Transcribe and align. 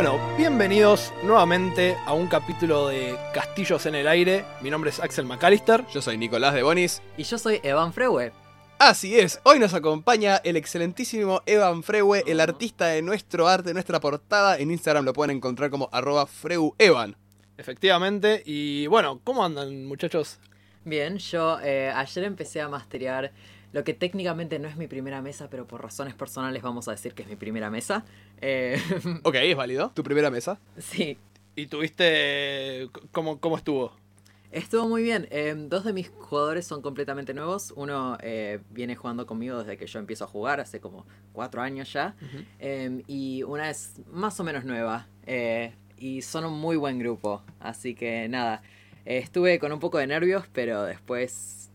Bueno, 0.00 0.20
bienvenidos 0.36 1.12
nuevamente 1.24 1.96
a 2.06 2.12
un 2.12 2.28
capítulo 2.28 2.86
de 2.86 3.18
Castillos 3.34 3.84
en 3.84 3.96
el 3.96 4.06
Aire. 4.06 4.44
Mi 4.60 4.70
nombre 4.70 4.90
es 4.90 5.00
Axel 5.00 5.26
McAllister. 5.26 5.84
Yo 5.92 6.00
soy 6.00 6.16
Nicolás 6.16 6.54
de 6.54 6.62
Bonis. 6.62 7.02
Y 7.16 7.24
yo 7.24 7.36
soy 7.36 7.58
Evan 7.64 7.92
Frewe. 7.92 8.30
Así 8.78 9.18
es, 9.18 9.40
hoy 9.42 9.58
nos 9.58 9.74
acompaña 9.74 10.36
el 10.44 10.56
excelentísimo 10.56 11.42
Evan 11.46 11.82
Frewe, 11.82 12.22
el 12.28 12.38
artista 12.38 12.86
de 12.86 13.02
nuestro 13.02 13.48
arte, 13.48 13.74
nuestra 13.74 13.98
portada. 13.98 14.56
En 14.58 14.70
Instagram 14.70 15.04
lo 15.04 15.12
pueden 15.12 15.36
encontrar 15.36 15.68
como 15.68 15.88
arroba 15.90 16.26
freuevan. 16.26 17.16
Efectivamente, 17.56 18.44
y 18.46 18.86
bueno, 18.86 19.20
¿cómo 19.24 19.44
andan 19.44 19.84
muchachos? 19.84 20.38
Bien, 20.84 21.18
yo 21.18 21.58
eh, 21.60 21.90
ayer 21.92 22.22
empecé 22.22 22.60
a 22.60 22.68
masterear 22.68 23.32
lo 23.72 23.84
que 23.84 23.94
técnicamente 23.94 24.58
no 24.58 24.68
es 24.68 24.76
mi 24.76 24.86
primera 24.86 25.20
mesa, 25.22 25.48
pero 25.50 25.66
por 25.66 25.82
razones 25.82 26.14
personales 26.14 26.62
vamos 26.62 26.88
a 26.88 26.92
decir 26.92 27.14
que 27.14 27.22
es 27.22 27.28
mi 27.28 27.36
primera 27.36 27.70
mesa. 27.70 28.04
Eh, 28.40 28.80
Ok, 29.24 29.34
es 29.36 29.56
válido. 29.56 29.90
¿Tu 29.94 30.02
primera 30.02 30.30
mesa? 30.30 30.58
sí, 30.78 31.18
¿Y 31.56 31.66
tuviste... 31.66 32.88
cómo, 33.12 33.40
cómo 33.40 33.56
estuvo? 33.56 33.92
estuvo 34.50 34.88
muy 34.88 35.02
bien. 35.02 35.26
Eh, 35.30 35.54
dos 35.56 35.84
de 35.84 35.92
mis 35.92 36.08
jugadores 36.08 36.66
son 36.66 36.80
completamente 36.82 37.34
nuevos. 37.34 37.72
Uno 37.76 38.16
eh, 38.22 38.60
viene 38.70 38.96
jugando 38.96 39.26
conmigo 39.26 39.58
desde 39.58 39.76
que 39.76 39.86
yo 39.86 39.98
empiezo 39.98 40.24
a 40.24 40.28
jugar, 40.28 40.60
hace 40.60 40.80
como 40.80 41.04
cuatro 41.32 41.60
años 41.60 41.92
ya. 41.92 42.14
Eh, 42.58 43.02
y 43.06 43.42
una 43.42 43.68
es 43.70 44.00
más 44.10 44.38
o 44.40 44.44
menos 44.44 44.64
nueva. 44.64 45.06
eh, 45.26 45.74
y 45.98 46.22
son 46.22 46.44
un 46.44 46.54
muy 46.58 46.76
buen 46.76 46.98
grupo. 47.00 47.42
Así 47.58 47.94
que 47.96 48.28
nada, 48.28 48.62
eh, 49.04 49.18
estuve 49.18 49.58
con 49.58 49.72
un 49.72 49.80
poco 49.80 49.98
de 49.98 50.06
nervios, 50.06 50.44
pero 50.52 50.84
después 50.84 51.70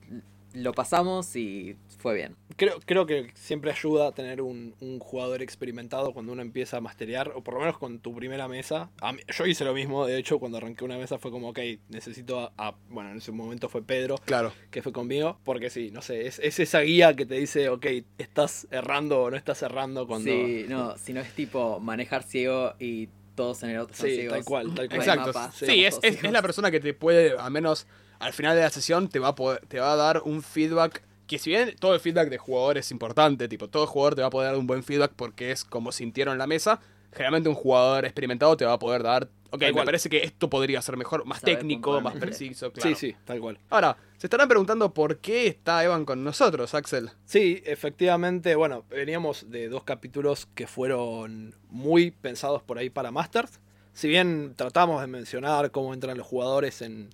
lo 0.54 0.72
pasamos 0.72 1.36
y 1.36 1.76
fue 2.04 2.14
bien. 2.16 2.36
Creo, 2.58 2.80
creo 2.86 3.06
que 3.06 3.32
siempre 3.34 3.72
ayuda 3.72 4.12
tener 4.12 4.42
un, 4.42 4.76
un 4.82 5.00
jugador 5.00 5.42
experimentado 5.42 6.14
cuando 6.14 6.34
uno 6.34 6.42
empieza 6.42 6.78
a 6.78 6.82
masterear, 6.82 7.32
o 7.34 7.42
por 7.44 7.54
lo 7.56 7.62
menos 7.62 7.78
con 7.78 8.00
tu 8.00 8.14
primera 8.14 8.48
mesa. 8.50 8.92
A 9.02 9.14
mí- 9.14 9.22
yo 9.28 9.46
hice 9.46 9.64
lo 9.64 9.74
mismo, 9.74 10.06
de 10.06 10.18
hecho, 10.20 10.38
cuando 10.38 10.58
arranqué 10.58 10.84
una 10.84 10.98
mesa 10.98 11.18
fue 11.18 11.32
como, 11.32 11.50
ok, 11.50 11.60
necesito 11.90 12.40
a, 12.42 12.52
a- 12.58 12.76
Bueno, 12.90 13.10
en 13.12 13.18
ese 13.18 13.32
momento 13.32 13.70
fue 13.70 13.82
Pedro, 13.84 14.18
Claro. 14.26 14.52
que 14.70 14.82
fue 14.82 14.92
conmigo, 14.92 15.40
porque 15.46 15.70
sí, 15.70 15.92
no 15.92 16.02
sé, 16.02 16.28
es, 16.28 16.40
es 16.40 16.60
esa 16.60 16.82
guía 16.82 17.16
que 17.16 17.26
te 17.26 17.36
dice, 17.36 17.70
ok, 17.70 17.86
estás 18.18 18.68
errando 18.70 19.22
o 19.24 19.32
no 19.32 19.38
estás 19.38 19.62
errando 19.64 20.06
cuando... 20.06 20.30
Sí, 20.30 20.66
no, 20.68 20.98
si 20.98 21.14
no 21.14 21.22
es 21.22 21.34
tipo 21.34 21.80
manejar 21.80 22.24
ciego 22.24 22.74
y 22.80 23.08
todos 23.36 23.64
en 23.64 23.70
el 23.72 23.78
son 23.78 23.94
Sí, 24.10 24.16
ciegos. 24.16 24.34
tal 24.34 24.46
cual, 24.46 24.68
tal 24.76 24.88
cual. 24.90 25.00
Exacto. 25.00 25.28
mapa, 25.28 25.52
sí, 25.54 25.86
es, 25.86 25.98
es- 26.04 26.24
es 26.24 26.32
la 26.32 26.42
persona 26.42 26.70
que 26.70 26.80
te 26.82 26.94
puede, 26.94 27.32
al 27.38 27.50
menos 27.52 27.88
al 28.20 28.32
final 28.34 28.56
de 28.56 28.62
la 28.62 28.70
sesión, 28.70 29.10
te 29.10 29.20
va 29.20 29.30
a, 29.30 29.36
poder- 29.36 29.66
te 29.68 29.80
va 29.80 29.94
a 29.94 29.96
dar 29.96 30.22
un 30.26 30.44
feedback. 30.44 31.02
Que 31.34 31.40
si 31.40 31.50
bien 31.50 31.76
todo 31.80 31.96
el 31.96 32.00
feedback 32.00 32.30
de 32.30 32.38
jugador 32.38 32.78
es 32.78 32.92
importante, 32.92 33.48
tipo, 33.48 33.68
todo 33.68 33.88
jugador 33.88 34.14
te 34.14 34.22
va 34.22 34.28
a 34.28 34.30
poder 34.30 34.52
dar 34.52 34.60
un 34.60 34.68
buen 34.68 34.84
feedback 34.84 35.14
porque 35.16 35.50
es 35.50 35.66
como 35.66 35.92
sintieron 35.92 36.38
la 36.38 36.46
mesa. 36.46 36.80
Generalmente 37.12 37.50
un 37.50 37.56
jugador 37.56 38.06
experimentado 38.06 38.56
te 38.56 38.66
va 38.66 38.74
a 38.74 38.78
poder 38.78 39.02
dar. 39.02 39.24
Ok, 39.50 39.60
Tal 39.60 39.70
me 39.70 39.74
cual. 39.74 39.86
parece 39.86 40.10
que 40.10 40.24
esto 40.24 40.48
podría 40.48 40.80
ser 40.84 40.96
mejor, 40.96 41.26
más 41.26 41.40
Sabe 41.40 41.56
técnico, 41.56 42.02
más 42.02 42.16
preciso, 42.18 42.72
claro. 42.72 42.88
Sí, 42.88 42.96
sí, 42.96 43.16
tal 43.26 43.40
cual. 43.40 43.58
Ahora, 43.72 43.98
se 44.18 44.28
estarán 44.28 44.48
preguntando 44.48 44.94
por 44.94 45.18
qué 45.18 45.48
está 45.48 45.84
Evan 45.84 46.06
con 46.06 46.24
nosotros, 46.24 46.76
Axel. 46.76 47.10
Sí, 47.26 47.64
efectivamente, 47.66 48.54
bueno, 48.54 48.86
veníamos 48.92 49.50
de 49.50 49.70
dos 49.70 49.84
capítulos 49.84 50.48
que 50.54 50.68
fueron 50.68 51.56
muy 51.70 52.12
pensados 52.12 52.62
por 52.62 52.78
ahí 52.78 52.92
para 52.92 53.10
Masters. 53.10 53.60
Si 53.94 54.08
bien 54.08 54.54
tratamos 54.56 55.02
de 55.02 55.08
mencionar 55.08 55.72
cómo 55.72 55.96
entran 55.96 56.16
los 56.16 56.28
jugadores 56.28 56.84
en 56.84 57.10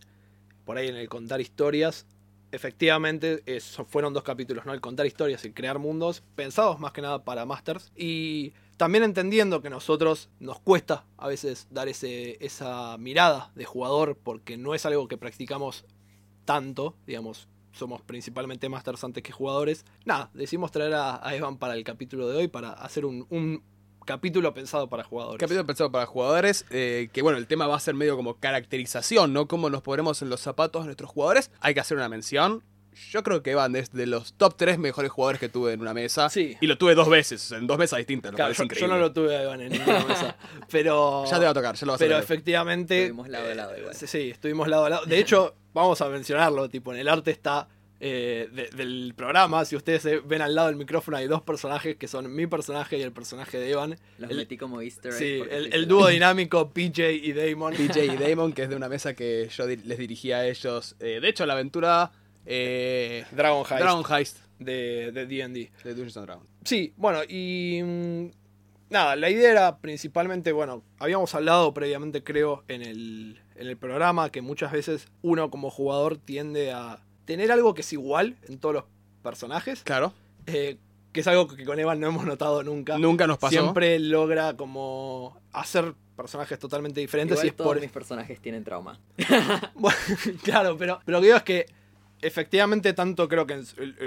por 0.66 0.78
ahí 0.78 0.90
en 0.90 0.98
el 0.98 1.08
contar 1.08 1.40
historias, 1.40 2.06
efectivamente 2.52 3.44
eso 3.46 3.86
fueron 3.86 4.14
dos 4.14 4.24
capítulos, 4.24 4.66
¿no? 4.66 4.74
El 4.74 4.82
contar 4.82 5.06
historias 5.06 5.46
y 5.46 5.52
crear 5.52 5.80
mundos, 5.80 6.24
pensados 6.36 6.80
más 6.80 6.92
que 6.92 7.02
nada 7.02 7.24
para 7.24 7.46
Masters. 7.46 7.92
Y 7.96 8.54
también 8.78 9.04
entendiendo 9.04 9.62
que 9.62 9.70
nosotros 9.70 10.30
nos 10.40 10.60
cuesta 10.60 11.06
a 11.18 11.28
veces 11.28 11.68
dar 11.70 11.88
ese, 11.88 12.44
esa 12.44 12.98
mirada 12.98 13.52
de 13.56 13.66
jugador, 13.66 14.18
porque 14.18 14.58
no 14.58 14.74
es 14.74 14.86
algo 14.86 15.08
que 15.08 15.18
practicamos 15.18 15.86
tanto, 16.46 16.96
digamos, 17.06 17.48
somos 17.72 18.02
principalmente 18.02 18.68
masters 18.68 19.04
antes 19.04 19.22
que 19.24 19.32
jugadores. 19.32 19.86
Nada, 20.06 20.32
decidimos 20.34 20.72
traer 20.72 20.94
a, 20.96 21.22
Evan 21.36 21.58
para 21.58 21.76
el 21.76 21.84
capítulo 21.84 22.28
de 22.28 22.38
hoy 22.38 22.48
para 22.48 22.72
hacer 22.72 23.06
un 23.06 23.64
capítulo 24.10 24.56
pensado 24.56 24.90
para 24.90 25.04
jugadores. 25.04 25.40
Capítulo 25.40 25.68
pensado 25.68 25.92
para 25.92 26.08
jugadores, 26.08 26.66
eh, 26.72 27.10
que 27.14 27.22
bueno, 27.22 27.38
el 27.38 27.46
tema 27.46 27.68
va 27.68 27.76
a 27.76 27.80
ser 27.80 27.94
medio 27.94 28.16
como 28.16 28.34
caracterización, 28.40 29.34
¿no? 29.34 29.48
Cómo 29.48 29.70
nos 29.70 29.84
ponemos 29.84 30.24
en 30.24 30.32
los 30.32 30.42
zapatos 30.42 30.82
de 30.82 30.86
nuestros 30.88 31.12
jugadores. 31.12 31.52
Hay 31.60 31.76
que 31.76 31.80
hacer 31.80 31.96
una 31.96 32.10
mención. 32.10 32.64
Yo 33.12 33.22
creo 33.22 33.44
que 33.44 33.52
Evan 33.52 33.76
es 33.76 33.92
de 33.92 34.08
los 34.08 34.34
top 34.34 34.56
3 34.58 34.80
mejores 34.80 35.12
jugadores 35.12 35.40
que 35.40 35.48
tuve 35.48 35.74
en 35.74 35.82
una 35.82 35.94
mesa. 35.94 36.28
Sí. 36.32 36.58
Y 36.60 36.66
lo 36.66 36.80
tuve 36.80 36.96
dos 36.96 37.08
veces, 37.08 37.52
en 37.52 37.68
dos 37.68 37.78
mesas 37.78 37.98
distintas. 37.98 38.32
Lo 38.32 38.36
Claro, 38.36 38.52
yo, 38.52 38.64
yo 38.66 38.88
no 38.88 38.98
lo 38.98 39.14
tuve 39.14 39.38
a 39.38 39.44
Evan 39.44 39.62
en 39.62 39.74
ninguna 39.74 40.04
mesa. 40.04 40.36
Pero. 40.72 41.24
Ya 41.26 41.38
te 41.38 41.46
va 41.46 41.52
a 41.52 41.54
tocar, 41.54 41.76
ya 41.76 41.86
lo 41.86 41.92
vas 41.92 42.00
Pero 42.00 42.16
a 42.16 42.20
tener. 42.20 42.24
efectivamente. 42.24 43.04
Estuvimos 43.04 43.30
lado 43.30 43.52
a 43.52 43.54
lado 43.54 43.78
igual. 43.78 43.94
Sí, 43.94 44.08
sí, 44.08 44.32
estuvimos 44.32 44.68
lado 44.68 44.86
a 44.86 44.90
lado. 44.90 45.06
De 45.06 45.20
hecho, 45.20 45.54
vamos 45.76 46.02
a 46.02 46.10
mencionarlo, 46.10 46.68
tipo, 46.68 46.92
en 46.94 47.00
el 47.00 47.08
arte 47.08 47.30
está. 47.30 47.68
Eh, 48.02 48.48
de- 48.52 48.70
del 48.70 49.14
programa, 49.16 49.66
si 49.66 49.76
ustedes 49.76 50.06
eh, 50.06 50.22
ven 50.26 50.42
al 50.42 50.56
lado 50.56 50.68
del 50.70 50.78
micrófono 50.78 51.18
hay 51.18 51.28
dos 51.28 51.42
personajes 51.42 51.98
que 51.98 52.08
son 52.08 52.34
mi 52.34 52.48
personaje 52.48 52.98
y 52.98 53.02
el 53.02 53.12
personaje 53.12 53.60
de 53.60 53.72
Evan. 53.72 53.98
Los 54.18 54.32
El- 54.32 54.38
metí 54.38 54.58
como 54.58 54.82
easter 54.82 55.12
egg. 55.12 55.18
Sí, 55.20 55.42
el, 55.50 55.88
dúo 55.88 56.08
dinámico 56.08 56.70
PJ 56.72 57.12
y 57.12 57.34
Damon. 57.34 57.74
PJ 57.74 58.06
y 58.06 58.16
Damon, 58.30 58.54
que 58.54 58.64
es 58.64 58.70
de 58.70 58.76
una 58.76 58.88
mesa 58.90 59.14
que 59.14 59.50
yo 59.50 59.68
di- 59.68 59.78
les 59.78 59.98
dirigí 59.98 60.32
a 60.32 60.46
ellos. 60.48 60.96
Eh, 61.00 61.20
de 61.22 61.28
hecho, 61.30 61.46
la 61.46 61.54
aventura 61.54 62.12
eh, 62.46 63.26
Dragon 63.32 63.60
Heist 63.70 63.80
Dragon 63.84 64.04
Heist 64.10 64.38
de 64.60 65.12
de 65.12 65.26
D&D. 65.26 65.72
de 65.84 65.90
Dungeons 65.94 66.18
and 66.18 66.26
Dragons. 66.26 66.50
Sí, 66.64 66.94
bueno, 66.98 67.20
y 67.28 67.82
mm, 67.84 68.26
nada, 68.90 69.16
la 69.16 69.30
idea 69.30 69.52
era 69.52 69.78
principalmente, 69.80 70.52
bueno, 70.52 70.84
habíamos 71.00 71.34
hablado 71.36 71.74
previamente 71.74 72.24
creo 72.24 72.64
en 72.68 72.82
el, 72.82 73.42
en 73.56 73.68
el 73.68 73.78
programa 73.78 74.32
que 74.32 74.42
muchas 74.42 74.72
veces 74.72 75.08
uno 75.22 75.50
como 75.50 75.70
jugador 75.70 76.18
tiende 76.18 76.72
a 76.72 77.04
tener 77.30 77.52
algo 77.52 77.76
que 77.76 77.82
es 77.82 77.94
igual 77.94 78.38
en 78.48 78.58
todos 78.58 78.74
los 78.74 78.84
personajes, 79.22 79.84
Claro, 79.84 80.14
eh, 80.48 80.78
que 81.12 81.20
es 81.20 81.28
algo 81.28 81.48
que 81.48 81.64
con 81.64 81.78
Evan 81.80 82.00
no 82.00 82.08
hemos 82.08 82.26
notado 82.26 82.64
nunca. 82.64 82.98
nunca 82.98 83.28
nos 83.28 83.38
pasó. 83.38 83.52
Siempre 83.52 84.00
logra 84.00 84.58
como 84.58 85.38
hacer 85.52 85.94
personajes 86.18 86.58
totalmente 86.58 87.00
diferentes 87.02 87.36
Igual 87.36 87.46
y 87.46 87.50
es 87.50 87.56
todos 87.56 87.70
por... 87.70 87.80
mis 87.80 87.92
personajes 87.92 88.40
tienen 88.40 88.64
trauma. 88.64 89.00
Bueno, 89.76 89.98
claro, 90.44 90.76
pero, 90.76 91.02
pero 91.06 91.20
lo 91.20 91.22
que 91.22 91.28
digo 91.28 91.38
es 91.38 91.44
que 91.44 91.66
efectivamente 92.22 92.94
tanto 92.94 93.28
creo 93.28 93.46
que, 93.48 93.54
en 93.54 93.64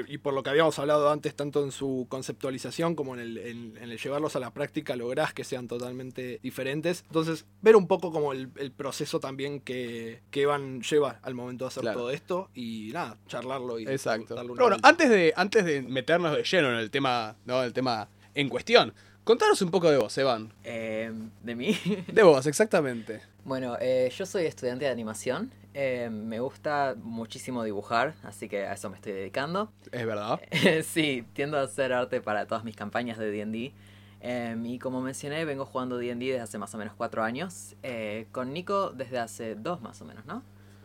y 0.09 0.19
por 0.19 0.35
lo 0.35 0.43
que 0.43 0.51
habíamos 0.51 0.79
hablado 0.79 1.11
antes, 1.11 1.35
tanto 1.35 1.63
en 1.65 1.73
su 1.73 2.07
conceptualización 2.09 2.95
como 2.95 3.15
en 3.15 3.21
el, 3.21 3.39
en- 3.39 3.77
en 3.77 3.91
el 3.91 3.99
llevarlos 3.99 4.37
a 4.37 4.41
la 4.41 4.51
práctica, 4.53 4.97
lográs 4.97 5.33
que 5.33 5.45
sean 5.45 5.69
totalmente 5.69 6.41
diferentes. 6.43 7.05
Entonces, 7.07 7.47
ver 7.61 7.77
un 7.77 7.87
poco 7.87 8.11
como 8.13 8.33
el, 8.33 8.49
el 8.57 8.73
proceso 8.73 9.21
también 9.21 9.61
que, 9.61 10.21
que 10.31 10.43
Evan 10.43 10.81
lleva 10.83 11.19
al 11.23 11.35
momento 11.35 11.65
de 11.65 11.69
hacer 11.69 11.83
Claro. 11.83 12.01
todo 12.01 12.11
esto 12.11 12.51
y 12.55 12.91
nada, 12.93 13.17
charlarlo 13.29 13.79
y 13.79 13.87
Exacto. 13.87 14.35
darle 14.35 14.53
una 14.53 14.59
Pero 14.59 14.67
bueno, 14.69 14.77
vuelta. 14.83 14.89
antes 14.89 15.11
de, 15.11 15.33
antes 15.37 15.65
de 15.65 15.83
meternos 15.83 16.37
de 16.37 16.43
lleno 16.45 16.69
en 16.71 16.77
el 16.77 16.91
tema, 16.91 17.37
¿no? 17.45 17.63
El 17.63 17.73
tema 17.73 18.09
en 18.35 18.49
cuestión, 18.49 18.93
contanos 19.25 19.61
un 19.63 19.71
poco 19.71 19.91
de 19.91 19.99
vos, 19.99 20.17
Evan. 20.19 20.53
Eh, 20.65 21.13
¿De 21.43 21.55
mí? 21.55 21.77
De 22.09 22.23
vos, 22.23 22.47
exactamente. 22.47 23.21
bueno, 23.45 23.77
eh, 23.81 24.11
yo 24.17 24.25
soy 24.27 24.45
estudiante 24.47 24.85
de 24.85 24.91
animación. 24.91 25.51
Eh, 25.75 26.11
me 26.11 26.39
gusta 26.41 26.95
muchísimo 26.99 27.65
dibujar, 27.65 28.15
así 28.23 28.49
que 28.49 28.67
a 28.67 28.75
eso 28.75 28.91
me 28.91 28.97
estoy 28.97 29.13
dedicando. 29.13 29.73
Es 29.91 30.05
verdad. 30.07 30.41
sí, 30.85 31.25
tiendo 31.33 31.59
a 31.59 31.63
hacer 31.63 31.93
arte 31.93 32.21
para 32.21 32.47
todas 32.47 32.63
mis 32.65 32.77
campañas 32.77 33.17
de 33.19 33.31
D&D. 33.31 33.73
Eh, 34.21 34.57
y 34.65 34.79
como 34.79 35.01
mencioné, 35.01 35.45
vengo 35.45 35.65
jugando 35.65 35.97
D&D 35.99 36.27
desde 36.27 36.41
hace 36.41 36.59
más 36.59 36.75
o 36.75 36.79
menos 36.79 36.95
cuatro 36.95 37.25
años. 37.25 37.75
Eh, 37.83 38.27
con 38.33 38.53
Nico 38.53 38.91
desde 38.91 39.19
hace 39.19 39.55
dos 39.55 39.81
más 39.81 40.01
o 40.03 40.05
menos, 40.05 40.25
¿no? 40.27 40.43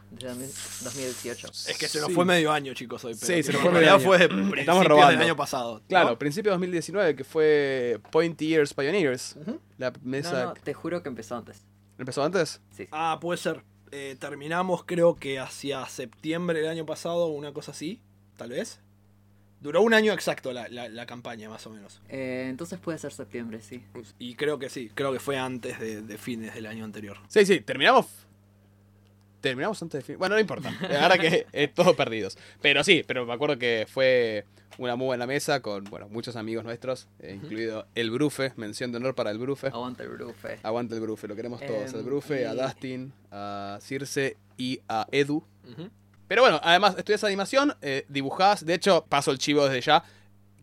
Desde 0.09 0.29
2018. 0.85 1.47
Es 1.47 1.77
que 1.77 1.89
se 1.89 1.99
nos 1.99 2.07
Sí. 2.07 2.13
fue 2.15 2.23
medio 2.23 2.49
año, 2.51 2.73
chicos, 2.73 3.03
hoy. 3.03 3.13
Sí, 3.13 3.43
se 3.43 3.51
nos 3.51 3.61
fue 3.61 3.71
medio 3.71 3.93
año. 3.93 3.99
fue 3.99 4.17
Estamos 4.23 4.55
principios 4.55 4.79
del 4.79 4.87
robando. 4.87 5.23
año 5.25 5.35
pasado. 5.35 5.73
¿no? 5.79 5.87
Claro, 5.87 6.17
principio 6.17 6.51
de 6.51 6.53
2019, 6.55 7.15
que 7.17 7.23
fue 7.25 7.99
Point 8.09 8.39
Years 8.39 8.73
Pioneers. 8.73 9.35
Ujú. 9.41 9.59
La 9.77 9.91
No, 9.91 9.97
mesa. 10.03 10.45
no, 10.45 10.53
te 10.53 10.73
juro 10.73 11.03
que 11.03 11.09
empezó 11.09 11.35
antes. 11.35 11.61
¿Empezó 11.97 12.23
antes? 12.23 12.61
Sí. 12.71 12.87
Ah, 12.91 13.17
puede 13.19 13.37
ser. 13.37 13.61
Eh, 13.91 14.15
terminamos 14.19 14.83
creo 14.85 15.15
que 15.15 15.39
hacia 15.39 15.85
septiembre 15.87 16.59
del 16.59 16.69
año 16.69 16.85
pasado, 16.85 17.27
una 17.27 17.53
cosa 17.53 17.71
así, 17.71 17.99
tal 18.37 18.49
vez. 18.49 18.79
Duró 19.59 19.81
un 19.81 19.93
año 19.95 20.13
exacto 20.13 20.53
la, 20.53 20.67
la- 20.67 20.87
la 20.87 21.05
campaña, 21.07 21.49
más 21.49 21.65
o 21.65 21.71
menos. 21.71 21.99
Eh, 22.09 22.45
entonces 22.47 22.77
puede 22.79 22.99
ser 22.99 23.11
septiembre, 23.11 23.59
sí. 23.61 23.83
Y 24.19 24.35
creo 24.35 24.59
que 24.59 24.69
sí, 24.69 24.91
creo 24.93 25.11
que 25.11 25.19
fue 25.19 25.37
antes 25.39 25.79
de, 25.79 26.01
de 26.03 26.17
fines 26.19 26.53
del 26.53 26.67
año 26.67 26.85
anterior. 26.85 27.17
Sí, 27.27 27.43
sí, 27.45 27.61
terminamos. 27.61 28.05
Terminamos 29.41 29.81
antes 29.81 29.99
de 29.99 30.03
fin. 30.03 30.17
Bueno, 30.17 30.35
no 30.35 30.41
importa. 30.41 30.73
Ahora 31.01 31.17
que 31.17 31.45
eh, 31.53 31.67
todos 31.67 31.95
perdidos. 31.95 32.37
Pero 32.61 32.83
sí, 32.83 33.03
pero 33.05 33.25
me 33.25 33.33
acuerdo 33.33 33.57
que 33.57 33.85
fue 33.89 34.45
una 34.77 34.95
muy 34.95 35.07
buena 35.07 35.25
mesa 35.25 35.61
con 35.61 35.83
bueno, 35.85 36.07
muchos 36.09 36.35
amigos 36.35 36.63
nuestros, 36.63 37.07
eh, 37.19 37.39
incluido 37.41 37.87
el 37.95 38.11
Brufe, 38.11 38.53
mención 38.55 38.91
de 38.91 38.97
honor 38.97 39.15
para 39.15 39.31
el 39.31 39.37
Brufe. 39.37 39.67
Aguanta 39.67 40.03
el 40.03 40.09
brufe. 40.09 40.59
Aguante 40.63 40.95
el 40.95 41.01
Brufe, 41.01 41.27
lo 41.27 41.35
queremos 41.35 41.59
todos. 41.65 41.93
Em, 41.93 41.99
el 41.99 42.05
Brufe, 42.05 42.45
a 42.45 42.53
Dustin, 42.53 43.13
a 43.31 43.79
Circe 43.81 44.37
y 44.57 44.81
a 44.87 45.07
Edu. 45.11 45.43
Ujú. 45.63 45.89
Pero 46.27 46.41
bueno, 46.41 46.59
además 46.61 46.95
estudias 46.97 47.23
animación, 47.23 47.73
eh, 47.81 48.05
dibujás. 48.09 48.65
De 48.65 48.73
hecho, 48.73 49.05
paso 49.07 49.31
el 49.31 49.37
chivo 49.37 49.65
desde 49.65 49.81
ya. 49.81 50.03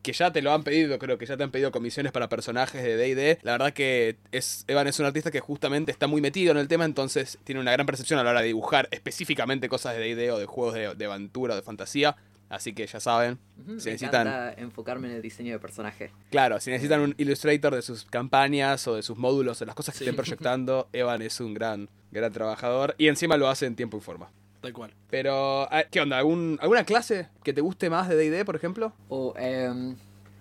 Que 0.04 0.12
ya 0.12 0.30
te 0.32 0.40
lo 0.42 0.52
han 0.52 0.62
pedido, 0.62 0.96
creo 1.00 1.18
que 1.18 1.26
ya 1.26 1.36
te 1.36 1.42
han 1.42 1.50
pedido 1.50 1.72
comisiones 1.72 2.12
para 2.12 2.28
personajes 2.28 2.80
de 2.84 2.96
D&D. 2.96 3.38
La 3.42 3.52
verdad 3.52 3.72
que 3.72 4.16
es, 4.30 4.64
Evan 4.68 4.86
es 4.86 5.00
un 5.00 5.06
artista 5.06 5.32
que 5.32 5.40
justamente 5.40 5.90
está 5.90 6.06
muy 6.06 6.20
metido 6.20 6.52
en 6.52 6.58
el 6.58 6.68
tema, 6.68 6.84
entonces 6.84 7.38
tiene 7.42 7.60
una 7.60 7.72
gran 7.72 7.86
percepción 7.86 8.20
a 8.20 8.22
la 8.22 8.30
hora 8.30 8.40
de 8.42 8.46
dibujar 8.46 8.88
específicamente 8.92 9.68
cosas 9.68 9.96
de 9.96 10.00
D&D 10.14 10.30
o 10.30 10.38
de 10.38 10.46
juegos 10.46 10.74
de, 10.74 10.94
de 10.94 11.04
aventura 11.06 11.54
o 11.54 11.56
de 11.56 11.62
fantasía. 11.62 12.14
Así 12.50 12.74
que 12.74 12.86
ya 12.86 13.00
saben, 13.00 13.38
Ujú, 13.62 13.80
si 13.80 13.86
Me 13.86 13.92
necesitan... 13.92 14.54
enfocarme 14.58 15.08
en 15.08 15.14
el 15.14 15.22
diseño 15.22 15.52
de 15.54 15.58
personaje. 15.58 16.10
Claro, 16.30 16.60
si 16.60 16.70
necesitan 16.70 17.00
un 17.00 17.14
illustrator 17.16 17.74
de 17.74 17.80
sus 17.82 18.04
campañas 18.04 18.86
o 18.86 18.94
de 18.96 19.02
sus 19.02 19.16
módulos, 19.16 19.58
de 19.58 19.66
las 19.66 19.74
cosas 19.74 19.94
que 19.94 20.00
Sí. 20.00 20.04
estén 20.04 20.14
proyectando, 20.16 20.88
Evan 20.92 21.22
es 21.22 21.40
un 21.40 21.54
gran, 21.54 21.88
gran 22.12 22.32
trabajador 22.32 22.94
y 22.98 23.08
encima 23.08 23.38
lo 23.38 23.48
hace 23.48 23.64
en 23.66 23.74
tiempo 23.74 23.96
y 23.96 24.02
forma. 24.02 24.30
Tal 24.64 24.72
cual. 24.72 24.94
Pero, 25.11 25.69
ah, 25.70 25.84
¿qué 25.90 26.00
onda? 26.00 26.16
¿Algún, 26.16 26.58
¿Alguna 26.62 26.84
clase 26.84 27.28
que 27.43 27.52
te 27.52 27.61
guste 27.61 27.90
más 27.90 28.08
de 28.08 28.16
D&D, 28.16 28.46
por 28.46 28.56
ejemplo? 28.56 28.94
O, 29.11 29.34
em, 29.37 29.94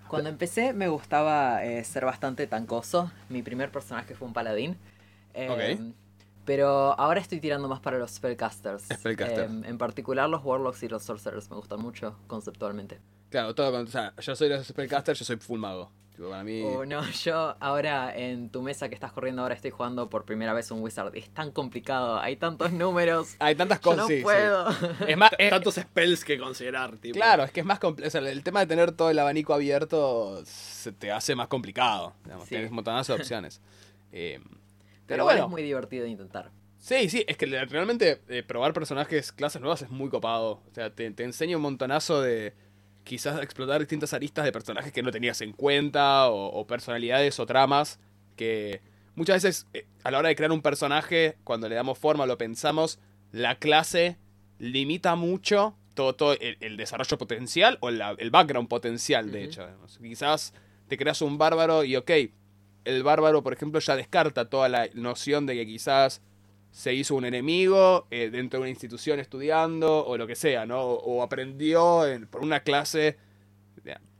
cuando 0.08 0.30
empecé 0.30 0.72
me 0.72 0.88
gustaba 0.88 1.62
eh, 1.62 1.84
ser 1.84 2.06
bastante 2.06 2.46
tancoso. 2.46 3.12
Mi 3.28 3.42
primer 3.42 3.70
personaje 3.70 4.14
fue 4.14 4.26
un 4.26 4.32
paladín. 4.32 4.78
Ok. 5.34 5.92
Pero 6.46 6.98
ahora 6.98 7.20
estoy 7.20 7.38
tirando 7.38 7.68
más 7.68 7.80
para 7.80 7.98
los 7.98 8.12
spellcasters. 8.12 8.84
Spellcaster. 8.94 9.44
Em, 9.44 9.62
en 9.66 9.76
particular 9.76 10.26
los 10.30 10.42
warlocks 10.42 10.82
y 10.84 10.88
los 10.88 11.02
sorcerers 11.02 11.50
me 11.50 11.56
gustan 11.56 11.80
mucho 11.80 12.16
conceptualmente. 12.26 13.00
Claro, 13.28 13.54
todo 13.54 13.72
con, 13.72 13.82
o 13.82 13.90
sea, 13.90 14.14
yo 14.18 14.34
soy 14.34 14.48
los 14.48 14.66
spellcaster, 14.66 15.14
yo 15.14 15.24
soy 15.26 15.36
full 15.36 15.60
mago. 15.60 15.92
Tipo, 16.14 16.30
para 16.30 16.44
mí... 16.44 16.62
O 16.62 16.86
no, 16.86 17.02
yo 17.24 17.56
ahora 17.60 18.16
en 18.16 18.48
tu 18.50 18.62
mesa 18.62 18.88
que 18.88 18.94
estás 18.94 19.12
corriendo 19.12 19.42
ahora 19.42 19.54
estoy 19.54 19.70
jugando 19.72 20.08
por 20.08 20.24
primera 20.24 20.52
vez 20.52 20.70
un 20.70 20.80
wizard. 20.82 21.14
Es 21.16 21.28
tan 21.30 21.50
complicado, 21.50 22.20
hay 22.20 22.36
tantos 22.36 22.72
números. 22.72 23.34
Hay 23.40 23.54
tantas 23.56 23.80
cosas, 23.80 23.98
no 23.98 24.06
sí, 24.06 24.18
sí. 24.18 24.22
puedo. 24.22 24.68
Es 25.08 25.16
más, 25.16 25.30
es- 25.38 25.50
Tantos 25.50 25.74
spells 25.74 26.24
que 26.24 26.38
considerar, 26.38 26.96
tipo. 26.98 27.14
claro, 27.14 27.42
es 27.44 27.50
que 27.50 27.60
es 27.60 27.66
más 27.66 27.78
complejo. 27.80 28.06
O 28.08 28.10
sea, 28.10 28.20
el 28.20 28.42
tema 28.44 28.60
de 28.60 28.66
tener 28.66 28.92
todo 28.92 29.10
el 29.10 29.18
abanico 29.18 29.54
abierto 29.54 30.40
se 30.46 30.92
te 30.92 31.10
hace 31.10 31.34
más 31.34 31.48
complicado. 31.48 32.14
Digamos, 32.24 32.44
Sí. 32.44 32.50
Tienes 32.50 32.70
un 32.70 32.76
montonazo 32.76 33.14
de 33.14 33.20
opciones. 33.20 33.60
Eh, 34.12 34.40
Pero, 35.06 35.24
bueno, 35.24 35.44
es 35.44 35.50
muy 35.50 35.62
divertido 35.62 36.04
de 36.04 36.10
intentar. 36.10 36.50
Sí, 36.78 37.08
sí, 37.08 37.24
es 37.26 37.36
que 37.36 37.46
le- 37.46 37.64
realmente 37.64 38.20
eh, 38.28 38.42
probar 38.42 38.72
personajes, 38.72 39.32
clases 39.32 39.60
nuevas 39.60 39.82
es 39.82 39.90
muy 39.90 40.10
copado. 40.10 40.60
O 40.70 40.74
sea, 40.74 40.90
te, 40.94 41.10
te 41.10 41.24
enseña 41.24 41.56
un 41.56 41.62
montonazo 41.62 42.20
de 42.22 42.52
quizás 43.04 43.40
explotar 43.42 43.78
distintas 43.80 44.12
aristas 44.14 44.44
de 44.44 44.52
personajes 44.52 44.92
que 44.92 45.02
no 45.02 45.10
tenías 45.10 45.40
en 45.42 45.52
cuenta 45.52 46.28
o, 46.30 46.46
o 46.48 46.66
personalidades 46.66 47.38
o 47.38 47.46
tramas 47.46 48.00
que 48.36 48.80
muchas 49.14 49.42
veces 49.42 49.66
eh, 49.74 49.86
a 50.02 50.10
la 50.10 50.18
hora 50.18 50.28
de 50.28 50.36
crear 50.36 50.50
un 50.52 50.62
personaje, 50.62 51.36
cuando 51.44 51.68
le 51.68 51.74
damos 51.76 51.98
forma, 51.98 52.26
lo 52.26 52.36
pensamos, 52.38 52.98
la 53.30 53.56
clase 53.56 54.16
limita 54.58 55.14
mucho 55.16 55.76
todo, 55.94 56.14
todo 56.14 56.32
el, 56.40 56.56
el 56.60 56.76
desarrollo 56.76 57.16
potencial 57.18 57.78
o 57.80 57.90
la- 57.90 58.16
el 58.18 58.30
background 58.30 58.68
potencial, 58.68 59.30
de 59.30 59.44
hecho. 59.44 59.68
Quizás 60.02 60.52
te 60.88 60.96
creas 60.96 61.22
un 61.22 61.38
bárbaro 61.38 61.84
y 61.84 61.94
ok, 61.96 62.10
el 62.84 63.02
bárbaro, 63.02 63.42
por 63.42 63.52
ejemplo, 63.52 63.80
ya 63.80 63.96
descarta 63.96 64.48
toda 64.50 64.68
la 64.68 64.88
noción 64.94 65.46
de 65.46 65.54
que 65.54 65.66
quizás 65.66 66.20
se 66.74 66.92
hizo 66.92 67.14
un 67.14 67.24
enemigo 67.24 68.08
eh, 68.10 68.30
dentro 68.30 68.58
de 68.58 68.62
una 68.62 68.70
institución 68.70 69.20
estudiando 69.20 70.04
o 70.04 70.16
lo 70.18 70.26
que 70.26 70.34
sea, 70.34 70.66
¿no? 70.66 70.80
O, 70.82 71.18
o 71.18 71.22
aprendió 71.22 72.04
en- 72.04 72.26
por 72.26 72.42
una 72.42 72.60
clase, 72.60 73.16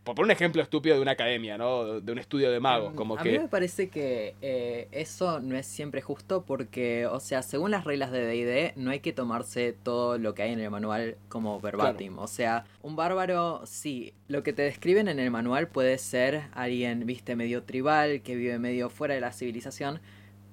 por 0.04 0.20
un 0.20 0.30
ejemplo 0.30 0.60
estúpido 0.62 0.96
de 0.96 1.00
una 1.02 1.12
academia, 1.12 1.56
¿no? 1.56 1.98
De 2.00 2.12
un 2.12 2.18
estudio 2.18 2.52
de 2.52 2.60
magos, 2.60 2.92
Mm, 2.92 2.96
como 2.96 3.16
a 3.18 3.22
que... 3.22 3.32
mí 3.32 3.38
me 3.38 3.48
parece 3.48 3.88
que 3.88 4.34
eh, 4.42 4.86
eso 4.92 5.40
no 5.40 5.56
es 5.56 5.66
siempre 5.66 6.02
justo 6.02 6.44
porque, 6.44 7.06
o 7.06 7.18
sea, 7.20 7.42
según 7.42 7.70
las 7.70 7.84
reglas 7.84 8.12
de 8.12 8.20
D&D, 8.24 8.74
no 8.76 8.90
hay 8.90 9.00
que 9.00 9.14
tomarse 9.14 9.72
todo 9.82 10.18
lo 10.18 10.34
que 10.34 10.42
hay 10.42 10.52
en 10.52 10.60
el 10.60 10.70
manual 10.70 11.16
como 11.30 11.58
verbatim. 11.58 12.18
O 12.18 12.26
sea, 12.28 12.66
un 12.82 12.96
bárbaro, 12.96 13.62
sí, 13.64 14.12
lo 14.28 14.42
que 14.42 14.52
te 14.52 14.60
describen 14.60 15.08
en 15.08 15.18
el 15.18 15.30
manual 15.30 15.68
puede 15.68 15.96
ser 15.96 16.42
alguien, 16.52 17.06
viste, 17.06 17.34
medio 17.34 17.62
tribal, 17.62 18.20
que 18.20 18.36
vive 18.36 18.58
medio 18.58 18.90
fuera 18.90 19.14
de 19.14 19.22
la 19.22 19.32
civilización, 19.32 20.00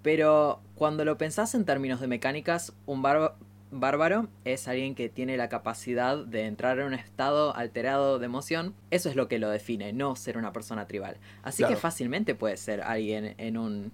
pero 0.02 0.60
cuando 0.76 1.06
lo 1.06 1.18
pensás 1.18 1.54
en 1.56 1.66
términos 1.66 2.00
de 2.00 2.08
mecánicas, 2.08 2.74
un 2.86 3.02
bárbaro... 3.02 4.28
Es 4.44 4.68
alguien 4.68 4.96
que 4.96 5.08
tiene 5.08 5.38
la 5.38 5.48
capacidad 5.48 6.18
de 6.18 6.46
entrar 6.46 6.80
en 6.80 6.88
un 6.88 6.94
estado 6.94 7.56
alterado 7.56 8.20
de 8.20 8.26
emoción. 8.26 8.74
Eso 8.90 9.10
es 9.10 9.16
lo 9.16 9.28
que 9.30 9.40
lo 9.40 9.50
define, 9.50 9.94
no 9.94 10.16
ser 10.18 10.38
una 10.38 10.52
persona 10.52 10.88
tribal. 10.88 11.16
Así 11.44 11.58
Claro. 11.60 11.76
que 11.76 11.80
fácilmente 11.80 12.36
puede 12.36 12.58
ser 12.58 12.82
alguien 12.82 13.34
en 13.38 13.58
un 13.58 13.92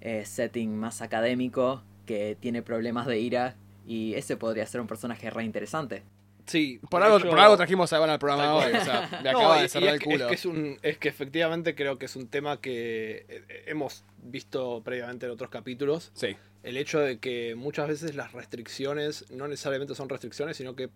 eh, 0.00 0.24
setting 0.24 0.76
más 0.76 1.02
académico 1.02 1.82
que 2.06 2.36
tiene 2.38 2.62
problemas 2.62 3.06
de 3.06 3.18
ira 3.18 3.56
y 3.86 4.14
ese 4.14 4.36
podría 4.36 4.64
ser 4.66 4.80
un 4.80 4.86
personaje 4.86 5.28
re 5.30 5.44
interesante. 5.44 6.02
Sí. 6.50 6.80
Por 6.90 7.02
algo, 7.02 7.18
hecho- 7.18 7.28
por 7.30 7.38
algo 7.38 7.56
trajimos 7.56 7.92
a 7.92 7.96
Evan 7.98 8.10
al 8.10 8.18
programa 8.18 8.54
hoy, 8.56 8.72
o 8.72 8.84
sea, 8.84 9.08
me 9.22 9.22
No, 9.32 9.38
acaba 9.38 9.62
de 9.62 9.68
cerrar 9.68 9.88
es 9.90 9.94
el 9.94 9.98
que- 10.00 10.04
culo. 10.06 10.24
Es 10.24 10.28
que, 10.28 10.34
es, 10.34 10.44
un, 10.46 10.78
es 10.82 10.98
que 10.98 11.08
efectivamente 11.08 11.74
creo 11.74 11.98
que 11.98 12.06
es 12.06 12.16
un 12.16 12.26
tema 12.28 12.60
que 12.60 13.24
eh, 13.28 13.64
hemos 13.66 14.04
visto 14.22 14.82
previamente 14.84 15.26
en 15.26 15.32
otros 15.32 15.48
capítulos. 15.50 16.10
Sí, 16.14 16.36
El 16.62 16.76
hecho 16.76 16.98
de 17.00 17.18
que 17.18 17.54
muchas 17.54 17.88
veces 17.88 18.14
las 18.16 18.32
restricciones 18.32 19.30
no 19.30 19.46
necesariamente 19.48 19.94
son 19.94 20.08
restricciones, 20.08 20.56
sino 20.56 20.74
que 20.74 20.90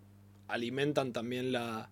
alimentan 0.48 1.12
también 1.12 1.52
la, 1.52 1.88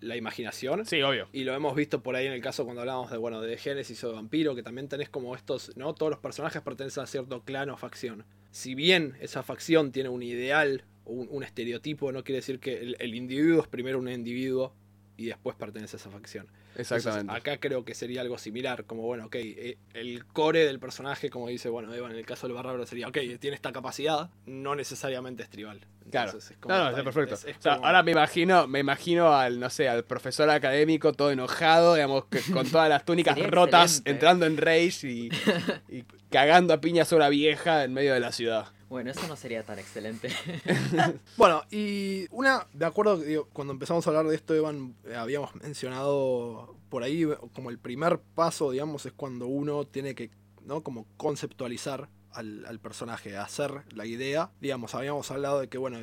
la 0.00 0.16
imaginación. 0.16 0.84
sí, 0.86 1.00
obvio. 1.02 1.28
Y 1.32 1.44
lo 1.44 1.54
hemos 1.54 1.74
visto 1.74 2.02
por 2.02 2.14
ahí 2.14 2.26
en 2.26 2.32
el 2.32 2.42
caso 2.42 2.64
cuando 2.64 2.82
hablábamos 2.82 3.10
de, 3.10 3.16
bueno, 3.16 3.40
de 3.40 3.56
Génesis 3.56 4.04
o 4.04 4.08
de 4.08 4.14
Vampiro, 4.14 4.54
que 4.54 4.62
también 4.62 4.88
tenés 4.88 5.08
como 5.08 5.34
estos, 5.34 5.76
¿no? 5.76 5.94
Todos 5.94 6.10
los 6.10 6.20
personajes 6.20 6.60
pertenecen 6.62 7.02
a 7.02 7.06
cierto 7.06 7.40
clan 7.42 7.70
o 7.70 7.76
facción. 7.76 8.24
Si 8.50 8.74
bien 8.74 9.16
esa 9.20 9.42
facción 9.42 9.92
tiene 9.92 10.08
un 10.10 10.22
ideal 10.22 10.84
un, 11.06 11.28
un 11.30 11.42
estereotipo, 11.42 12.12
no 12.12 12.22
quiere 12.24 12.36
decir 12.40 12.58
que 12.60 12.78
el, 12.78 12.96
el 12.98 13.14
individuo 13.14 13.62
es 13.62 13.68
primero 13.68 13.98
un 13.98 14.08
individuo 14.08 14.74
y 15.16 15.26
después 15.26 15.56
pertenece 15.56 15.96
a 15.96 15.98
esa 15.98 16.10
facción. 16.10 16.46
Entonces, 16.72 16.96
Exactamente. 17.06 17.32
acá 17.32 17.58
creo 17.58 17.86
que 17.86 17.94
sería 17.94 18.20
algo 18.20 18.36
similar, 18.36 18.84
como 18.84 19.00
bueno, 19.04 19.24
ok, 19.26 19.36
eh, 19.36 19.78
el 19.94 20.26
core 20.26 20.66
del 20.66 20.78
personaje, 20.78 21.30
como 21.30 21.48
dice, 21.48 21.70
bueno, 21.70 21.94
Eva, 21.94 22.10
en 22.10 22.16
el 22.16 22.26
caso 22.26 22.46
del 22.46 22.54
bárbaro 22.54 22.84
sería, 22.84 23.08
ok, 23.08 23.16
tiene 23.40 23.54
esta 23.56 23.72
capacidad, 23.72 24.28
no 24.44 24.74
necesariamente 24.74 25.42
es 25.42 25.48
tribal. 25.48 25.80
Claro. 26.10 26.32
Entonces, 26.32 26.50
es 26.50 26.56
como, 26.58 26.74
No, 26.74 26.84
no, 26.84 26.90
está 26.90 27.02
perfecto. 27.02 27.34
es- 27.34 27.44
es 27.46 27.56
O 27.56 27.62
sea, 27.62 27.74
como- 27.76 27.86
ahora 27.86 28.02
me 28.02 28.12
imagino, 28.12 28.66
me 28.66 28.80
imagino 28.80 29.32
al, 29.32 29.58
no 29.58 29.70
sé, 29.70 29.88
al 29.88 30.04
profesor 30.04 30.50
académico 30.50 31.14
todo 31.14 31.30
enojado, 31.30 31.94
digamos, 31.94 32.26
que 32.26 32.40
con 32.52 32.66
todas 32.70 32.90
las 32.90 33.06
túnicas 33.06 33.38
rotas, 33.50 33.84
excelente. 34.00 34.10
entrando 34.10 34.44
en 34.44 34.58
rage 34.58 35.08
y, 35.10 35.28
y 35.88 36.04
cagando 36.30 36.74
a 36.74 36.80
piñas 36.82 37.10
a 37.10 37.16
una 37.16 37.30
vieja 37.30 37.84
en 37.84 37.94
medio 37.94 38.12
de 38.12 38.20
la 38.20 38.32
ciudad. 38.32 38.66
Bueno, 38.88 39.10
eso 39.10 39.26
no 39.26 39.36
sería 39.36 39.64
tan 39.64 39.78
excelente. 39.78 40.30
Bueno, 41.36 41.62
y 41.70 42.26
una, 42.30 42.66
de 42.72 42.86
acuerdo, 42.86 43.18
digo, 43.18 43.48
cuando 43.52 43.72
empezamos 43.72 44.06
a 44.06 44.10
hablar 44.10 44.26
de 44.26 44.36
esto, 44.36 44.54
Evan, 44.54 44.94
eh, 45.04 45.14
habíamos 45.14 45.54
mencionado 45.56 46.76
por 46.88 47.02
ahí 47.02 47.26
como 47.52 47.70
el 47.70 47.78
primer 47.78 48.20
paso, 48.20 48.70
digamos, 48.70 49.04
es 49.06 49.12
cuando 49.12 49.46
uno 49.46 49.84
tiene 49.84 50.14
que, 50.14 50.30
¿no? 50.64 50.82
Como 50.82 51.06
conceptualizar 51.16 52.08
al, 52.32 52.64
al 52.66 52.78
personaje, 52.78 53.36
hacer 53.36 53.82
la 53.94 54.06
idea. 54.06 54.50
Digamos, 54.60 54.94
habíamos 54.94 55.30
hablado 55.30 55.60
de 55.60 55.68
que, 55.68 55.78
bueno, 55.78 55.98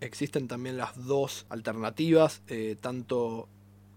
existen 0.00 0.46
también 0.46 0.76
las 0.76 1.06
dos 1.06 1.46
alternativas, 1.48 2.42
eh, 2.48 2.76
tanto 2.80 3.48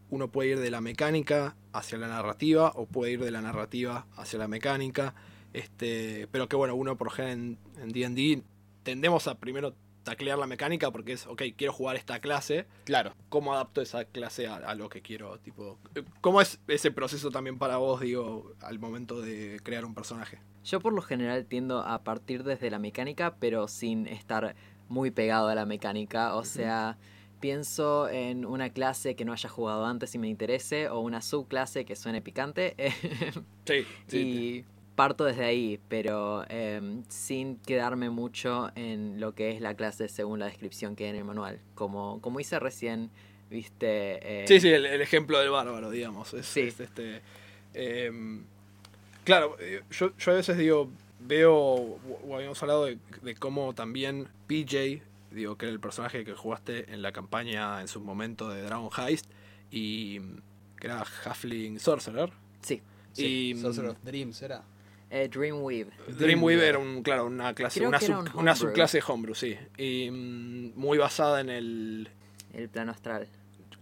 uno 0.09 0.29
puede 0.29 0.51
ir 0.51 0.59
de 0.59 0.71
la 0.71 0.81
mecánica 0.81 1.55
hacia 1.71 1.97
la 1.97 2.07
narrativa 2.07 2.71
o 2.75 2.85
puede 2.85 3.13
ir 3.13 3.23
de 3.23 3.31
la 3.31 3.41
narrativa 3.41 4.07
hacia 4.15 4.39
la 4.39 4.47
mecánica. 4.47 5.13
Este, 5.53 6.27
pero 6.31 6.47
que 6.47 6.55
bueno, 6.55 6.75
uno 6.75 6.97
por 6.97 7.07
ejemplo 7.07 7.57
en 7.81 7.89
D&D 7.89 8.43
tendemos 8.83 9.27
a 9.27 9.35
primero 9.39 9.73
taclear 10.03 10.39
la 10.39 10.47
mecánica 10.47 10.91
porque 10.91 11.13
es, 11.13 11.27
ok, 11.27 11.41
quiero 11.55 11.73
jugar 11.73 11.95
esta 11.95 12.19
clase, 12.19 12.65
Claro. 12.85 13.13
¿cómo 13.29 13.53
adapto 13.53 13.81
esa 13.81 14.05
clase 14.05 14.47
a, 14.47 14.55
a 14.55 14.73
lo 14.75 14.89
que 14.89 15.01
quiero? 15.01 15.37
Tipo, 15.39 15.77
¿Cómo 16.21 16.41
es 16.41 16.59
ese 16.67 16.89
proceso 16.91 17.29
también 17.31 17.57
para 17.59 17.77
vos, 17.77 17.99
digo, 18.01 18.53
al 18.61 18.79
momento 18.79 19.21
de 19.21 19.59
crear 19.63 19.85
un 19.85 19.93
personaje? 19.93 20.39
Yo 20.63 20.79
por 20.79 20.93
lo 20.93 21.01
general 21.01 21.45
tiendo 21.45 21.79
a 21.81 22.03
partir 22.03 22.43
desde 22.43 22.69
la 22.71 22.79
mecánica, 22.79 23.35
pero 23.39 23.67
sin 23.67 24.07
estar 24.07 24.55
muy 24.87 25.11
pegado 25.11 25.47
a 25.49 25.55
la 25.55 25.65
mecánica. 25.65 26.35
O 26.35 26.43
sea, 26.43 26.97
pienso 27.39 28.09
en 28.09 28.45
una 28.45 28.69
clase 28.71 29.15
que 29.15 29.25
no 29.25 29.33
haya 29.33 29.49
jugado 29.49 29.85
antes 29.85 30.15
y 30.15 30.17
me 30.17 30.27
interese, 30.27 30.89
o 30.89 30.99
una 31.01 31.21
subclase 31.21 31.85
que 31.85 31.95
suene 31.95 32.21
picante. 32.21 32.75
Sí, 33.65 33.85
y 34.17 34.65
parto 34.99 35.23
desde 35.23 35.45
ahí, 35.45 35.79
pero 35.87 36.43
em, 36.49 37.05
sin 37.07 37.55
quedarme 37.59 38.09
mucho 38.09 38.69
en 38.75 39.21
lo 39.21 39.33
que 39.33 39.51
es 39.51 39.61
la 39.61 39.73
clase 39.73 40.09
según 40.09 40.39
la 40.39 40.47
descripción 40.47 40.97
que 40.97 41.05
hay 41.05 41.11
en 41.11 41.15
el 41.15 41.23
manual. 41.23 41.61
Como, 41.73 42.19
como 42.19 42.41
hice 42.41 42.59
recién, 42.59 43.09
viste... 43.49 44.41
eh, 44.43 44.45
Sí, 44.45 44.59
sí, 44.59 44.67
el, 44.67 44.85
el 44.85 44.99
ejemplo 44.99 45.39
del 45.39 45.51
bárbaro, 45.51 45.89
digamos. 45.89 46.33
Es, 46.33 46.45
Sí. 46.47 46.59
es 46.63 46.81
este. 46.81 47.21
em, 47.73 48.43
claro, 49.23 49.55
eh, 49.61 49.83
yo, 49.89 50.11
yo 50.17 50.31
a 50.33 50.35
veces 50.35 50.57
digo, 50.57 50.89
veo, 51.21 51.55
o 51.55 52.35
habíamos 52.35 52.61
hablado 52.61 52.83
de, 52.83 52.97
de 53.21 53.35
cómo 53.35 53.73
también 53.73 54.27
PJ, 54.47 55.01
digo, 55.31 55.57
que 55.57 55.67
era 55.67 55.71
el 55.71 55.79
personaje 55.79 56.25
que 56.25 56.33
jugaste 56.33 56.91
en 56.91 57.01
la 57.01 57.13
campaña 57.13 57.79
en 57.79 57.87
su 57.87 58.01
momento 58.01 58.49
de 58.49 58.63
Dragon 58.63 58.89
Heist, 58.97 59.27
y 59.71 60.19
mm, 60.19 60.35
que 60.77 60.87
era 60.87 61.05
Halfling 61.23 61.79
Sorcerer. 61.79 62.33
Sí, 62.61 62.81
Y, 63.15 63.53
mm, 63.53 63.61
Sorcerer 63.61 63.91
of 63.91 63.97
Dreams 64.03 64.41
era. 64.41 64.61
Eh, 65.09 65.27
Dreamweave. 65.31 65.87
Dreamweaver 66.07 66.63
era 66.67 66.77
un, 66.79 67.01
claro, 67.03 67.25
una 67.25 67.53
clase, 67.53 67.79
Creo 67.79 67.89
una, 67.89 67.99
sub- 67.99 68.09
un 68.09 68.19
una 68.19 68.29
homebrew. 68.51 68.55
subclase 68.55 69.01
homebrew, 69.05 69.35
sí. 69.35 69.57
Y 69.77 70.09
mm, 70.11 70.73
muy 70.75 70.97
basada 70.97 71.41
en 71.41 71.49
el, 71.49 72.09
El 72.53 72.69
plano 72.69 72.91
astral. 72.91 73.27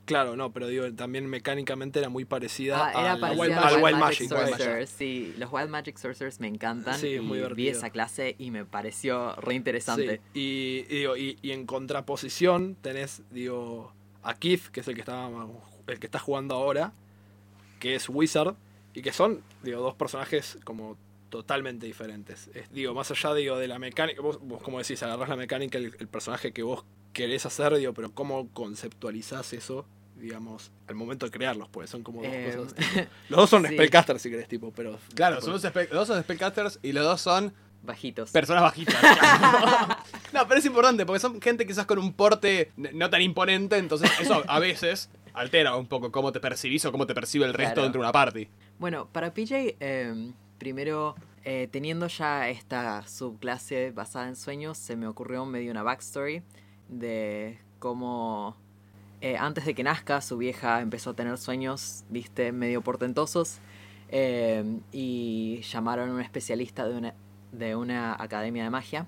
Claro, 0.05 0.37
no, 0.37 0.53
pero 0.53 0.67
digo, 0.69 0.89
también 0.93 1.25
mecánicamente 1.27 1.99
era 1.99 2.07
muy 2.07 2.23
parecida 2.23 2.77
Ah, 2.87 2.91
era 2.91 3.11
al, 3.13 3.19
parecida 3.19 3.41
Wild 3.43 3.53
a 3.57 3.67
al 3.67 3.73
los 3.73 3.83
Wild 3.83 3.97
Magic, 3.97 3.99
Magic. 3.99 4.31
Wild 4.31 4.31
Magic. 4.51 4.57
Sorcerers. 4.57 4.89
Sí, 4.91 5.35
los 5.37 5.51
Wild 5.51 5.69
Magic 5.69 5.97
Sorcerers 5.97 6.39
me 6.39 6.47
encantan. 6.47 6.97
Sí, 6.97 7.15
es 7.15 7.21
muy 7.21 7.39
y 7.39 7.53
vi 7.55 7.67
esa 7.67 7.89
clase 7.89 8.35
y 8.39 8.49
me 8.51 8.63
pareció 8.63 9.35
re 9.35 9.55
interesante. 9.55 10.21
Sí, 10.33 10.85
y, 10.89 10.93
y 10.95 10.99
digo, 10.99 11.17
y, 11.17 11.37
y 11.41 11.51
en 11.51 11.65
contraposición 11.65 12.75
tenés, 12.81 13.21
digo, 13.31 13.91
a 14.23 14.33
Keith, 14.35 14.67
que 14.67 14.79
es 14.79 14.87
el 14.87 14.93
que 14.95 15.01
está, 15.01 15.29
el 15.87 15.99
que 15.99 16.07
está 16.07 16.19
jugando 16.19 16.55
ahora, 16.55 16.93
que 17.81 17.95
es 17.95 18.07
Wizard, 18.07 18.55
y 18.93 19.01
que 19.01 19.11
son, 19.11 19.41
digo, 19.61 19.81
dos 19.81 19.95
personajes 19.95 20.57
como 20.63 20.95
totalmente 21.29 21.85
diferentes. 21.85 22.49
Es, 22.53 22.71
digo, 22.71 22.93
más 22.93 23.11
allá, 23.11 23.33
digo, 23.33 23.57
de 23.57 23.67
la 23.67 23.79
mecánica, 23.79 24.21
vos, 24.21 24.39
vos 24.41 24.61
como 24.63 24.77
decís, 24.79 25.01
agarrás 25.03 25.29
la 25.29 25.35
mecánica, 25.35 25.77
el, 25.77 25.95
el 25.99 26.07
personaje 26.07 26.51
que 26.53 26.63
vos 26.63 26.85
querés 27.13 27.45
hacer, 27.45 27.75
digo, 27.75 27.93
pero 27.93 28.11
cómo 28.11 28.49
conceptualizás 28.53 29.53
eso, 29.53 29.85
digamos, 30.15 30.71
al 30.87 30.95
momento 30.95 31.25
de 31.25 31.31
crearlos, 31.31 31.67
porque 31.69 31.87
son 31.87 32.03
como 32.03 32.21
dos 32.21 32.31
Eh, 32.31 32.53
cosas. 32.55 32.75
tipo- 32.75 33.07
Los 33.29 33.37
dos 33.41 33.49
son 33.49 33.65
sí. 33.67 33.73
spellcasters, 33.73 34.21
si 34.21 34.29
querés, 34.29 34.47
tipo, 34.47 34.71
pero... 34.71 34.97
Claro, 35.15 35.41
son 35.41 35.51
dos, 35.53 35.63
spe- 35.63 35.87
los 35.89 36.07
dos 36.07 36.07
son 36.07 36.21
spellcasters 36.23 36.79
y 36.83 36.91
los 36.91 37.03
dos 37.03 37.21
son 37.21 37.53
Bajitos. 37.83 38.31
personas 38.31 38.63
bajitas. 38.63 38.95
no, 40.33 40.47
pero 40.47 40.59
es 40.59 40.65
importante 40.65 41.05
porque 41.05 41.19
son 41.19 41.39
gente 41.41 41.65
quizás 41.65 41.85
con 41.85 41.99
un 41.99 42.13
porte 42.13 42.71
no 42.75 43.09
tan 43.09 43.21
imponente, 43.21 43.77
entonces 43.77 44.09
eso 44.19 44.43
a 44.47 44.59
veces 44.59 45.09
altera 45.33 45.75
un 45.75 45.85
poco 45.87 46.11
cómo 46.11 46.31
te 46.31 46.39
percibís 46.39 46.83
o 46.85 46.91
cómo 46.91 47.05
te 47.05 47.13
percibe 47.13 47.45
el 47.45 47.53
resto 47.53 47.75
Claro. 47.75 47.83
dentro 47.83 48.01
de 48.01 48.05
una 48.05 48.11
party. 48.11 48.47
Bueno, 48.79 49.07
para 49.11 49.33
PJ, 49.33 49.75
eh, 49.79 50.31
primero, 50.57 51.15
eh, 51.43 51.67
teniendo 51.71 52.07
ya 52.07 52.49
esta 52.49 53.07
subclase 53.07 53.91
basada 53.91 54.27
en 54.27 54.35
sueños, 54.35 54.77
se 54.77 54.95
me 54.95 55.07
ocurrió 55.07 55.45
medio 55.45 55.71
una 55.71 55.83
backstory 55.83 56.43
de 56.89 57.59
cómo 57.79 58.55
eh, 59.21 59.37
antes 59.37 59.65
de 59.65 59.73
que 59.73 59.83
nazca 59.83 60.21
su 60.21 60.37
vieja 60.37 60.81
empezó 60.81 61.11
a 61.11 61.13
tener 61.15 61.37
sueños, 61.37 62.03
viste, 62.09 62.51
medio 62.51 62.81
portentosos 62.81 63.59
eh, 64.09 64.63
y 64.91 65.61
llamaron 65.61 66.09
a 66.09 66.13
un 66.13 66.21
especialista 66.21 66.87
de 66.87 66.97
una, 66.97 67.13
de 67.51 67.75
una 67.75 68.21
academia 68.21 68.63
de 68.63 68.69
magia 68.69 69.05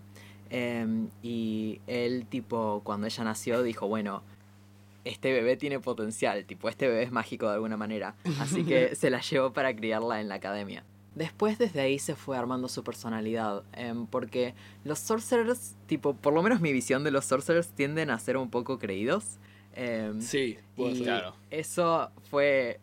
y 1.22 1.80
él 1.86 2.26
tipo 2.28 2.82
cuando 2.84 3.06
ella 3.06 3.24
nació 3.24 3.62
dijo, 3.62 3.88
bueno, 3.88 4.24
este 5.06 5.32
bebé 5.32 5.58
tiene 5.58 5.80
potencial, 5.80 6.46
tipo, 6.46 6.70
este 6.70 6.88
bebé 6.88 7.04
es 7.04 7.12
mágico 7.12 7.48
de 7.48 7.54
alguna 7.54 7.78
manera. 7.78 8.16
Así 8.40 8.64
que 8.64 8.96
se 8.96 9.10
la 9.10 9.22
llevó 9.22 9.54
para 9.54 9.76
criarla 9.76 10.22
en 10.22 10.28
la 10.28 10.36
academia. 10.36 10.84
Después 11.20 11.58
desde 11.58 11.82
ahí 11.82 12.00
se 12.00 12.16
fue 12.16 12.38
armando 12.38 12.70
su 12.70 12.82
personalidad, 12.82 13.64
em, 13.74 14.08
porque 14.08 14.54
los 14.86 15.00
sorcerers, 15.00 15.76
tipo, 15.86 16.14
por 16.14 16.32
lo 16.32 16.42
menos 16.42 16.62
mi 16.62 16.72
visión 16.72 17.04
de 17.04 17.12
los 17.12 17.26
sorcerers 17.26 17.68
tienden 17.76 18.10
a 18.10 18.18
ser 18.20 18.38
un 18.38 18.50
poco 18.50 18.80
creídos. 18.80 19.38
em, 19.76 20.22
Sí, 20.22 20.58
y 20.78 20.96
ser. 20.96 21.04
Claro. 21.04 21.36
eso 21.52 22.10
fue, 22.30 22.80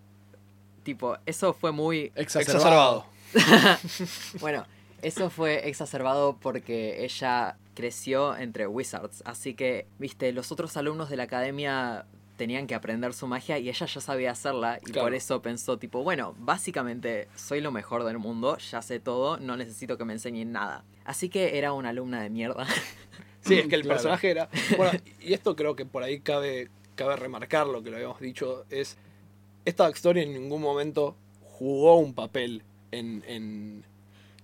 tipo, 0.82 1.16
eso 1.24 1.54
fue 1.54 1.72
muy 1.72 2.12
Exacerbado. 2.14 3.06
bueno, 4.40 4.66
eso 5.00 5.30
fue 5.30 5.66
exacerbado 5.66 6.36
porque 6.38 7.06
ella 7.06 7.56
creció 7.74 8.36
entre 8.36 8.66
wizards, 8.66 9.22
así 9.24 9.54
que, 9.54 9.86
viste, 9.98 10.30
los 10.32 10.52
otros 10.52 10.76
alumnos 10.76 11.08
de 11.08 11.16
la 11.16 11.22
academia 11.22 12.04
tenían 12.36 12.66
que 12.66 12.74
aprender 12.74 13.14
su 13.14 13.26
magia 13.26 13.58
y 13.58 13.68
ella 13.68 13.86
ya 13.86 14.00
sabía 14.00 14.30
hacerla 14.30 14.78
y 14.82 14.90
Claro. 14.92 15.06
por 15.06 15.14
eso 15.14 15.40
pensó 15.42 15.78
tipo, 15.78 16.02
bueno, 16.02 16.34
básicamente 16.38 17.28
soy 17.34 17.60
lo 17.60 17.72
mejor 17.72 18.04
del 18.04 18.18
mundo, 18.18 18.58
ya 18.58 18.82
sé 18.82 19.00
todo, 19.00 19.38
no 19.38 19.56
necesito 19.56 19.96
que 19.98 20.04
me 20.04 20.12
enseñen 20.12 20.52
nada. 20.52 20.84
Así 21.04 21.28
que 21.28 21.56
era 21.58 21.72
una 21.72 21.90
alumna 21.90 22.20
de 22.22 22.30
mierda. 22.30 22.66
Sí, 23.40 23.54
es 23.60 23.68
que 23.68 23.76
el 23.76 23.82
Claro. 23.82 23.94
personaje 23.98 24.28
era. 24.30 24.48
Bueno, 24.76 24.98
y 25.20 25.32
esto 25.32 25.54
creo 25.54 25.76
que 25.76 25.86
por 25.86 26.02
ahí 26.02 26.18
cabe, 26.18 26.68
cabe 26.96 27.14
remarcar 27.14 27.68
lo 27.68 27.80
que 27.80 27.90
lo 27.90 27.96
habíamos 27.96 28.18
dicho. 28.20 28.64
Es. 28.70 28.96
Esta 29.64 29.88
historia 29.88 30.24
en 30.24 30.32
ningún 30.32 30.60
momento 30.60 31.14
jugó 31.42 31.96
un 31.96 32.12
papel 32.12 32.64
en. 32.90 33.22
en 33.28 33.84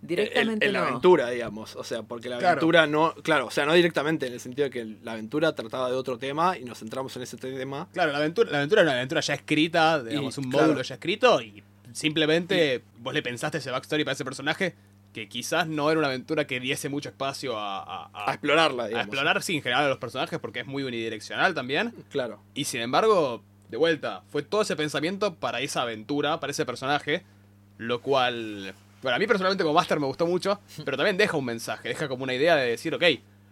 Directamente 0.03 0.67
en, 0.67 0.69
en 0.71 0.73
la 0.75 0.81
no. 0.81 0.87
aventura, 0.89 1.31
digamos. 1.31 1.77
O 1.77 1.85
sea, 1.85 2.03
porque 2.03 2.29
la 2.29 2.39
Claro. 2.39 2.53
aventura 2.59 2.87
no. 2.87 3.15
Claro, 3.23 3.47
o 3.47 3.51
sea, 3.51 3.65
no 3.67 3.73
directamente, 3.73 4.27
en 4.27 4.33
el 4.35 4.41
sentido 4.41 4.65
de 4.65 4.71
que 4.71 4.85
la 5.03 5.13
aventura 5.13 5.55
trataba 5.55 5.89
de 5.89 5.97
otro 5.97 6.19
tema 6.19 6.59
y 6.59 6.65
nos 6.65 6.79
centramos 6.81 7.17
en 7.17 7.23
ese 7.23 7.37
tema. 7.37 7.89
Claro, 7.93 8.13
la 8.13 8.19
aventura, 8.19 8.51
la 8.51 8.59
aventura 8.59 8.83
era 8.83 8.91
una 8.91 8.99
aventura 8.99 9.21
ya 9.21 9.35
escrita, 9.35 10.03
digamos, 10.03 10.37
Y, 10.37 10.41
un 10.41 10.51
claro. 10.51 10.67
módulo 10.67 10.83
ya 10.83 10.95
escrito 10.95 11.41
y 11.41 11.63
simplemente 11.93 12.83
vos 12.99 13.15
le 13.15 13.23
pensaste 13.23 13.59
ese 13.59 13.71
backstory 13.71 14.05
para 14.05 14.15
ese 14.15 14.25
personaje 14.25 14.75
que 15.13 15.29
quizás 15.29 15.67
no 15.69 15.91
era 15.91 15.99
una 15.99 16.09
aventura 16.09 16.47
que 16.47 16.59
diese 16.59 16.89
mucho 16.89 17.11
espacio 17.11 17.59
a, 17.59 17.79
a- 17.83 18.11
a- 18.13 18.31
A 18.31 18.33
explorarla, 18.33 18.85
a 18.85 18.89
digamos. 18.89 19.07
explorar, 19.09 19.43
sí, 19.43 19.57
en 19.57 19.63
general 19.63 19.85
a 19.85 19.89
los 19.89 19.99
personajes 19.99 20.39
porque 20.39 20.61
es 20.61 20.67
muy 20.67 20.83
unidireccional 20.85 21.55
también. 21.55 21.93
Claro. 22.11 22.41
Y 22.55 22.65
sin 22.65 22.81
embargo, 22.81 23.43
de 23.69 23.77
vuelta, 23.77 24.23
fue 24.31 24.43
todo 24.43 24.63
ese 24.63 24.75
pensamiento 24.75 25.35
para 25.35 25.61
esa 25.61 25.83
aventura, 25.83 26.41
para 26.41 26.51
ese 26.51 26.65
personaje, 26.65 27.25
lo 27.77 28.01
cual, 28.01 28.75
bueno, 29.03 29.17
a 29.17 29.19
mí 29.19 29.27
personalmente 29.27 29.65
como 29.65 29.75
Master 29.75 30.01
me 30.01 30.07
gustó 30.07 30.27
mucho, 30.27 30.61
pero 30.85 30.97
también 30.97 31.17
deja 31.17 31.37
un 31.37 31.45
mensaje, 31.45 31.89
deja 31.89 32.09
como 32.09 32.25
una 32.25 32.35
idea 32.35 32.57
de 32.57 32.71
decir, 32.71 32.95
ok, 32.95 33.03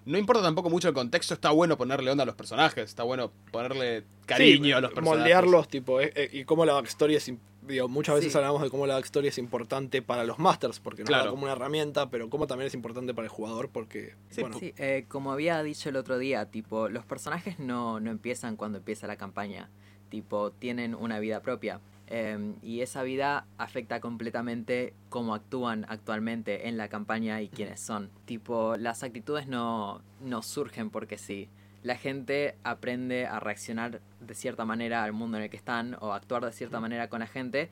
no 0.06 0.16
importa 0.16 0.42
tampoco 0.42 0.70
mucho 0.70 0.88
el 0.88 0.94
contexto, 0.94 1.34
está 1.34 1.50
bueno 1.50 1.76
ponerle 1.76 2.10
onda 2.10 2.22
a 2.22 2.26
los 2.26 2.34
personajes, 2.34 2.84
está 2.84 3.02
bueno 3.02 3.30
ponerle 3.52 4.04
cariño 4.26 4.64
Sí, 4.64 4.72
a 4.72 4.80
los 4.80 4.92
personajes. 4.92 5.18
moldearlos, 5.20 5.68
tipo, 5.68 6.00
eh, 6.00 6.12
eh, 6.14 6.30
y 6.32 6.44
cómo 6.44 6.64
la 6.64 6.72
backstory 6.74 7.16
es. 7.16 7.30
Digo, 7.62 7.88
muchas 7.88 8.14
veces 8.16 8.32
Sí. 8.32 8.38
hablamos 8.38 8.62
de 8.62 8.70
cómo 8.70 8.86
la 8.86 8.94
backstory 8.94 9.28
es 9.28 9.36
importante 9.36 10.00
para 10.00 10.24
los 10.24 10.38
masters, 10.38 10.80
porque 10.80 11.02
nos 11.02 11.08
Claro. 11.08 11.24
da 11.26 11.30
como 11.30 11.42
una 11.42 11.52
herramienta, 11.52 12.08
pero 12.10 12.30
cómo 12.30 12.46
también 12.46 12.66
es 12.68 12.74
importante 12.74 13.12
para 13.12 13.26
el 13.26 13.30
jugador, 13.30 13.68
porque. 13.68 14.14
Sí, 14.30 14.40
bueno, 14.40 14.58
Sí, 14.58 14.72
eh, 14.78 15.04
como 15.08 15.30
había 15.30 15.62
dicho 15.62 15.90
el 15.90 15.96
otro 15.96 16.18
día, 16.18 16.46
tipo, 16.46 16.88
los 16.88 17.04
personajes 17.04 17.58
no, 17.58 18.00
no 18.00 18.10
empiezan 18.10 18.56
cuando 18.56 18.78
empieza 18.78 19.06
la 19.06 19.16
campaña. 19.16 19.68
Tipo, 20.08 20.50
tienen 20.52 20.94
una 20.94 21.20
vida 21.20 21.40
propia. 21.42 21.80
Em, 22.12 22.56
y 22.60 22.80
esa 22.80 23.04
vida 23.04 23.46
afecta 23.56 24.00
completamente 24.00 24.94
cómo 25.10 25.32
actúan 25.34 25.86
actualmente 25.88 26.66
en 26.68 26.76
la 26.76 26.88
campaña 26.88 27.40
y 27.40 27.48
quiénes 27.48 27.80
son. 27.80 28.10
Tipo, 28.24 28.76
las 28.76 29.04
actitudes 29.04 29.46
no, 29.46 30.02
no 30.20 30.42
surgen 30.42 30.90
porque 30.90 31.18
sí. 31.18 31.48
La 31.84 31.96
gente 31.96 32.56
aprende 32.64 33.26
a 33.26 33.38
reaccionar 33.40 34.00
de 34.20 34.34
cierta 34.34 34.64
manera 34.64 35.04
al 35.04 35.12
mundo 35.12 35.36
en 35.38 35.44
el 35.44 35.50
que 35.50 35.56
están 35.56 35.96
o 36.00 36.12
actuar 36.12 36.44
de 36.44 36.52
cierta 36.52 36.80
manera 36.80 37.08
con 37.08 37.20
la 37.20 37.26
gente 37.28 37.70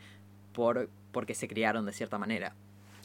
por, 0.53 0.89
porque 1.13 1.35
se 1.35 1.49
criaron 1.49 1.85
de 1.85 1.93
cierta 1.93 2.17
manera. 2.17 2.55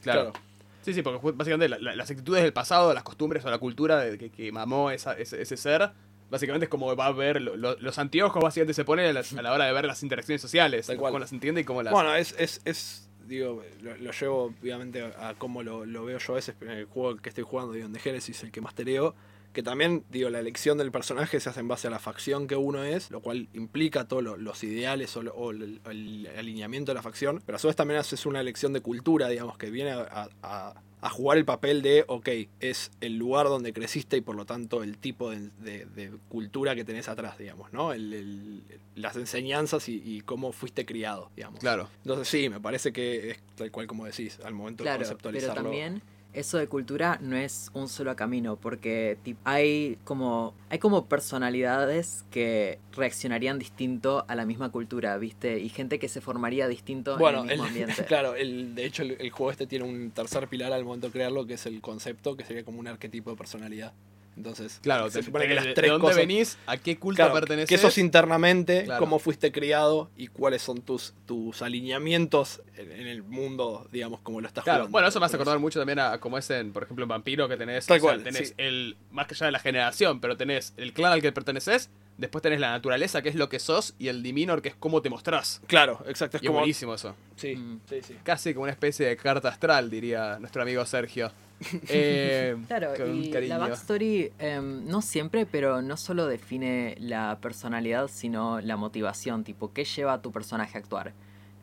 Claro. 0.02 0.32
Claro. 0.32 0.46
Sí, 0.84 0.94
sí, 0.94 1.02
porque 1.02 1.20
básicamente 1.34 1.68
la- 1.68 1.80
la- 1.80 1.96
las 1.96 2.12
actitudes 2.12 2.44
del 2.44 2.54
pasado, 2.54 2.94
las 2.94 3.04
costumbres 3.04 3.44
o 3.44 3.50
la 3.50 3.58
cultura 3.58 4.00
de 4.02 4.18
que, 4.18 4.30
que 4.30 4.52
mamó 4.52 4.92
esa- 4.92 5.14
ese, 5.14 5.42
ese 5.42 5.58
ser, 5.58 5.92
básicamente 6.34 6.66
es 6.66 6.70
como 6.70 6.94
va 6.96 7.06
a 7.06 7.12
ver 7.14 7.42
lo- 7.42 7.56
lo- 7.56 7.78
los 7.80 7.98
anteojos, 8.00 8.42
básicamente 8.44 8.74
se 8.74 8.84
ponen 8.84 9.06
a, 9.06 9.14
las- 9.14 9.34
a 9.34 9.42
la 9.42 9.54
hora 9.54 9.66
de 9.66 9.72
ver 9.72 9.86
las 9.86 10.02
interacciones 10.04 10.42
sociales, 10.42 10.88
Tal 10.88 10.98
cual. 10.98 11.12
cómo 11.12 11.20
las 11.20 11.32
entiende 11.32 11.62
y 11.62 11.64
cómo 11.64 11.82
las... 11.84 11.94
Bueno, 11.94 12.16
es, 12.16 12.36
es, 12.40 12.62
es 12.66 13.10
digo, 13.28 13.64
lo, 13.82 13.96
lo 13.96 14.12
llevo 14.12 14.44
obviamente 14.62 15.02
a 15.02 15.36
cómo 15.38 15.64
lo, 15.64 15.86
lo 15.86 16.04
veo 16.04 16.18
yo 16.18 16.34
a 16.34 16.36
veces 16.36 16.56
en 16.60 16.70
el 16.72 16.86
juego 16.86 17.16
que 17.18 17.30
estoy 17.30 17.44
jugando, 17.46 17.72
digo, 17.74 17.86
en 17.86 17.94
The 17.94 18.00
Genesis, 18.00 18.44
el 18.44 18.52
que 18.52 18.60
más 18.60 18.74
tereo, 18.76 19.16
que 19.54 19.62
también, 19.62 20.04
digo, 20.10 20.32
la 20.32 20.40
elección 20.40 20.80
del 20.80 20.92
personaje 20.92 21.40
se 21.40 21.48
hace 21.48 21.60
en 21.60 21.68
base 21.68 21.86
a 21.88 21.92
la 21.92 22.00
facción 22.00 22.48
que 22.48 22.56
uno 22.56 22.84
es, 22.84 23.12
lo 23.12 23.22
cual 23.22 23.48
implica 23.54 24.08
todos 24.08 24.24
lo- 24.24 24.36
los 24.36 24.64
ideales 24.64 25.16
o, 25.16 25.52
el, 25.52 25.80
el 25.90 26.28
alineamiento 26.36 26.90
de 26.92 26.96
la 26.96 27.04
facción, 27.04 27.44
pero 27.46 27.58
a 27.58 27.60
su 27.60 27.68
vez 27.68 27.76
también 27.76 28.00
haces 28.00 28.26
una 28.26 28.42
elección 28.42 28.74
de 28.74 28.82
cultura, 28.82 29.28
digamos, 29.30 29.58
que 29.60 29.70
viene 29.70 29.92
a, 29.92 30.28
a- 30.42 30.74
a 31.06 31.10
jugar 31.10 31.38
el 31.38 31.44
papel 31.44 31.82
de, 31.82 32.06
ok, 32.08 32.30
es 32.62 32.90
el 33.02 33.18
lugar 33.18 33.48
donde 33.48 33.74
creciste 33.74 34.16
y 34.18 34.22
por 34.22 34.36
lo 34.38 34.46
tanto 34.46 34.84
el 34.84 34.98
tipo 34.98 35.30
de, 35.32 35.50
de- 35.60 35.86
de 35.86 36.12
cultura 36.30 36.76
que 36.76 36.86
tenés 36.86 37.10
atrás, 37.10 37.38
digamos, 37.38 37.74
¿no? 37.74 37.92
El- 37.92 38.14
el- 38.14 38.64
las 38.96 39.16
enseñanzas 39.18 39.90
y, 39.90 40.02
y 40.06 40.22
cómo 40.22 40.52
fuiste 40.54 40.86
criado, 40.86 41.30
digamos. 41.36 41.60
Claro. 41.60 41.90
Entonces 42.04 42.28
sí, 42.30 42.48
me 42.48 42.60
parece 42.62 42.94
que 42.94 43.32
es 43.32 43.40
tal 43.56 43.70
cual 43.72 43.86
como 43.88 44.06
decís, 44.06 44.40
al 44.46 44.54
momento 44.54 44.84
de 44.84 44.88
Claro, 44.88 45.00
pero 45.00 45.10
conceptualizarlo. 45.10 45.62
también 45.64 46.02
eso 46.34 46.58
de 46.58 46.68
cultura 46.68 47.18
no 47.22 47.36
es 47.36 47.70
un 47.74 47.88
solo 47.88 48.16
camino, 48.16 48.56
porque 48.56 49.18
hay 49.44 49.98
como 50.04 50.54
hay 50.70 50.80
como 50.80 51.06
personalidades 51.06 52.26
que 52.32 52.80
reaccionarían 52.94 53.60
distinto 53.60 54.26
a 54.28 54.36
la 54.36 54.46
misma 54.46 54.70
cultura, 54.72 55.18
¿viste? 55.18 55.60
Y 55.60 55.70
gente 55.70 56.00
que 56.00 56.08
se 56.10 56.22
formaría 56.22 56.68
distinto 56.68 57.18
bueno, 57.18 57.44
en 57.44 57.50
el 57.52 57.58
mismo 57.60 57.64
el- 57.66 57.70
ambiente. 57.84 58.06
claro, 58.06 58.36
el, 58.36 58.76
de 58.76 58.86
hecho 58.86 59.04
el, 59.04 59.18
el 59.20 59.30
juego 59.32 59.52
este 59.52 59.68
tiene 59.68 59.86
un 59.86 60.12
tercer 60.12 60.48
pilar 60.48 60.74
al 60.74 60.84
momento 60.86 61.08
de 61.08 61.14
crearlo, 61.14 61.46
que 61.46 61.54
es 61.56 61.66
el 61.66 61.82
concepto, 61.82 62.36
que 62.36 62.44
sería 62.46 62.64
como 62.64 62.80
un 62.80 62.88
arquetipo 62.88 63.30
de 63.32 63.38
personalidad. 63.38 63.94
Entonces, 64.36 64.80
Claro, 64.82 65.10
se 65.12 65.20
te- 65.20 65.26
supone 65.26 65.44
te- 65.46 65.50
que 65.50 65.56
las 65.56 65.66
de, 65.66 65.74
tres 65.74 65.92
dónde 65.92 66.02
cosas... 66.02 66.18
venís, 66.18 66.58
a 66.66 66.78
qué 66.78 66.98
culto 66.98 67.18
Claro, 67.18 67.34
perteneces. 67.34 67.70
que 67.70 67.78
sos 67.78 67.98
internamente, 68.00 68.84
Claro. 68.86 69.00
cómo 69.00 69.20
fuiste 69.20 69.52
criado 69.52 70.10
y 70.18 70.28
cuáles 70.28 70.62
son 70.62 70.82
tus, 70.82 71.14
tus 71.28 71.62
alineamientos 71.62 72.62
en, 72.78 72.92
en 72.92 73.08
el 73.08 73.22
mundo, 73.24 73.88
digamos, 73.92 74.22
como 74.22 74.42
lo 74.42 74.48
estás 74.48 74.64
Claro, 74.64 74.80
jugando. 74.82 74.92
bueno, 74.92 75.08
eso 75.08 75.20
me 75.20 75.26
hace 75.28 75.36
acordar 75.36 75.60
mucho 75.60 75.80
también 75.80 76.00
a 76.00 76.18
como 76.20 76.38
es 76.38 76.50
en, 76.50 76.74
por 76.74 76.84
ejemplo, 76.84 77.04
en 77.04 77.10
Vampiro, 77.10 77.48
que 77.48 77.58
tenés, 77.58 77.86
Tal 77.86 77.98
o 77.98 78.02
sea, 78.02 78.10
cual, 78.10 78.24
tenés 78.24 78.50
sí. 78.50 78.54
el, 78.58 78.98
más 79.12 79.28
que 79.28 79.36
allá 79.36 79.46
de 79.48 79.52
la 79.52 79.60
generación, 79.60 80.20
pero 80.20 80.36
tenés 80.38 80.74
el 80.78 80.94
clan 80.94 81.12
al 81.14 81.22
que 81.22 81.32
perteneces, 81.32 81.90
después 82.18 82.42
tenés 82.42 82.60
la 82.60 82.72
naturaleza, 82.72 83.22
que 83.22 83.30
es 83.30 83.36
lo 83.36 83.50
que 83.50 83.60
sos, 83.60 83.94
y 84.00 84.08
el 84.08 84.24
Diminor, 84.24 84.62
que 84.62 84.70
es 84.70 84.76
cómo 84.76 85.02
te 85.02 85.10
mostrás. 85.10 85.62
Claro, 85.68 86.04
exacto, 86.08 86.38
es 86.38 86.44
Y 86.44 86.46
es 86.46 86.50
como... 86.50 86.60
buenísimo 86.60 86.94
eso. 86.96 87.16
Sí, 87.36 87.56
Mm. 87.56 87.82
sí, 87.90 88.02
sí. 88.02 88.16
Casi 88.24 88.54
como 88.54 88.64
una 88.64 88.72
especie 88.72 89.06
de 89.08 89.16
carta 89.18 89.50
astral, 89.50 89.90
diría 89.90 90.38
nuestro 90.40 90.62
amigo 90.64 90.84
Sergio. 90.86 91.32
Eh, 91.90 92.56
Claro, 92.68 92.94
con 92.98 93.16
y 93.24 93.30
cariño. 93.32 93.50
la 93.54 93.58
backstory 93.60 94.32
em, 94.40 94.86
no 94.86 95.02
siempre, 95.02 95.46
pero 95.46 95.82
no 95.82 95.98
solo 95.98 96.28
define 96.28 96.96
la 97.00 97.38
personalidad, 97.42 98.08
sino 98.08 98.62
la 98.62 98.78
motivación, 98.78 99.44
tipo, 99.44 99.74
¿qué 99.74 99.86
lleva 99.86 100.14
a 100.14 100.22
tu 100.22 100.32
personaje 100.32 100.78
a 100.78 100.82
actuar? 100.82 101.14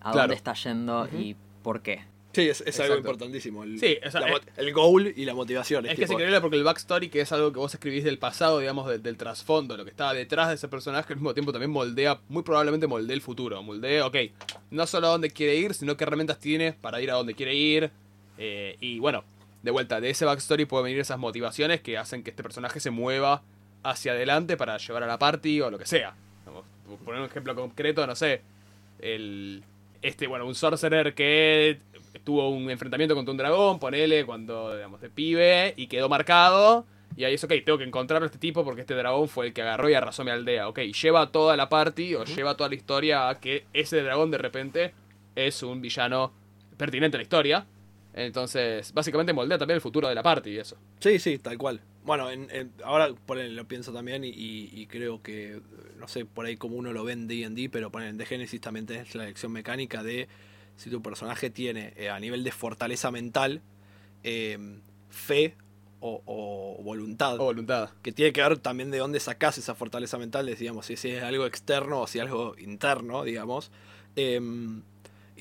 ¿A 0.00 0.12
Claro. 0.12 0.18
dónde 0.20 0.34
está 0.36 0.54
yendo 0.54 1.08
y 1.16 1.36
por 1.62 1.82
qué? 1.82 2.04
Sí, 2.32 2.48
es, 2.48 2.62
es 2.64 2.78
algo 2.78 2.96
importantísimo. 2.96 3.64
El, 3.64 3.80
Sí, 3.80 3.98
o 4.06 4.08
sea, 4.10 4.20
la 4.20 4.28
mo- 4.28 4.38
el 4.56 4.72
goal 4.72 5.12
y 5.16 5.24
la 5.24 5.34
motivación. 5.34 5.84
Es 5.86 5.96
que 5.98 6.04
es 6.04 6.10
increíble 6.12 6.40
porque 6.40 6.56
el 6.56 6.62
backstory, 6.62 7.08
que 7.08 7.20
es 7.22 7.32
algo 7.32 7.52
que 7.52 7.58
vos 7.58 7.74
escribís 7.74 8.04
del 8.04 8.18
pasado, 8.18 8.60
digamos, 8.60 8.88
del, 8.88 9.02
del 9.02 9.16
trasfondo, 9.16 9.76
lo 9.76 9.82
que 9.84 9.90
estaba 9.90 10.14
detrás 10.14 10.48
de 10.48 10.54
ese 10.54 10.68
personaje, 10.68 11.12
al 11.12 11.16
mismo 11.18 11.34
tiempo 11.34 11.50
también 11.50 11.72
moldea, 11.72 12.20
muy 12.28 12.44
probablemente 12.44 12.86
moldea 12.86 13.14
el 13.14 13.20
futuro. 13.20 13.60
Moldea, 13.64 14.06
ok, 14.06 14.16
no 14.70 14.86
solo 14.86 15.08
a 15.08 15.10
dónde 15.10 15.30
quiere 15.30 15.56
ir, 15.56 15.74
sino 15.74 15.96
qué 15.96 16.04
herramientas 16.04 16.38
tiene 16.38 16.72
para 16.72 17.00
ir 17.02 17.10
a 17.10 17.14
donde 17.14 17.34
quiere 17.34 17.52
ir. 17.54 17.90
eh, 18.38 18.76
y 18.80 19.00
bueno, 19.00 19.24
de 19.62 19.70
vuelta, 19.70 20.00
de 20.00 20.10
ese 20.10 20.24
backstory 20.24 20.64
pueden 20.64 20.84
venir 20.84 21.00
esas 21.00 21.18
motivaciones 21.18 21.80
que 21.80 21.98
hacen 21.98 22.22
que 22.22 22.30
este 22.30 22.42
personaje 22.42 22.80
se 22.80 22.90
mueva 22.90 23.42
hacia 23.82 24.12
adelante 24.12 24.56
para 24.56 24.76
llevar 24.78 25.02
a 25.02 25.06
la 25.06 25.18
party 25.18 25.60
o 25.60 25.70
lo 25.70 25.78
que 25.78 25.86
sea. 25.86 26.14
Vamos, 26.46 26.64
poner 27.04 27.20
un 27.20 27.26
ejemplo 27.26 27.54
concreto, 27.54 28.06
no 28.06 28.14
sé, 28.14 28.42
el 29.00 29.62
este 30.02 30.26
bueno 30.26 30.46
un 30.46 30.54
sorcerer 30.54 31.14
que 31.14 31.78
tuvo 32.24 32.48
un 32.48 32.70
enfrentamiento 32.70 33.14
contra 33.14 33.32
un 33.32 33.36
dragón 33.36 33.78
ponele 33.78 34.24
cuando 34.24 34.74
digamos 34.74 35.00
de 35.00 35.10
pibe 35.10 35.74
y 35.76 35.86
quedó 35.88 36.08
marcado 36.08 36.86
y 37.16 37.24
ahí 37.24 37.34
es 37.34 37.44
ok 37.44 37.52
tengo 37.64 37.76
que 37.76 37.84
encontrar 37.84 38.22
a 38.22 38.26
este 38.26 38.38
tipo 38.38 38.64
porque 38.64 38.80
este 38.80 38.94
dragón 38.94 39.28
fue 39.28 39.48
el 39.48 39.52
que 39.52 39.62
agarró 39.62 39.90
y 39.90 39.94
arrasó 39.94 40.24
mi 40.24 40.30
aldea 40.30 40.68
ok 40.68 40.78
lleva 40.80 41.22
a 41.22 41.26
toda 41.30 41.56
la 41.56 41.68
party 41.68 42.14
o 42.14 42.24
lleva 42.24 42.56
toda 42.56 42.70
la 42.70 42.76
historia 42.76 43.28
a 43.28 43.40
que 43.40 43.66
ese 43.72 44.02
dragón 44.02 44.30
de 44.30 44.38
repente 44.38 44.94
es 45.36 45.62
un 45.62 45.82
villano 45.82 46.32
pertinente 46.78 47.16
a 47.16 47.18
la 47.18 47.22
historia 47.22 47.66
entonces 48.14 48.92
básicamente 48.92 49.32
moldea 49.32 49.58
también 49.58 49.76
el 49.76 49.80
futuro 49.80 50.08
de 50.08 50.14
la 50.14 50.22
party 50.22 50.50
y 50.50 50.58
eso 50.58 50.76
Sí, 50.98 51.18
sí, 51.18 51.38
tal 51.38 51.56
cual. 51.58 51.80
Bueno, 52.04 52.30
en- 52.30 52.48
en- 52.50 52.72
ahora 52.84 53.08
ponele, 53.26 53.50
lo 53.50 53.66
pienso 53.68 53.92
también 53.92 54.24
y, 54.24 54.28
y- 54.30 54.86
creo 54.86 55.22
que, 55.22 55.60
no 55.98 56.08
sé, 56.08 56.24
por 56.24 56.46
ahí 56.46 56.56
como 56.56 56.76
uno 56.76 56.92
lo 56.92 57.04
ve 57.04 57.12
en 57.12 57.28
D&D, 57.28 57.68
pero 57.70 57.90
ponen 57.90 58.16
de 58.16 58.26
Genesis 58.26 58.60
también 58.60 58.86
tenés 58.86 59.14
la 59.14 59.24
lección 59.24 59.52
mecánica 59.52 60.02
de 60.02 60.26
si 60.76 60.88
tu 60.90 61.02
personaje 61.02 61.50
tiene 61.50 61.92
eh, 61.96 62.08
a 62.08 62.18
nivel 62.18 62.42
de 62.42 62.52
fortaleza 62.52 63.10
mental, 63.10 63.60
eh, 64.24 64.58
fe 65.10 65.54
o, 66.00 66.22
o 66.24 66.82
voluntad. 66.82 67.38
o 67.38 67.44
voluntad 67.44 67.90
que 68.02 68.12
tiene 68.12 68.32
que 68.32 68.40
ver 68.40 68.56
también 68.58 68.90
de 68.90 68.96
dónde 68.98 69.20
sacás 69.20 69.58
esa 69.58 69.74
fortaleza 69.74 70.16
mental, 70.16 70.46
digamos, 70.58 70.86
si, 70.86 70.96
si 70.96 71.10
es 71.10 71.22
algo 71.22 71.44
externo 71.46 72.00
o 72.00 72.06
si 72.06 72.18
es 72.18 72.24
algo 72.24 72.54
interno, 72.58 73.24
digamos. 73.24 73.70
Em, 74.16 74.82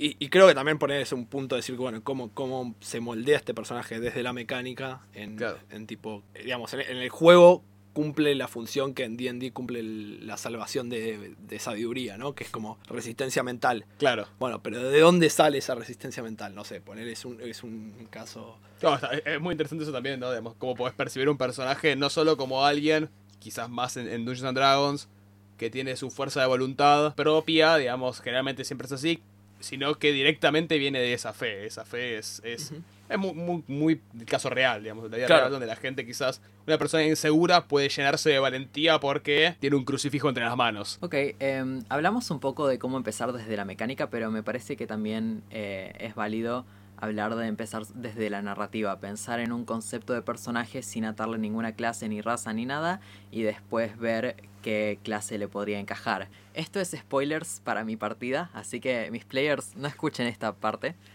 y, 0.08 0.15
y 0.20 0.29
creo 0.29 0.48
que 0.48 0.53
también 0.56 0.77
poner 0.79 1.01
ese 1.01 1.15
un 1.15 1.25
punto 1.25 1.56
de 1.56 1.60
decir, 1.60 1.75
bueno, 1.75 2.01
cómo, 2.03 2.32
cómo 2.34 2.75
se 2.79 3.00
moldea 3.00 3.38
este 3.38 3.53
personaje 3.53 4.00
desde 4.00 4.24
la 4.24 4.34
mecánica 4.34 5.01
en, 5.13 5.36
Claro. 5.36 5.58
en 5.70 5.86
tipo, 5.88 6.24
eh, 6.34 6.44
digamos, 6.44 6.74
en, 6.74 6.82
en 6.82 6.98
el 6.98 7.10
juego 7.10 7.63
cumple 7.94 8.34
la 8.36 8.48
función 8.48 8.94
que 8.94 9.03
en 9.03 9.18
D&D 9.18 9.51
cumple 9.51 9.79
el- 9.79 10.25
la 10.27 10.38
salvación 10.38 10.89
de, 10.89 11.36
de 11.39 11.60
sabiduría, 11.60 12.18
¿no? 12.18 12.34
Que 12.34 12.44
es 12.46 12.50
como 12.50 12.77
resistencia 12.88 13.41
mental. 13.44 13.86
claro 13.98 14.27
Bueno, 14.39 14.62
pero 14.62 14.82
¿de 14.89 15.00
dónde 15.00 15.29
sale 15.29 15.58
esa 15.58 15.75
resistencia 15.75 16.22
mental? 16.24 16.53
No 16.56 16.63
sé, 16.63 16.79
poner 16.82 17.08
es 17.08 17.25
un, 17.25 17.41
es 17.41 17.63
un 17.63 18.08
caso... 18.10 18.58
No, 18.82 18.96
está- 18.96 19.12
es- 19.13 19.24
es 19.25 19.41
muy 19.41 19.53
interesante 19.53 19.84
eso 19.84 19.91
también, 19.91 20.20
¿no? 20.20 20.29
Digamos, 20.29 20.56
cómo 20.58 20.75
podés 20.75 20.94
percibir 20.96 21.27
un 21.29 21.38
personaje 21.38 21.96
no 21.96 22.10
solo 22.10 22.38
como 22.38 22.63
alguien, 22.65 23.10
quizás 23.39 23.70
más 23.70 23.98
en, 23.98 24.08
en 24.08 24.24
Dungeons 24.24 24.44
and 24.48 24.58
Dragons, 24.58 25.10
que 25.58 25.70
tiene 25.70 25.98
su 25.98 26.10
fuerza 26.10 26.39
de 26.39 26.48
voluntad 26.48 27.15
propia, 27.15 27.75
digamos, 27.75 28.22
generalmente 28.22 28.63
siempre 28.63 28.86
es 28.86 28.94
así, 28.94 29.20
sino 29.60 29.96
que 29.96 30.12
directamente 30.12 30.78
viene 30.78 31.00
de 31.00 31.13
esa 31.13 31.34
fe. 31.34 31.66
Esa 31.66 31.86
fe 31.86 32.18
es, 32.18 32.42
es, 32.46 32.74
es 33.10 33.18
muy, 33.18 33.34
muy, 33.34 33.63
muy 33.68 34.01
el 34.20 34.25
caso 34.25 34.50
real, 34.50 34.82
digamos, 34.84 35.10
la 35.10 35.18
vida 35.18 35.28
Claro. 35.28 35.42
real 35.44 35.51
donde 35.51 35.68
la 35.68 35.75
gente 35.75 36.06
quizás, 36.06 36.42
una 36.68 36.78
persona 36.78 37.04
insegura 37.04 37.68
puede 37.68 37.89
llenarse 37.89 38.30
de 38.30 38.39
valentía 38.39 39.00
porque 39.00 39.56
tiene 39.60 39.76
un 39.76 39.86
crucifijo 39.86 40.30
entre 40.30 40.43
las 40.45 40.56
manos. 40.56 40.98
Ok, 41.02 41.15
em, 41.39 41.84
hablamos 41.89 42.30
un 42.32 42.39
poco 42.39 42.67
de 42.67 42.80
cómo 42.80 42.98
empezar 42.98 43.34
desde 43.34 43.56
la 43.58 43.65
mecánica, 43.65 44.10
pero 44.10 44.32
me 44.32 44.43
parece 44.43 44.76
que 44.78 44.88
también 44.88 45.43
eh, 45.52 45.93
es 46.00 46.15
válido 46.15 46.65
hablar 47.01 47.35
de 47.35 47.47
empezar 47.47 47.85
desde 47.88 48.29
la 48.29 48.41
narrativa, 48.41 48.99
pensar 48.99 49.39
en 49.39 49.51
un 49.51 49.65
concepto 49.65 50.13
de 50.13 50.21
personaje 50.21 50.81
sin 50.81 51.05
atarle 51.05 51.38
ninguna 51.38 51.73
clase 51.73 52.09
ni 52.09 52.21
raza 52.21 52.53
ni 52.53 52.65
nada 52.65 52.99
y 53.31 53.43
después 53.43 53.97
ver 53.97 54.35
qué 54.62 54.99
clase 55.03 55.38
le 55.38 55.47
podría 55.47 55.79
encajar. 55.79 56.27
Esto 56.53 56.79
es 56.79 56.91
spoilers 56.91 57.62
para 57.63 57.83
mi 57.83 57.95
partida, 57.95 58.49
así 58.53 58.79
que 58.79 59.09
mis 59.12 59.25
players 59.25 59.75
no 59.75 59.88
escuchen 59.88 60.27
esta 60.27 60.53
parte. 60.53 60.95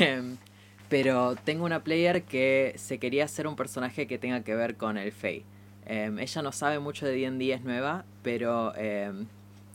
Em, 0.00 0.38
pero 0.88 1.36
tengo 1.36 1.66
una 1.66 1.84
player 1.84 2.22
que 2.22 2.74
se 2.76 2.98
quería 2.98 3.24
hacer 3.24 3.46
un 3.46 3.54
personaje 3.54 4.06
que 4.06 4.16
tenga 4.16 4.42
que 4.44 4.54
ver 4.54 4.76
con 4.76 4.96
el 4.96 5.12
Fey. 5.12 5.44
Em, 5.86 6.18
ella 6.18 6.40
no 6.40 6.52
sabe 6.52 6.78
mucho 6.78 7.04
de 7.04 7.12
D&D, 7.12 7.52
es 7.52 7.62
nueva, 7.62 8.06
pero 8.22 8.74
em, 8.76 9.26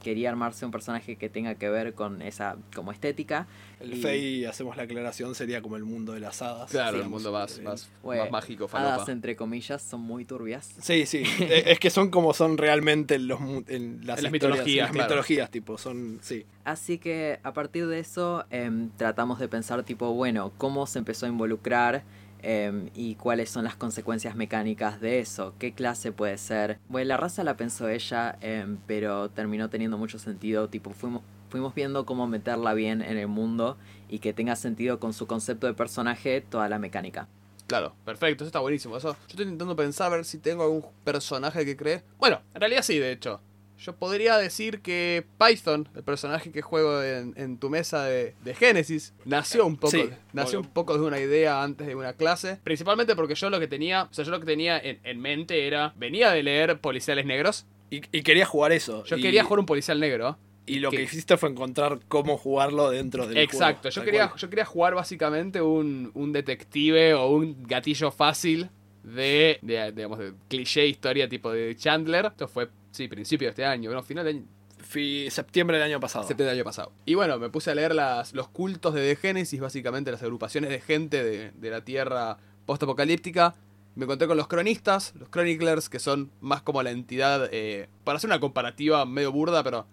quería 0.01 0.29
armarse 0.29 0.65
un 0.65 0.71
personaje 0.71 1.15
que 1.15 1.29
tenga 1.29 1.55
que 1.55 1.69
ver 1.69 1.93
con 1.93 2.21
esa 2.21 2.55
como 2.75 2.91
estética. 2.91 3.47
El 3.79 3.93
Y- 3.93 4.01
Fey, 4.01 4.45
hacemos 4.45 4.75
la 4.77 4.83
aclaración, 4.83 5.35
sería 5.35 5.61
como 5.61 5.75
el 5.77 5.83
mundo 5.83 6.13
de 6.13 6.19
las 6.19 6.41
hadas. 6.41 6.71
Claro, 6.71 7.01
el 7.01 7.09
mundo 7.09 7.31
más, 7.31 7.57
eh, 7.57 7.61
más, 7.61 7.89
Bueno, 8.03 8.23
más 8.23 8.31
mágico, 8.31 8.67
falopa. 8.67 8.95
Hadas 8.95 9.09
entre 9.09 9.35
comillas 9.35 9.81
son 9.81 10.01
muy 10.01 10.25
turbias. 10.25 10.73
Sí, 10.81 11.05
sí. 11.05 11.23
Eh, 11.39 11.63
es 11.71 11.79
que 11.79 11.89
son 11.89 12.09
como 12.11 12.33
son 12.33 12.57
realmente 12.57 13.15
en 13.15 13.27
los, 13.27 13.39
en 13.67 14.05
las, 14.05 14.17
En 14.19 14.23
las 14.23 14.31
mitologías, 14.31 14.67
en 14.67 14.77
las 14.77 14.91
claro. 14.91 15.05
mitologías, 15.07 15.49
tipo, 15.51 15.77
son, 15.77 16.19
sí. 16.21 16.45
Así 16.63 16.97
que 16.97 17.39
a 17.43 17.53
partir 17.53 17.87
de 17.87 17.99
eso 17.99 18.45
em, 18.51 18.89
tratamos 18.97 19.39
de 19.39 19.47
pensar 19.47 19.83
tipo, 19.83 20.13
bueno, 20.13 20.51
cómo 20.57 20.85
se 20.87 20.99
empezó 20.99 21.25
a 21.25 21.29
involucrar 21.29 22.03
em, 22.41 22.89
y 22.95 23.15
cuáles 23.15 23.49
son 23.49 23.63
las 23.63 23.75
consecuencias 23.75 24.35
mecánicas 24.35 24.99
de 25.01 25.19
eso, 25.19 25.53
qué 25.59 25.73
clase 25.73 26.11
puede 26.11 26.37
ser. 26.37 26.79
Bueno, 26.89 27.09
la 27.09 27.17
raza 27.17 27.43
la 27.43 27.57
pensó 27.57 27.89
ella, 27.89 28.37
em, 28.41 28.77
pero 28.87 29.29
terminó 29.29 29.69
teniendo 29.69 29.97
mucho 29.97 30.19
sentido, 30.19 30.69
tipo, 30.69 30.91
fuimos, 30.91 31.21
fuimos 31.49 31.73
viendo 31.75 32.05
cómo 32.05 32.27
meterla 32.27 32.73
bien 32.73 33.01
en 33.01 33.17
el 33.17 33.27
mundo 33.27 33.77
y 34.09 34.19
que 34.19 34.33
tenga 34.33 34.55
sentido 34.55 34.99
con 34.99 35.13
su 35.13 35.27
concepto 35.27 35.67
de 35.67 35.73
personaje 35.73 36.41
toda 36.41 36.69
la 36.69 36.79
mecánica. 36.79 37.27
Claro, 37.67 37.93
perfecto, 38.03 38.43
eso 38.43 38.47
está 38.47 38.59
buenísimo. 38.59 38.97
Eso, 38.97 39.13
yo 39.13 39.27
estoy 39.27 39.43
intentando 39.43 39.75
pensar 39.75 40.07
a 40.07 40.15
ver 40.15 40.25
si 40.25 40.39
tengo 40.39 40.63
algún 40.63 40.85
personaje 41.03 41.63
que 41.65 41.77
cree. 41.77 42.03
Bueno, 42.17 42.41
en 42.55 42.61
realidad 42.61 42.81
sí, 42.81 42.97
de 42.97 43.11
hecho. 43.11 43.41
Yo 43.79 43.95
podría 43.95 44.37
decir 44.37 44.81
que 44.81 45.25
Python, 45.37 45.87
el 45.95 46.03
personaje 46.03 46.51
que 46.51 46.61
juego 46.61 47.01
en, 47.01 47.33
en 47.37 47.57
tu 47.57 47.69
mesa 47.69 48.03
de, 48.03 48.35
de 48.43 48.53
Génesis, 48.53 49.13
nació 49.25 49.65
un 49.65 49.77
poco, 49.77 49.91
Sí, 49.91 50.09
nació 50.33 50.59
obvio. 50.59 50.67
un 50.67 50.73
poco 50.73 50.97
de 50.97 51.05
una 51.05 51.19
idea 51.19 51.63
antes 51.63 51.87
de 51.87 51.95
una 51.95 52.13
clase. 52.13 52.59
Principalmente 52.63 53.15
porque 53.15 53.35
yo 53.35 53.49
lo 53.49 53.59
que 53.59 53.67
tenía, 53.67 54.03
o 54.03 54.13
sea, 54.13 54.25
yo 54.25 54.31
lo 54.31 54.39
que 54.39 54.45
tenía 54.45 54.77
en, 54.77 54.99
en 55.03 55.19
mente 55.21 55.65
era, 55.65 55.93
venía 55.97 56.31
de 56.31 56.43
leer 56.43 56.79
policiales 56.81 57.25
negros. 57.25 57.65
Y, 57.89 58.01
y 58.15 58.21
quería 58.21 58.45
jugar 58.45 58.71
eso. 58.73 59.03
Yo 59.05 59.17
y, 59.17 59.21
quería 59.21 59.43
jugar 59.43 59.59
un 59.61 59.65
policial 59.65 59.99
negro. 59.99 60.37
Y 60.65 60.79
lo 60.79 60.91
que, 60.91 60.97
que- 60.97 61.03
hiciste 61.03 61.37
fue 61.37 61.49
encontrar 61.49 61.99
cómo 62.07 62.37
jugarlo 62.37 62.89
dentro 62.91 63.25
del 63.27 63.37
Exacto, 63.37 63.83
juego, 63.89 63.95
yo 63.95 64.03
quería, 64.03 64.27
cual. 64.27 64.39
yo 64.39 64.49
quería 64.49 64.65
jugar 64.65 64.93
básicamente 64.93 65.61
un, 65.61 66.11
un 66.13 66.31
detective 66.33 67.13
o 67.15 67.29
un 67.29 67.63
gatillo 67.63 68.11
fácil 68.11 68.69
de, 69.03 69.57
de, 69.63 69.91
digamos, 69.93 70.19
de 70.19 70.33
cliché 70.47 70.85
historia 70.85 71.27
tipo 71.29 71.51
de 71.51 71.75
Chandler. 71.75 72.25
Esto 72.27 72.47
fue, 72.47 72.69
sí, 72.91 73.07
principio 73.07 73.47
de 73.47 73.49
este 73.51 73.65
año, 73.65 73.89
bueno, 73.89 74.03
final 74.03 74.25
de 74.25 74.31
año, 74.31 74.43
Fui 74.81 75.27
septiembre 75.29 75.77
del 75.77 75.87
año 75.87 75.99
pasado. 75.99 76.25
septiembre 76.25 76.51
del 76.51 76.59
año 76.59 76.63
pasado. 76.63 76.93
Y 77.05 77.13
bueno, 77.15 77.37
me 77.37 77.49
puse 77.49 77.69
a 77.69 77.75
leer 77.75 77.93
las, 77.93 78.33
los 78.33 78.47
cultos 78.47 78.93
de 78.93 79.01
The 79.01 79.15
Génesis, 79.17 79.59
básicamente 79.59 80.09
las 80.09 80.23
agrupaciones 80.23 80.69
de 80.69 80.79
gente 80.79 81.21
de, 81.21 81.51
de 81.51 81.69
la 81.69 81.83
Tierra 81.83 82.37
post-apocalíptica. 82.65 83.55
Me 83.95 84.05
encontré 84.05 84.27
con 84.27 84.37
los 84.37 84.47
cronistas, 84.47 85.13
los 85.19 85.29
chroniclers, 85.29 85.89
que 85.89 85.99
son 85.99 86.31
más 86.39 86.61
como 86.61 86.81
la 86.81 86.91
entidad, 86.91 87.49
eh, 87.51 87.89
para 88.05 88.17
hacer 88.17 88.29
una 88.29 88.39
comparativa 88.39 89.05
medio 89.05 89.33
burda, 89.33 89.63
pero 89.63 89.85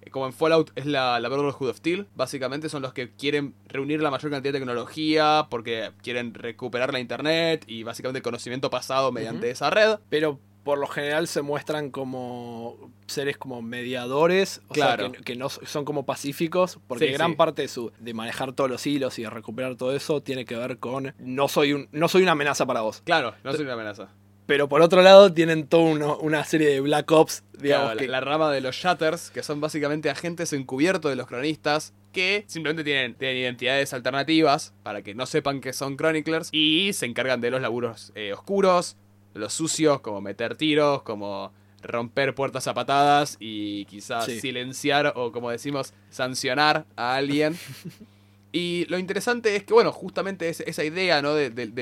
eh, 0.00 0.10
como 0.10 0.26
en 0.26 0.32
Fallout 0.32 0.70
es 0.74 0.86
la, 0.86 1.20
la 1.20 1.28
Brotherhood 1.28 1.68
of 1.68 1.76
Steel, 1.76 2.06
básicamente 2.14 2.70
son 2.70 2.80
los 2.80 2.94
que 2.94 3.10
quieren 3.10 3.54
reunir 3.66 4.00
la 4.00 4.10
mayor 4.10 4.30
cantidad 4.30 4.54
de 4.54 4.58
tecnología 4.58 5.48
porque 5.50 5.90
quieren 6.02 6.32
recuperar 6.32 6.92
la 6.92 7.00
internet 7.00 7.64
y 7.66 7.82
básicamente 7.82 8.18
el 8.18 8.22
conocimiento 8.22 8.70
pasado 8.70 9.12
mediante 9.12 9.50
esa 9.50 9.68
red. 9.68 9.98
Pero 10.08 10.40
por 10.70 10.78
lo 10.78 10.86
general 10.86 11.26
se 11.26 11.42
muestran 11.42 11.90
como 11.90 12.92
seres 13.08 13.36
como 13.36 13.60
mediadores, 13.60 14.62
o 14.68 14.72
Claro. 14.72 15.06
sea, 15.10 15.12
que, 15.18 15.24
que 15.24 15.34
no 15.34 15.48
son 15.48 15.84
como 15.84 16.06
pacíficos, 16.06 16.78
porque 16.86 17.06
Sí, 17.08 17.12
gran 17.12 17.30
sí. 17.32 17.36
parte 17.36 17.62
de 17.62 17.66
su 17.68 17.90
de 17.98 18.14
manejar 18.14 18.52
todos 18.52 18.70
los 18.70 18.86
hilos 18.86 19.18
y 19.18 19.22
de 19.24 19.30
recuperar 19.30 19.74
todo 19.74 19.92
eso 19.96 20.22
tiene 20.22 20.44
que 20.44 20.54
ver 20.54 20.78
con 20.78 21.12
no 21.18 21.48
soy 21.48 21.72
un 21.72 21.88
no 21.90 22.06
soy 22.06 22.22
una 22.22 22.32
amenaza 22.32 22.66
para 22.66 22.82
vos. 22.82 23.02
Claro, 23.04 23.34
no 23.42 23.52
soy 23.52 23.64
una 23.64 23.72
amenaza. 23.72 24.10
Pero 24.46 24.68
por 24.68 24.80
otro 24.80 25.02
lado 25.02 25.32
tienen 25.32 25.66
toda 25.66 26.16
una 26.20 26.44
serie 26.44 26.68
de 26.68 26.80
Black 26.80 27.10
Ops, 27.10 27.42
digamos 27.58 27.86
Claro, 27.86 27.98
que 27.98 28.06
la, 28.06 28.20
la 28.20 28.24
rama 28.26 28.52
de 28.52 28.60
los 28.60 28.76
Shatters, 28.76 29.32
que 29.32 29.42
son 29.42 29.60
básicamente 29.60 30.08
agentes 30.08 30.52
encubiertos 30.52 31.10
de 31.10 31.16
los 31.16 31.26
cronistas, 31.26 31.94
que 32.12 32.44
simplemente 32.46 32.84
tienen, 32.84 33.14
tienen 33.14 33.38
identidades 33.38 33.92
alternativas 33.92 34.72
para 34.84 35.02
que 35.02 35.14
no 35.16 35.26
sepan 35.26 35.60
que 35.60 35.72
son 35.72 35.96
chroniclers 35.96 36.48
y 36.52 36.92
se 36.92 37.06
encargan 37.06 37.40
de 37.40 37.50
los 37.50 37.60
laburos 37.60 38.12
eh, 38.14 38.32
oscuros, 38.32 38.96
los 39.34 39.52
sucios, 39.52 40.00
como 40.00 40.20
meter 40.20 40.56
tiros, 40.56 41.02
como 41.02 41.52
romper 41.82 42.34
puertas 42.34 42.66
a 42.68 42.74
patadas 42.74 43.36
y 43.40 43.84
quizás 43.86 44.26
Sí. 44.26 44.40
silenciar 44.40 45.14
o 45.16 45.32
como 45.32 45.50
decimos, 45.50 45.94
sancionar 46.10 46.86
a 46.96 47.14
alguien. 47.16 47.56
Y 48.52 48.84
lo 48.88 48.98
interesante 48.98 49.54
es 49.54 49.62
que, 49.62 49.72
bueno, 49.72 49.92
justamente 49.92 50.48
es- 50.48 50.58
esa 50.60 50.82
idea, 50.82 51.22
¿no? 51.22 51.34
de- 51.34 51.50
del, 51.50 51.72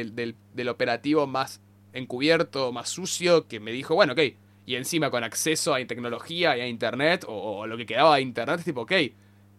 del 0.54 0.68
operativo 0.68 1.26
más 1.26 1.62
encubierto, 1.94 2.72
más 2.72 2.90
sucio, 2.90 3.48
que 3.48 3.58
me 3.58 3.72
dijo, 3.72 3.94
bueno, 3.94 4.12
ok, 4.12 4.20
y 4.66 4.74
encima 4.76 5.11
con 5.11 5.24
acceso 5.24 5.72
a 5.74 5.78
tecnología 5.87 6.58
y 6.58 6.61
a 6.61 6.66
internet, 6.68 7.24
o, 7.26 7.61
o 7.61 7.66
lo 7.66 7.78
que 7.78 7.87
quedaba 7.87 8.16
de 8.16 8.20
internet, 8.22 8.58
es 8.58 8.64
tipo, 8.66 8.82
ok, 8.82 8.92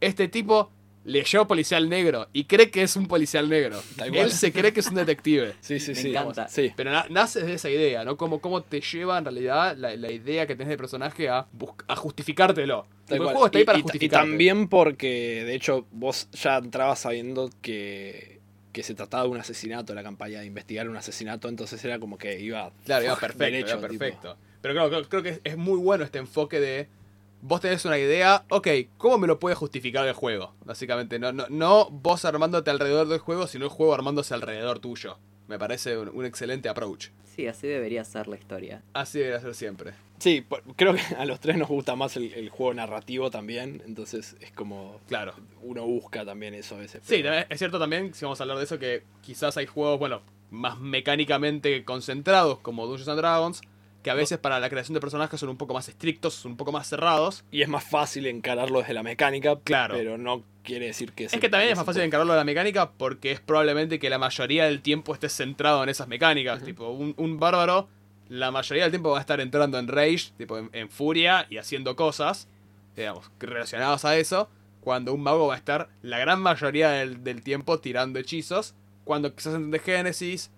este 0.02 0.28
tipo 0.28 0.72
leyó 1.10 1.48
policial 1.48 1.90
negro 1.90 2.28
y 2.34 2.46
cree 2.46 2.70
que 2.70 2.84
es 2.84 2.96
un 2.96 3.08
policial 3.08 3.50
negro. 3.50 3.82
Él 4.14 4.32
se 4.32 4.52
cree 4.52 4.72
que 4.74 4.80
es 4.80 4.88
un 4.88 4.96
detective. 4.96 5.54
Sí, 5.62 5.80
sí, 5.80 5.92
Me 5.92 5.96
sí. 5.96 6.10
encanta. 6.10 6.48
Sí. 6.48 6.72
Pero 6.76 6.92
na- 6.92 7.06
nace 7.10 7.42
de 7.44 7.54
esa 7.56 7.70
idea, 7.70 8.04
¿no? 8.06 8.16
Como 8.18 8.40
cómo 8.40 8.62
te 8.64 8.82
lleva 8.82 9.18
en 9.18 9.26
realidad 9.26 9.76
la, 9.78 9.96
la 9.96 10.12
idea 10.12 10.46
que 10.48 10.56
tenés 10.56 10.70
de 10.70 10.78
personaje 10.78 11.30
a, 11.30 11.48
a 11.88 11.96
justificártelo. 11.96 12.86
El 13.10 13.20
juego 13.20 13.46
está 13.48 13.58
ahí 13.58 13.64
Y- 13.64 13.66
para 13.66 13.80
y, 13.80 13.84
y 14.00 14.10
también 14.10 14.68
porque, 14.68 15.44
de 15.46 15.56
hecho, 15.56 15.88
vos 15.92 16.28
ya 16.32 16.58
entrabas 16.58 17.00
sabiendo 17.00 17.50
que, 17.62 18.40
que 18.72 18.84
se 18.84 18.94
trataba 18.94 19.24
de 19.24 19.30
un 19.30 19.38
asesinato, 19.38 19.94
la 19.96 20.04
campaña 20.04 20.40
de 20.42 20.46
investigar 20.46 20.88
un 20.88 20.96
asesinato, 20.98 21.50
entonces 21.50 21.84
era 21.84 21.98
como 22.00 22.18
que 22.18 22.40
iba. 22.40 22.72
Claro, 22.86 23.06
iba 23.06 23.16
perfecto, 23.20 23.44
derecho, 23.46 23.78
iba 23.80 23.88
tipo. 23.88 24.00
perfecto. 24.00 24.38
Pero 24.62 24.74
claro, 24.74 24.90
creo, 24.90 25.10
creo 25.10 25.24
que 25.24 25.42
es 25.44 25.58
muy 25.58 25.78
bueno 25.80 26.04
este 26.04 26.20
enfoque 26.20 26.60
de. 26.60 26.88
Vos 27.42 27.62
tenés 27.62 27.86
una 27.86 27.98
idea, 27.98 28.44
ok, 28.50 28.68
¿cómo 28.98 29.18
me 29.18 29.28
lo 29.28 29.40
puede 29.40 29.56
justificar 29.56 30.06
el 30.08 30.14
juego? 30.14 30.54
Básicamente, 30.66 31.20
no, 31.20 31.32
no, 31.32 31.46
no 31.50 31.90
vos 31.90 32.26
armándote 32.26 32.70
alrededor 32.70 33.08
del 33.08 33.20
juego, 33.20 33.48
sino 33.48 33.66
el 33.66 33.72
juego 33.72 33.94
armándose 33.94 34.34
alrededor 34.34 34.80
tuyo. 34.80 35.18
Me 35.48 35.58
parece 35.58 35.98
un, 35.98 36.10
un 36.10 36.26
excelente 36.26 36.68
approach. 36.70 37.08
Sí, 37.36 37.48
así 37.48 37.68
debería 37.68 38.04
ser 38.04 38.28
la 38.28 38.36
historia. 38.36 38.84
Así 38.94 39.20
debería 39.20 39.40
ser 39.40 39.56
siempre. 39.56 39.94
Sí, 40.20 40.46
creo 40.76 40.94
que 40.94 41.02
a 41.18 41.24
los 41.26 41.40
tres 41.40 41.56
nos 41.58 41.70
gusta 41.70 41.96
más 41.96 42.18
el, 42.18 42.34
el 42.34 42.50
juego 42.50 42.74
narrativo 42.74 43.32
también, 43.32 43.82
entonces 43.86 44.36
es 44.42 44.52
como. 44.52 45.00
Claro. 45.08 45.34
Uno 45.62 45.86
busca 45.86 46.26
también 46.26 46.54
eso 46.54 46.76
a 46.76 46.80
veces. 46.80 47.02
Sí, 47.06 47.20
pero- 47.24 47.46
es 47.50 47.58
cierto 47.58 47.80
también, 47.80 48.14
si 48.14 48.26
vamos 48.26 48.42
a 48.42 48.44
hablar 48.44 48.58
de 48.58 48.66
eso, 48.66 48.78
que 48.78 49.04
quizás 49.22 49.56
hay 49.56 49.66
juegos, 49.66 49.98
bueno, 49.98 50.22
más 50.52 50.78
mecánicamente 50.80 51.86
concentrados, 51.86 52.60
como 52.60 52.86
Dungeons 52.86 53.08
and 53.08 53.20
Dragons, 53.20 53.62
que 54.04 54.10
a 54.10 54.14
veces 54.14 54.38
para 54.38 54.60
la 54.60 54.70
creación 54.70 54.94
de 54.94 55.02
personajes 55.02 55.40
son 55.40 55.50
un 55.50 55.58
poco 55.58 55.74
más 55.74 55.90
estrictos, 55.90 56.34
son 56.34 56.52
un 56.52 56.58
poco 56.58 56.72
más 56.72 56.88
cerrados. 56.88 57.44
Y 57.52 57.62
es 57.62 57.68
más 57.68 57.84
fácil 57.84 58.26
encararlo 58.28 58.80
desde 58.80 58.94
la 58.94 59.04
mecánica, 59.04 59.58
Claro. 59.64 59.96
pero 59.96 60.18
no 60.18 60.44
quiere 60.64 60.86
decir 60.88 61.12
que 61.14 61.26
Es 61.26 61.32
que 61.38 61.50
también 61.50 61.72
es 61.72 61.78
más 61.78 61.86
fácil 61.86 62.02
en 62.02 62.08
encargarlo 62.08 62.34
de 62.34 62.40
la 62.40 62.46
mecánica 62.46 62.92
porque 62.92 63.32
es 63.32 63.40
probablemente 63.42 64.00
que 64.00 64.10
la 64.10 64.18
mayoría 64.18 64.66
del 64.66 64.82
tiempo 64.82 65.14
esté 65.14 65.28
centrado 65.30 65.84
en 65.84 65.90
esas 65.90 66.08
mecánicas. 66.08 66.64
Tipo, 66.64 66.90
un, 66.90 67.14
un 67.18 67.40
bárbaro, 67.40 67.90
la 68.30 68.52
mayoría 68.52 68.84
del 68.84 68.92
tiempo 68.92 69.10
va 69.12 69.18
a 69.18 69.22
estar 69.22 69.42
entrando 69.42 69.78
en 69.80 69.88
rage, 69.88 70.32
tipo 70.38 70.58
en, 70.58 70.70
en 70.74 70.90
furia 70.90 71.46
y 71.50 71.58
haciendo 71.58 71.96
cosas, 71.98 72.48
digamos, 72.96 73.30
relacionadas 73.40 74.06
a 74.06 74.18
eso. 74.18 74.50
Cuando 74.82 75.14
un 75.14 75.22
mago 75.22 75.48
va 75.48 75.56
a 75.56 75.58
estar 75.58 75.90
la 76.04 76.20
gran 76.20 76.42
mayoría 76.42 76.90
del, 76.92 77.22
del 77.24 77.44
tiempo 77.44 77.80
tirando 77.80 78.18
hechizos. 78.18 78.76
Cuando 79.04 79.36
quizás 79.36 79.56
en 79.56 79.72
The 79.72 79.80
Genesis, 79.80 80.52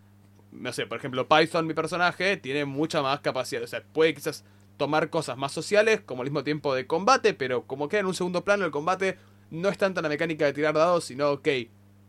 no 0.52 0.74
sé, 0.74 0.86
por 0.86 0.98
ejemplo, 0.98 1.28
Python, 1.28 1.68
mi 1.68 1.74
personaje, 1.74 2.38
tiene 2.38 2.66
mucha 2.66 3.02
más 3.02 3.22
capacidad. 3.22 3.64
O 3.64 3.68
sea, 3.68 3.84
puede 3.84 4.14
quizás 4.14 4.44
tomar 4.78 5.10
cosas 5.10 5.38
más 5.38 5.52
sociales, 5.52 6.02
como 6.02 6.22
al 6.22 6.28
mismo 6.28 6.44
tiempo 6.44 6.74
de 6.74 6.88
combate, 6.88 7.34
pero 7.34 7.68
como 7.68 7.88
queda 7.88 8.02
en 8.02 8.08
un 8.08 8.14
segundo 8.14 8.44
plano 8.44 8.66
el 8.66 8.72
combate, 8.72 9.18
no 9.50 9.70
es 9.70 9.78
tanto 9.78 10.02
la 10.02 10.10
mecánica 10.10 10.46
de 10.46 10.54
tirar 10.54 10.74
dados, 10.74 11.06
sino, 11.06 11.32
ok, 11.32 11.48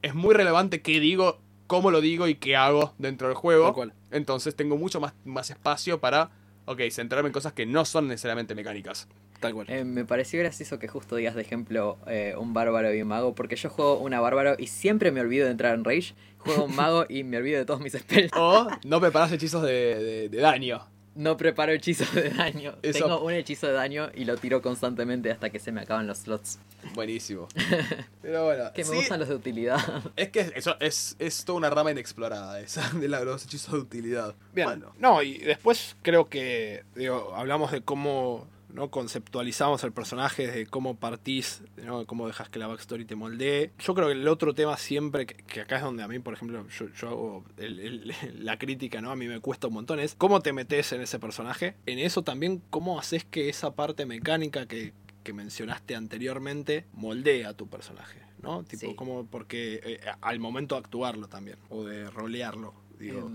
es 0.03 0.15
muy 0.15 0.35
relevante 0.35 0.83
qué 0.83 0.99
digo, 1.01 1.41
cómo 1.67 1.91
lo 1.91 2.01
digo 2.01 2.29
y 2.29 2.37
qué 2.37 2.57
hago 2.57 2.95
dentro 2.99 3.29
del 3.29 3.37
juego. 3.37 3.73
cual. 3.75 3.95
Entonces 4.11 4.57
tengo 4.57 4.77
mucho 4.77 5.01
más, 5.01 5.15
más 5.25 5.51
espacio 5.51 6.01
para, 6.01 6.31
ok, 6.67 6.81
centrarme 6.91 7.29
en 7.29 7.33
cosas 7.33 7.53
que 7.53 7.67
no 7.67 7.85
son 7.85 8.09
necesariamente 8.09 8.55
mecánicas. 8.55 9.09
Tal 9.43 9.53
cual. 9.53 9.67
Eh, 9.69 9.85
me 9.85 10.07
pareció 10.07 10.41
gracioso 10.41 10.79
que 10.79 10.89
justo 10.89 11.17
digas 11.17 11.35
de 11.35 11.43
ejemplo 11.43 11.99
eh, 12.07 12.35
un 12.39 12.55
bárbaro 12.55 12.95
y 12.95 13.03
un 13.03 13.09
mago, 13.09 13.35
porque 13.35 13.57
yo 13.57 13.69
juego 13.69 13.99
una 13.99 14.21
bárbaro 14.21 14.57
y 14.59 14.69
siempre 14.69 15.13
me 15.13 15.21
olvido 15.21 15.45
de 15.45 15.51
entrar 15.51 15.75
en 15.75 15.85
rage. 15.85 16.15
Juego 16.39 16.65
un 16.65 16.75
mago 16.75 17.05
y 17.09 17.23
me 17.25 17.37
olvido 17.37 17.59
de 17.59 17.65
todos 17.67 17.81
mis 17.81 17.93
spells. 17.93 18.33
O 18.35 18.67
no 18.85 19.01
preparas 19.01 19.31
hechizos 19.33 19.63
de, 19.63 19.69
de- 20.03 20.29
de 20.31 20.39
daño. 20.39 20.89
No 21.15 21.37
preparo 21.37 21.73
hechizos 21.73 22.11
de 22.15 22.31
daño. 22.31 22.75
Eso- 22.81 23.01
Tengo 23.05 23.21
un 23.23 23.33
hechizo 23.35 23.67
de 23.67 23.75
daño 23.75 24.09
y 24.15 24.25
lo 24.25 24.39
tiro 24.39 24.63
constantemente 24.63 25.31
hasta 25.31 25.51
que 25.51 25.59
se 25.59 25.71
me 25.71 25.83
acaban 25.83 26.07
los 26.07 26.19
slots. 26.21 26.59
Buenísimo. 26.95 27.49
Pero 28.23 28.45
bueno, 28.47 28.73
Que 28.73 28.83
me 28.85 28.91
sí, 28.91 28.97
gustan 28.97 29.21
los 29.21 29.29
de 29.29 29.35
utilidad. 29.35 29.79
es 30.17 30.31
que 30.31 30.53
eso 30.57 30.77
es, 30.81 31.15
es 31.19 31.45
toda 31.45 31.59
una 31.59 31.69
rama 31.69 31.91
inexplorada 31.91 32.61
esa, 32.61 32.89
de 32.99 33.09
la- 33.09 33.23
los 33.25 33.45
hechizos 33.45 33.73
de 33.75 33.79
utilidad. 33.81 34.35
Bien. 34.55 34.67
Bueno, 34.67 34.93
No, 34.99 35.23
y 35.23 35.37
después 35.39 35.97
creo 36.03 36.29
que 36.31 36.85
digo, 36.97 37.35
hablamos 37.37 37.73
de 37.73 37.83
cómo 37.83 38.47
no 38.73 38.91
conceptualizamos 38.91 39.85
el 39.85 39.93
personaje, 39.93 40.47
de 40.47 40.67
cómo 40.67 40.97
partís, 40.97 41.63
¿no? 41.77 42.07
cómo 42.07 42.27
dejas 42.27 42.49
que 42.49 42.59
la 42.59 42.67
backstory 42.67 43.05
te 43.05 43.15
moldee. 43.15 43.71
Yo 43.79 43.95
creo 43.95 44.09
que 44.09 44.15
el 44.15 44.27
otro 44.29 44.55
tema 44.55 44.77
siempre, 44.77 45.27
que, 45.27 45.35
que 45.35 45.61
acá 45.61 45.77
es 45.77 45.83
donde 45.83 46.03
a 46.03 46.09
mí, 46.09 46.19
por 46.19 46.35
ejemplo, 46.35 46.67
yo, 46.69 46.89
yo 46.89 47.09
hago 47.09 47.45
el- 47.59 47.81
el- 47.81 48.15
la 48.45 48.59
crítica, 48.59 49.01
¿no? 49.01 49.11
A 49.11 49.17
mí 49.17 49.27
me 49.29 49.41
cuesta 49.41 49.69
un 49.69 49.75
montón, 49.75 50.01
es 50.01 50.15
cómo 50.15 50.41
te 50.41 50.53
metes 50.53 50.93
en 50.93 51.01
ese 51.03 51.19
personaje. 51.19 51.75
En 51.87 51.99
eso 51.99 52.23
también, 52.23 52.63
cómo 52.71 52.99
haces 52.99 53.25
que 53.25 53.49
esa 53.49 53.75
parte 53.75 54.07
mecánica 54.07 54.67
que, 54.67 54.93
que 55.23 55.33
mencionaste 55.33 55.95
anteriormente 55.95 56.87
moldee 56.93 57.45
a 57.47 57.55
tu 57.55 57.69
personaje, 57.69 58.21
¿no? 58.43 58.65
Tipo, 58.65 58.87
Sí. 58.89 58.95
como 58.95 59.27
porque 59.27 59.81
eh, 59.85 60.01
al 60.21 60.41
momento 60.41 60.75
de 60.75 60.81
actuarlo 60.81 61.29
también, 61.29 61.59
o 61.69 61.85
de 61.85 62.11
rolearlo, 62.11 62.75
digo. 62.99 63.31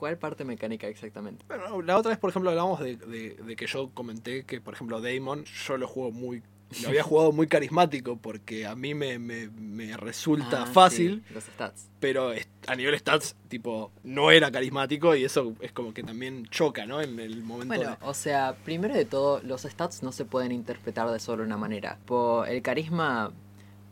¿Cuál 0.00 0.16
parte 0.16 0.46
mecánica 0.46 0.88
exactamente? 0.88 1.44
Bueno, 1.46 1.82
la 1.82 1.98
otra 1.98 2.08
vez, 2.08 2.18
por 2.18 2.30
ejemplo, 2.30 2.48
hablamos 2.48 2.80
de, 2.80 2.96
de- 2.96 3.34
de 3.34 3.54
que 3.54 3.66
yo 3.66 3.90
comenté 3.92 4.44
que, 4.46 4.58
por 4.62 4.72
ejemplo, 4.72 4.98
Damon, 5.02 5.44
yo 5.44 5.76
lo 5.76 5.86
juego 5.86 6.10
muy. 6.10 6.42
Lo 6.82 6.88
había 6.88 7.02
jugado 7.10 7.32
muy 7.32 7.48
carismático 7.48 8.16
porque 8.16 8.66
a 8.66 8.74
mí 8.74 8.94
me, 8.94 9.18
me- 9.18 9.48
me 9.50 9.94
resulta 9.98 10.62
Ah, 10.62 10.66
fácil, 10.66 11.22
sí, 11.28 11.34
los 11.34 11.44
stats. 11.44 11.90
pero 12.00 12.32
a 12.66 12.74
nivel 12.76 12.98
stats, 12.98 13.36
tipo, 13.48 13.92
no 14.02 14.30
era 14.30 14.50
carismático 14.50 15.14
y 15.14 15.24
eso 15.24 15.54
es 15.60 15.70
como 15.72 15.92
que 15.92 16.02
también 16.02 16.46
choca, 16.46 16.86
¿no? 16.86 17.02
En 17.02 17.20
el 17.20 17.42
momento 17.42 17.74
Bueno, 17.74 17.98
o 18.00 18.14
sea, 18.14 18.56
primero 18.64 18.94
de 18.94 19.04
todo, 19.04 19.42
los 19.42 19.62
stats 19.64 20.02
no 20.02 20.12
se 20.12 20.24
pueden 20.24 20.50
interpretar 20.50 21.10
de 21.10 21.20
solo 21.20 21.44
una 21.44 21.58
manera. 21.58 21.98
El 22.48 22.62
carisma 22.62 23.32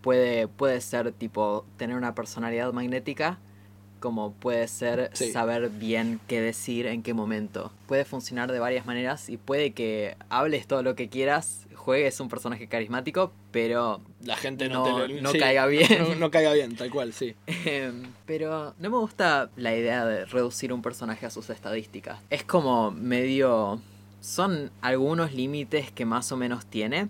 puede, 0.01 0.49
puede 0.49 0.81
ser 0.81 1.13
tipo 1.13 1.67
tener 1.77 1.97
una 1.97 2.15
personalidad 2.15 2.73
magnética, 2.73 3.39
como 4.01 4.33
puede 4.33 4.67
ser 4.69 5.11
Sí. 5.15 5.31
saber 5.33 5.71
bien 5.71 6.21
qué 6.29 6.41
decir 6.41 6.87
en 6.87 7.03
qué 7.03 7.15
momento. 7.15 7.73
Puede 7.87 8.05
funcionar 8.05 8.51
de 8.53 8.59
varias 8.59 8.87
maneras 8.87 9.29
y 9.29 9.37
puede 9.37 9.73
que 9.73 10.17
hables 10.29 10.67
todo 10.67 10.83
lo 10.83 10.95
que 10.95 11.09
quieras, 11.09 11.67
juegues 11.75 12.21
un 12.21 12.29
personaje 12.29 12.67
carismático, 12.69 13.33
pero 13.51 14.01
la 14.23 14.37
gente 14.37 14.69
no, 14.69 14.99
no- 14.99 15.07
te 15.07 15.21
no 15.23 15.33
caiga 15.33 15.67
bien. 15.67 15.89
No, 15.99 16.15
no 16.17 16.31
caiga 16.31 16.53
bien, 16.53 16.77
tal 16.77 16.91
cual, 16.91 17.13
sí. 17.13 17.35
Em, 17.65 18.03
Pero 18.27 18.75
no 18.79 18.91
me 18.91 18.99
gusta 18.99 19.51
la 19.57 19.75
idea 19.75 20.05
de 20.05 20.25
reducir 20.27 20.73
un 20.73 20.83
personaje 20.83 21.25
a 21.27 21.31
sus 21.31 21.49
estadísticas. 21.51 22.21
Es 22.31 22.45
como 22.45 22.91
medio... 22.91 23.81
Son 24.21 24.71
algunos 24.83 25.33
límites 25.33 25.93
que 25.93 26.05
más 26.05 26.33
o 26.33 26.37
menos 26.37 26.67
tiene, 26.67 27.09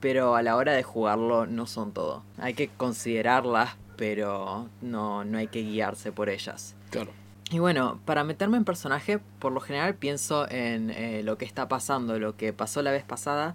pero 0.00 0.36
a 0.36 0.42
la 0.42 0.54
hora 0.56 0.72
de 0.72 0.84
jugarlo 0.84 1.46
no 1.46 1.66
son 1.66 1.92
todo. 1.92 2.22
Hay 2.38 2.54
que 2.54 2.68
considerarlas, 2.68 3.74
pero 3.96 4.68
no, 4.80 5.24
no 5.24 5.38
hay 5.38 5.48
que 5.48 5.62
guiarse 5.62 6.12
por 6.12 6.28
ellas. 6.28 6.74
Claro. 6.90 7.10
Y 7.50 7.58
bueno, 7.58 8.00
para 8.04 8.24
meterme 8.24 8.56
en 8.56 8.64
personaje, 8.64 9.20
por 9.38 9.52
lo 9.52 9.60
general 9.60 9.94
pienso 9.94 10.50
en 10.50 10.90
eh, 10.90 11.22
lo 11.22 11.38
que 11.38 11.44
está 11.44 11.68
pasando, 11.68 12.18
lo 12.18 12.36
que 12.36 12.52
pasó 12.52 12.82
la 12.82 12.90
vez 12.90 13.04
pasada. 13.04 13.54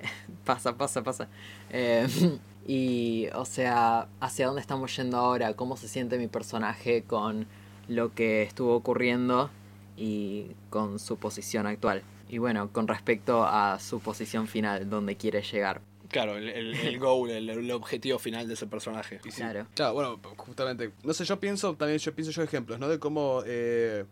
pasa, 0.44 0.76
pasa, 0.76 1.02
pasa. 1.02 1.28
Eh, 1.70 2.06
y, 2.66 3.28
o 3.34 3.44
sea, 3.44 4.08
hacia 4.20 4.46
dónde 4.46 4.60
estamos 4.60 4.96
yendo 4.96 5.16
ahora, 5.16 5.54
cómo 5.54 5.76
se 5.76 5.88
siente 5.88 6.18
mi 6.18 6.28
personaje 6.28 7.02
con 7.02 7.46
lo 7.88 8.14
que 8.14 8.42
estuvo 8.42 8.74
ocurriendo 8.74 9.50
y 9.96 10.46
con 10.70 10.98
su 10.98 11.16
posición 11.16 11.66
actual. 11.66 12.02
Y 12.28 12.38
bueno, 12.38 12.72
con 12.72 12.88
respecto 12.88 13.44
a 13.44 13.78
su 13.80 14.00
posición 14.00 14.46
final, 14.48 14.90
donde 14.90 15.16
quiere 15.16 15.42
llegar. 15.42 15.80
Claro, 16.08 16.36
el, 16.36 16.48
el, 16.48 16.74
el 16.74 16.98
goal, 17.00 17.30
el, 17.30 17.48
el 17.50 17.70
objetivo 17.70 18.18
final 18.18 18.46
de 18.48 18.54
ese 18.54 18.66
personaje. 18.66 19.20
Y 19.24 19.30
sí. 19.30 19.40
Claro. 19.42 19.66
Claro, 19.74 19.94
bueno, 19.94 20.20
justamente. 20.36 20.92
No 21.02 21.12
sé, 21.14 21.24
yo 21.24 21.38
pienso 21.40 21.74
también, 21.74 21.98
yo 21.98 22.14
pienso 22.14 22.32
yo 22.32 22.42
ejemplos, 22.42 22.78
¿no? 22.78 22.88
De 22.88 22.98
cómo 22.98 23.42
eh, 23.46 24.04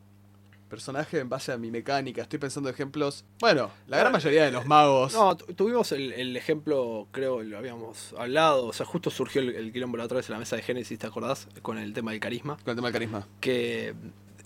personaje 0.68 1.18
en 1.20 1.28
base 1.28 1.52
a 1.52 1.56
mi 1.58 1.70
mecánica. 1.70 2.22
Estoy 2.22 2.38
pensando 2.38 2.68
ejemplos. 2.68 3.24
Bueno, 3.40 3.70
la 3.86 3.98
gran 3.98 4.12
mayoría 4.12 4.44
de 4.44 4.50
los 4.50 4.66
magos. 4.66 5.12
No, 5.14 5.36
tu- 5.36 5.52
tuvimos 5.54 5.92
el, 5.92 6.12
el 6.12 6.36
ejemplo, 6.36 7.06
creo, 7.12 7.42
lo 7.42 7.58
habíamos 7.58 8.14
hablado, 8.18 8.66
o 8.66 8.72
sea, 8.72 8.84
justo 8.86 9.10
surgió 9.10 9.40
el, 9.42 9.50
el 9.54 9.72
quilombo 9.72 9.96
la 9.98 10.04
otra 10.04 10.16
vez 10.16 10.28
en 10.28 10.32
la 10.32 10.38
mesa 10.40 10.56
de 10.56 10.62
Génesis, 10.62 10.98
¿te 10.98 11.06
acordás? 11.06 11.46
Con 11.62 11.78
el 11.78 11.92
tema 11.92 12.10
del 12.10 12.20
carisma. 12.20 12.56
Con 12.64 12.70
el 12.70 12.76
tema 12.76 12.88
del 12.88 12.92
carisma. 12.94 13.28
que 13.40 13.94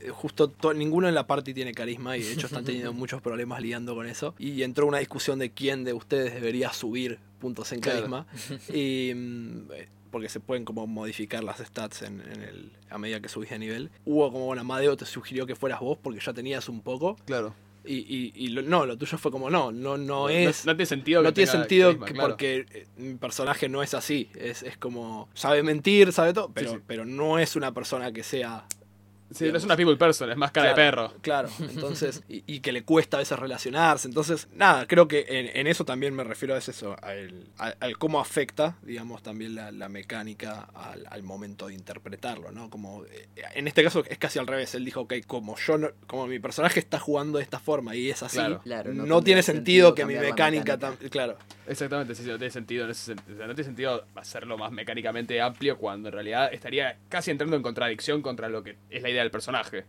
eh, 0.00 0.10
justo 0.10 0.48
to- 0.48 0.74
ninguno 0.74 1.08
en 1.08 1.14
la 1.14 1.26
party 1.26 1.54
tiene 1.54 1.72
carisma 1.72 2.16
y 2.18 2.22
de 2.22 2.32
hecho 2.32 2.46
están 2.46 2.64
teniendo 2.64 2.92
muchos 2.92 3.22
problemas 3.22 3.62
lidiando 3.62 3.94
con 3.94 4.06
eso. 4.06 4.34
Y 4.38 4.62
entró 4.64 4.86
una 4.86 4.98
discusión 4.98 5.38
de 5.38 5.52
quién 5.52 5.84
de 5.84 5.92
ustedes 5.94 6.34
debería 6.34 6.72
subir 6.74 7.20
puntos 7.38 7.72
en 7.72 7.80
Claro. 7.80 7.98
carisma. 7.98 8.26
Y, 8.74 9.12
mm, 9.14 9.72
eh, 9.72 9.88
porque 10.10 10.28
se 10.28 10.40
pueden 10.40 10.64
como 10.64 10.86
modificar 10.86 11.44
las 11.44 11.58
stats 11.58 12.02
en, 12.02 12.20
en 12.22 12.42
el, 12.42 12.72
a 12.90 12.96
medida 12.98 13.20
que 13.20 13.28
subís 13.28 13.50
de 13.50 13.58
nivel. 13.58 13.90
Hubo 14.06 14.32
como, 14.32 14.46
bueno, 14.46 14.62
Amadeo 14.62 14.96
te 14.96 15.04
sugirió 15.06 15.46
que 15.46 15.54
fueras 15.54 15.80
vos 15.80 15.98
porque 16.02 16.20
ya 16.20 16.32
tenías 16.32 16.68
un 16.68 16.80
poco. 16.80 17.16
Claro. 17.26 17.54
Y, 17.84 17.96
y, 17.98 18.32
y 18.34 18.48
lo- 18.48 18.62
no, 18.62 18.84
lo 18.86 18.96
tuyo 18.98 19.16
fue 19.18 19.30
como, 19.30 19.48
no, 19.50 19.70
no, 19.72 19.96
no 19.96 20.28
es... 20.28 20.66
No, 20.66 20.74
tiene 20.74 20.86
sentido. 20.86 21.22
no 21.22 21.28
que 21.30 21.34
tiene 21.34 21.50
sentido 21.50 21.88
carisma, 21.90 22.06
que- 22.06 22.12
claro. 22.14 22.28
porque 22.30 22.66
eh, 22.70 22.86
mi 22.96 23.14
personaje 23.14 23.68
no 23.68 23.82
es 23.82 23.94
así. 23.94 24.30
Es, 24.34 24.62
es 24.62 24.76
como. 24.76 25.28
Sabe 25.34 25.62
mentir, 25.62 26.12
sabe 26.12 26.32
todo, 26.34 26.50
pero, 26.52 26.72
sí. 26.72 26.78
pero 26.86 27.04
no 27.06 27.38
es 27.38 27.54
una 27.56 27.72
persona 27.72 28.12
que 28.12 28.22
sea. 28.22 28.64
Sí, 29.32 29.50
no 29.52 29.58
es 29.58 29.64
una 29.64 29.76
people 29.76 29.96
person, 29.96 30.30
es 30.30 30.36
más 30.36 30.50
cara 30.52 30.72
Claro, 30.74 30.82
de 30.82 30.90
perro. 31.12 31.20
Claro, 31.20 31.48
entonces. 31.60 32.22
y, 32.28 32.42
y 32.46 32.60
que 32.60 32.72
le 32.72 32.82
cuesta 32.82 33.18
a 33.18 33.20
veces 33.20 33.38
relacionarse. 33.38 34.08
Entonces, 34.08 34.48
nada, 34.54 34.86
creo 34.86 35.06
que 35.08 35.26
en, 35.28 35.50
en 35.54 35.66
eso 35.66 35.84
también 35.84 36.14
me 36.14 36.24
refiero 36.24 36.54
a 36.54 36.58
eso, 36.58 36.96
al, 37.02 37.46
al- 37.58 37.76
al 37.80 37.98
cómo 37.98 38.20
afecta, 38.20 38.76
digamos, 38.82 39.22
también 39.22 39.54
la, 39.54 39.70
la 39.70 39.88
mecánica 39.88 40.68
al, 40.74 41.06
al 41.10 41.22
momento 41.22 41.66
de 41.68 41.74
interpretarlo, 41.74 42.50
¿no? 42.52 42.70
Como. 42.70 43.04
eh, 43.04 43.28
en 43.54 43.68
este 43.68 43.82
caso 43.84 44.02
es 44.08 44.18
casi 44.18 44.38
al 44.38 44.46
revés. 44.46 44.74
Él 44.74 44.84
dijo, 44.84 45.02
ok, 45.02 45.14
como 45.26 45.56
yo 45.56 45.78
no- 45.78 45.90
como 46.06 46.26
mi 46.26 46.38
personaje 46.38 46.80
está 46.80 46.98
jugando 46.98 47.38
de 47.38 47.44
esta 47.44 47.58
forma 47.58 47.94
y 47.94 48.10
es 48.10 48.22
así. 48.22 48.36
Claro. 48.38 48.60
Claro, 48.64 48.94
no, 48.94 49.04
no 49.06 49.22
tiene 49.22 49.42
sentido 49.42 49.58
sentido 49.58 49.94
que 49.94 50.04
mi 50.06 50.14
mecánica, 50.14 50.76
mecánica. 50.76 50.78
tam- 50.78 51.10
claro 51.10 51.36
Exactamente, 51.66 52.14
sí, 52.14 52.22
sí, 52.22 52.30
no 52.30 52.38
tiene 52.38 52.50
sentido. 52.50 52.84
en 52.84 52.90
ese 52.92 53.14
sen- 53.14 53.20
o 53.34 53.36
sea, 53.36 53.46
no 53.46 53.54
tiene 53.54 53.64
sentido 53.64 54.04
hacerlo 54.14 54.56
más 54.56 54.72
mecánicamente 54.72 55.38
amplio 55.40 55.76
cuando 55.76 56.08
en 56.08 56.14
realidad 56.14 56.48
estaría 56.52 56.96
casi 57.10 57.30
entrando 57.30 57.56
en 57.56 57.62
contradicción 57.62 58.22
contra 58.22 58.48
lo 58.48 58.62
que 58.62 58.76
es 58.88 59.02
la 59.02 59.10
idea 59.10 59.17
del 59.22 59.30
personaje. 59.30 59.84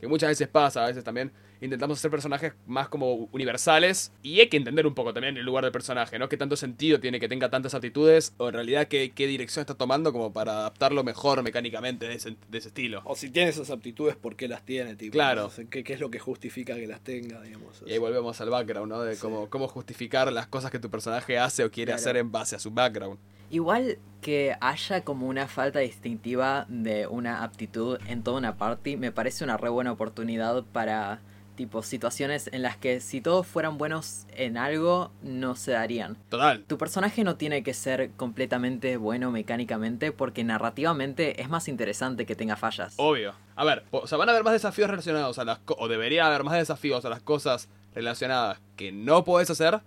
Que 0.00 0.06
muchas 0.06 0.28
veces 0.28 0.48
pasa, 0.48 0.84
a 0.84 0.88
veces 0.88 1.04
también 1.04 1.30
intentamos 1.60 1.98
hacer 1.98 2.10
personajes 2.10 2.52
más 2.66 2.88
como 2.88 3.28
universales 3.32 4.12
y 4.22 4.40
hay 4.40 4.48
que 4.48 4.56
entender 4.56 4.86
un 4.86 4.94
poco 4.94 5.14
también 5.14 5.36
el 5.36 5.44
lugar 5.44 5.64
del 5.64 5.72
personaje, 5.72 6.18
¿no? 6.18 6.28
Qué 6.28 6.36
tanto 6.36 6.56
sentido 6.56 7.00
tiene 7.00 7.20
que 7.20 7.28
tenga 7.28 7.48
tantas 7.48 7.74
actitudes 7.74 8.34
o 8.38 8.48
en 8.48 8.54
realidad 8.54 8.86
qué, 8.88 9.12
qué 9.14 9.26
dirección 9.26 9.62
está 9.62 9.74
tomando 9.74 10.12
como 10.12 10.32
para 10.32 10.52
adaptarlo 10.52 11.04
mejor 11.04 11.42
mecánicamente 11.42 12.06
de 12.08 12.14
ese, 12.14 12.36
de 12.50 12.58
ese 12.58 12.68
estilo. 12.68 13.02
O 13.04 13.14
si 13.16 13.30
tiene 13.30 13.50
esas 13.50 13.70
aptitudes, 13.70 14.16
¿por 14.16 14.36
qué 14.36 14.48
las 14.48 14.64
tiene? 14.64 14.94
Tipo, 14.96 15.12
Claro. 15.12 15.50
¿qué, 15.70 15.84
qué 15.84 15.92
es 15.94 16.00
lo 16.00 16.10
que 16.10 16.18
justifica 16.18 16.74
que 16.74 16.86
las 16.86 17.00
tenga? 17.00 17.40
Digamos, 17.40 17.82
Y 17.86 17.92
ahí 17.92 17.98
volvemos 17.98 18.40
al 18.40 18.50
background, 18.50 18.90
¿no? 18.92 19.00
De 19.02 19.14
Sí. 19.14 19.20
cómo, 19.22 19.48
cómo 19.48 19.68
justificar 19.68 20.30
las 20.32 20.46
cosas 20.48 20.70
que 20.70 20.78
tu 20.78 20.90
personaje 20.90 21.38
hace 21.38 21.64
o 21.64 21.70
quiere 21.70 21.92
Claro. 21.92 22.00
hacer 22.00 22.16
en 22.18 22.30
base 22.32 22.56
a 22.56 22.58
su 22.58 22.70
background. 22.70 23.18
Igual 23.50 23.98
que 24.20 24.56
haya 24.60 25.02
como 25.02 25.26
una 25.26 25.48
falta 25.48 25.80
distintiva 25.80 26.64
de 26.68 27.06
una 27.06 27.44
aptitud 27.44 27.98
en 28.08 28.22
toda 28.22 28.38
una 28.38 28.56
party, 28.56 28.96
me 28.96 29.12
parece 29.12 29.44
una 29.44 29.56
re 29.58 29.68
buena 29.68 29.92
oportunidad 29.92 30.64
para 30.72 31.20
tipo 31.54 31.82
situaciones 31.82 32.48
en 32.52 32.62
las 32.62 32.76
que 32.76 33.00
si 33.00 33.20
todos 33.20 33.46
fueran 33.46 33.78
buenos 33.78 34.26
en 34.34 34.56
algo, 34.56 35.12
no 35.22 35.56
se 35.56 35.72
darían. 35.72 36.16
Total. 36.28 36.64
Tu 36.66 36.78
personaje 36.78 37.24
no 37.24 37.36
tiene 37.36 37.62
que 37.62 37.74
ser 37.74 38.10
completamente 38.12 38.96
bueno 38.96 39.30
mecánicamente 39.30 40.12
porque 40.12 40.44
narrativamente 40.44 41.40
es 41.40 41.48
más 41.48 41.68
interesante 41.68 42.26
que 42.26 42.34
tenga 42.34 42.56
fallas. 42.56 42.94
Obvio. 42.96 43.34
A 43.56 43.64
ver, 43.64 43.84
o 43.90 44.06
sea, 44.06 44.18
van 44.18 44.28
a 44.28 44.32
haber 44.32 44.44
más 44.44 44.52
desafíos 44.52 44.90
relacionados 44.90 45.38
a 45.38 45.44
las 45.44 45.60
o 45.66 45.88
debería 45.88 46.26
haber 46.26 46.44
más 46.44 46.54
desafíos 46.54 47.04
a 47.04 47.08
las 47.08 47.20
cosas 47.20 47.68
relacionadas 47.94 48.60
que 48.76 48.90
no 48.90 49.24
puedes 49.24 49.50
hacer 49.50 49.80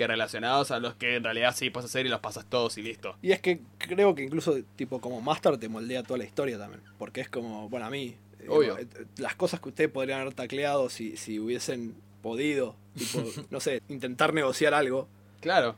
que 0.00 0.06
relacionados 0.06 0.70
a 0.70 0.80
los 0.80 0.94
que 0.94 1.16
en 1.16 1.24
realidad 1.24 1.54
sí 1.54 1.68
puedes 1.68 1.90
hacer 1.90 2.06
y 2.06 2.08
los 2.08 2.20
pasas 2.20 2.46
todos 2.46 2.78
y 2.78 2.82
listo. 2.82 3.16
Y 3.20 3.32
es 3.32 3.40
que 3.40 3.60
creo 3.76 4.14
que 4.14 4.22
incluso, 4.22 4.56
tipo, 4.76 5.00
como 5.00 5.20
Master 5.20 5.58
te 5.58 5.68
moldea 5.68 6.02
toda 6.02 6.16
la 6.18 6.24
historia 6.24 6.56
también. 6.58 6.80
Porque 6.98 7.20
es 7.20 7.28
como, 7.28 7.68
bueno, 7.68 7.84
a 7.86 7.90
mí. 7.90 8.16
eh, 8.40 8.46
Obvio. 8.48 8.78
eh, 8.78 8.86
las 9.18 9.34
cosas 9.34 9.60
que 9.60 9.68
ustedes 9.68 9.90
podrían 9.90 10.20
haber 10.22 10.32
tacleado 10.32 10.88
si, 10.88 11.16
si 11.18 11.38
hubiesen 11.38 11.94
podido, 12.22 12.74
tipo, 12.96 13.22
no 13.50 13.60
sé, 13.60 13.82
intentar 13.90 14.32
negociar 14.32 14.72
algo. 14.72 15.06
Claro. 15.40 15.76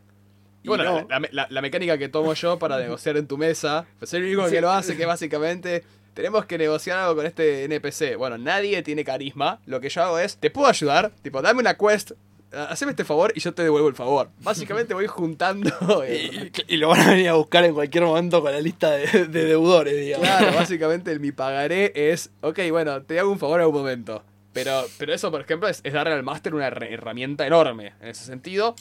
Y 0.62 0.68
bueno, 0.68 0.84
no. 0.84 1.06
la, 1.08 1.20
la- 1.32 1.46
la 1.50 1.60
mecánica 1.60 1.98
que 1.98 2.08
tomo 2.08 2.32
yo 2.34 2.58
para 2.60 2.78
negociar 2.80 3.16
en 3.16 3.26
tu 3.26 3.36
mesa, 3.36 3.84
pues 3.98 4.14
el 4.14 4.22
único 4.22 4.46
Sí. 4.46 4.54
que 4.54 4.60
lo 4.60 4.70
hace, 4.70 4.96
que 4.96 5.04
básicamente 5.06 5.82
tenemos 6.14 6.44
que 6.46 6.58
negociar 6.58 6.98
algo 7.00 7.16
con 7.16 7.26
este 7.26 7.64
NPC. 7.64 8.16
Bueno, 8.16 8.38
nadie 8.38 8.82
tiene 8.82 9.04
carisma. 9.04 9.60
Lo 9.66 9.80
que 9.80 9.88
yo 9.88 10.02
hago 10.04 10.18
es, 10.20 10.36
te 10.36 10.50
puedo 10.50 10.68
ayudar, 10.68 11.10
tipo, 11.22 11.42
dame 11.42 11.58
una 11.60 11.76
quest, 11.76 12.12
haceme 12.52 12.90
este 12.92 13.04
favor 13.04 13.32
y 13.34 13.40
yo 13.40 13.52
te 13.54 13.62
devuelvo 13.62 13.88
el 13.88 13.94
favor. 13.94 14.30
Básicamente 14.40 14.94
voy 14.94 15.06
juntando. 15.06 15.70
eh, 16.06 16.50
Y, 16.68 16.74
y 16.74 16.76
lo 16.78 16.88
van 16.88 17.00
a 17.00 17.10
venir 17.10 17.28
a 17.28 17.34
buscar 17.34 17.64
en 17.64 17.74
cualquier 17.74 18.04
momento 18.04 18.40
con 18.42 18.52
la 18.52 18.60
lista 18.60 18.90
de, 18.92 19.26
de 19.26 19.44
deudores, 19.44 19.96
digamos. 19.96 20.26
Claro, 20.26 20.52
básicamente 20.56 21.10
el 21.12 21.20
mi 21.20 21.32
pagaré 21.32 21.92
es, 21.94 22.30
ok, 22.40 22.58
bueno, 22.70 23.02
te 23.02 23.18
hago 23.18 23.30
un 23.30 23.38
favor 23.38 23.60
en 23.60 23.66
un 23.68 23.74
momento. 23.74 24.22
Pero, 24.52 24.84
pero 24.98 25.14
eso, 25.14 25.30
por 25.30 25.40
ejemplo, 25.40 25.66
es, 25.68 25.80
es 25.82 25.92
darle 25.94 26.12
al 26.12 26.22
máster 26.22 26.54
una 26.54 26.68
her- 26.70 26.92
herramienta 26.92 27.46
enorme 27.46 27.94
en 28.02 28.08
ese 28.08 28.24
sentido, 28.24 28.74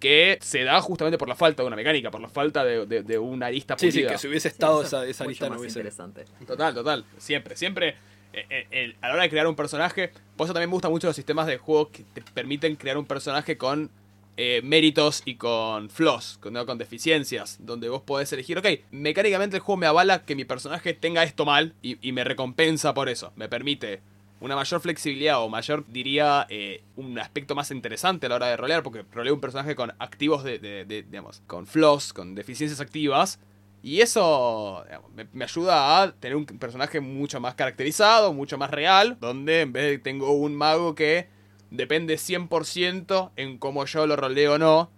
que 0.00 0.38
se 0.40 0.62
da 0.64 0.80
justamente 0.80 1.18
por 1.18 1.28
la 1.28 1.34
falta 1.34 1.62
de 1.62 1.66
una 1.66 1.76
mecánica, 1.76 2.10
por 2.10 2.20
la 2.20 2.28
falta 2.28 2.64
de, 2.64 2.86
de- 2.86 3.02
de 3.02 3.18
una 3.18 3.46
arista 3.46 3.76
Sí, 3.76 3.90
sí, 3.92 3.98
pulida. 3.98 4.12
que 4.12 4.18
si 4.18 4.28
hubiese 4.28 4.48
estado 4.48 4.80
Eso 4.82 4.86
esa, 4.98 5.04
es 5.04 5.10
esa 5.10 5.26
lista 5.26 5.48
no 5.50 5.58
hubiese. 5.58 5.80
interesante. 5.80 6.24
Total, 6.46 6.72
total. 6.72 7.04
Siempre, 7.18 7.56
siempre. 7.56 7.96
Eh, 8.32 8.66
eh, 8.70 8.94
a 9.00 9.08
la 9.08 9.14
hora 9.14 9.22
de 9.24 9.30
crear 9.30 9.46
un 9.46 9.56
personaje, 9.56 10.10
por 10.36 10.46
eso 10.46 10.54
también 10.54 10.70
me 10.70 10.74
gustan 10.74 10.90
mucho 10.90 11.06
los 11.06 11.16
sistemas 11.16 11.46
de 11.46 11.58
juego 11.58 11.90
que 11.90 12.04
te 12.14 12.22
permiten 12.22 12.76
crear 12.76 12.98
un 12.98 13.06
personaje 13.06 13.56
con 13.58 13.90
eh, 14.36 14.60
méritos 14.62 15.22
y 15.24 15.34
con 15.34 15.90
flaws, 15.90 16.38
con 16.40 16.78
deficiencias, 16.78 17.56
donde 17.60 17.88
vos 17.88 18.02
podés 18.02 18.32
elegir, 18.32 18.56
ok, 18.58 18.66
mecánicamente 18.92 19.56
el 19.56 19.62
juego 19.62 19.78
me 19.78 19.86
avala 19.86 20.24
que 20.24 20.36
mi 20.36 20.44
personaje 20.44 20.94
tenga 20.94 21.24
esto 21.24 21.44
mal 21.44 21.74
y, 21.82 21.98
y 22.06 22.12
me 22.12 22.22
recompensa 22.22 22.94
por 22.94 23.08
eso. 23.08 23.32
Me 23.34 23.48
permite 23.48 24.00
una 24.40 24.54
mayor 24.54 24.80
flexibilidad 24.80 25.42
o 25.42 25.48
mayor, 25.48 25.84
diría, 25.88 26.46
eh, 26.48 26.82
un 26.94 27.18
aspecto 27.18 27.56
más 27.56 27.72
interesante 27.72 28.26
a 28.26 28.28
la 28.28 28.36
hora 28.36 28.46
de 28.46 28.56
rolear, 28.56 28.84
porque 28.84 29.04
roleo 29.12 29.34
un 29.34 29.40
personaje 29.40 29.74
con 29.74 29.92
activos 29.98 30.44
de, 30.44 30.60
de- 30.60 30.84
de- 30.84 31.02
digamos, 31.02 31.42
con 31.48 31.66
flaws, 31.66 32.12
con 32.12 32.36
deficiencias 32.36 32.80
activas. 32.80 33.40
Y 33.82 34.00
eso 34.00 34.84
me, 35.32 35.44
ayuda 35.44 36.02
a 36.02 36.12
tener 36.12 36.36
un 36.36 36.44
personaje 36.46 37.00
mucho 37.00 37.40
más 37.40 37.54
caracterizado, 37.54 38.32
mucho 38.32 38.58
más 38.58 38.70
real, 38.70 39.16
donde 39.20 39.62
en 39.62 39.72
vez 39.72 39.84
de 39.84 39.98
tengo 39.98 40.32
un 40.32 40.56
mago 40.56 40.94
que 40.94 41.28
depende 41.70 42.16
100% 42.16 43.30
en 43.36 43.58
cómo 43.58 43.84
yo 43.84 44.06
lo 44.06 44.16
roleo 44.16 44.54
o 44.54 44.58
no, 44.58 44.90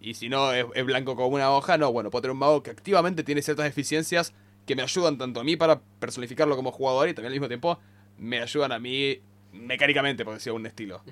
y 0.00 0.14
si 0.14 0.28
no 0.28 0.52
es, 0.52 0.66
blanco 0.84 1.16
como 1.16 1.28
una 1.34 1.50
hoja, 1.50 1.78
no, 1.78 1.92
bueno, 1.92 2.10
puedo 2.10 2.22
tener 2.22 2.32
un 2.32 2.38
mago 2.38 2.62
que 2.62 2.70
activamente 2.70 3.24
tiene 3.24 3.42
ciertas 3.42 3.64
deficiencias 3.64 4.32
que 4.66 4.76
me 4.76 4.82
ayudan 4.82 5.18
tanto 5.18 5.40
a 5.40 5.44
mí 5.44 5.56
para 5.56 5.80
personificarlo 5.98 6.56
como 6.56 6.72
jugador 6.72 7.08
y 7.08 7.14
también 7.14 7.28
al 7.28 7.32
mismo 7.32 7.48
tiempo 7.48 7.78
me 8.18 8.40
ayudan 8.40 8.72
a 8.72 8.78
mí 8.78 9.18
mecánicamente, 9.52 10.24
por 10.24 10.34
decirlo 10.34 10.56
un 10.56 10.66
estilo. 10.66 11.02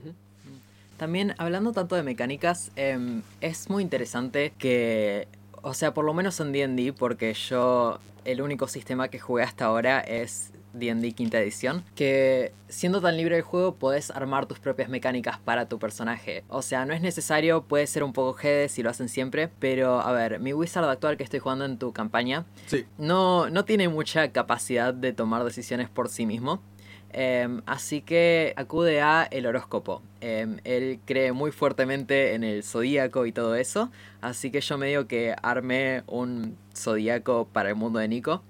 También, 0.96 1.34
hablando 1.38 1.72
tanto 1.72 1.96
de 1.96 2.02
mecánicas, 2.02 2.70
em, 2.76 3.22
es 3.40 3.68
muy 3.68 3.82
interesante 3.82 4.52
que, 4.58 5.26
o 5.64 5.74
sea, 5.74 5.92
por 5.94 6.04
lo 6.04 6.14
menos 6.14 6.38
en 6.40 6.52
D&D, 6.52 6.92
porque 6.92 7.34
yo, 7.34 7.98
el 8.24 8.40
único 8.42 8.68
sistema 8.68 9.08
que 9.08 9.18
jugué 9.18 9.42
hasta 9.42 9.64
ahora 9.64 10.00
es 10.00 10.52
D&D 10.74 11.12
quinta 11.12 11.38
edición, 11.40 11.84
que 11.94 12.52
siendo 12.68 13.00
tan 13.00 13.16
libre 13.16 13.36
el 13.36 13.42
juego 13.42 13.76
podés 13.76 14.10
armar 14.10 14.46
tus 14.46 14.58
propias 14.58 14.88
mecánicas 14.88 15.38
para 15.38 15.68
tu 15.68 15.78
personaje. 15.78 16.42
O 16.48 16.62
sea, 16.62 16.84
no 16.84 16.92
es 16.94 17.00
necesario, 17.00 17.62
puede 17.62 17.86
ser 17.86 18.02
un 18.02 18.12
poco 18.12 18.36
GD 18.36 18.68
si 18.68 18.82
lo 18.82 18.90
hacen 18.90 19.08
siempre, 19.08 19.48
pero 19.60 20.00
a 20.00 20.10
ver, 20.12 20.40
mi 20.40 20.52
wizard 20.52 20.88
actual 20.88 21.16
que 21.16 21.22
estoy 21.24 21.38
jugando 21.40 21.64
en 21.64 21.78
tu 21.78 21.92
campaña, 21.92 22.44
Sí. 22.66 22.84
no, 22.98 23.48
no 23.50 23.64
tiene 23.64 23.88
mucha 23.88 24.32
capacidad 24.32 24.92
de 24.92 25.12
tomar 25.12 25.44
decisiones 25.44 25.88
por 25.88 26.08
sí 26.08 26.26
mismo. 26.26 26.60
Em, 27.16 27.62
así 27.64 28.00
que 28.00 28.52
acude 28.56 29.00
a 29.00 29.22
el 29.30 29.46
horóscopo. 29.46 30.02
Em, 30.20 30.58
él 30.64 30.98
cree 31.04 31.30
muy 31.32 31.52
fuertemente 31.52 32.34
en 32.34 32.42
el 32.42 32.64
zodíaco 32.64 33.24
y 33.24 33.30
todo 33.30 33.54
eso. 33.54 33.90
Así 34.20 34.50
que 34.50 34.60
yo 34.60 34.76
me 34.78 34.88
digo 34.88 35.06
que 35.06 35.34
arme 35.40 36.02
un 36.08 36.56
zodíaco 36.76 37.46
para 37.52 37.68
el 37.68 37.76
mundo 37.76 38.00
de 38.00 38.08
Nico. 38.08 38.42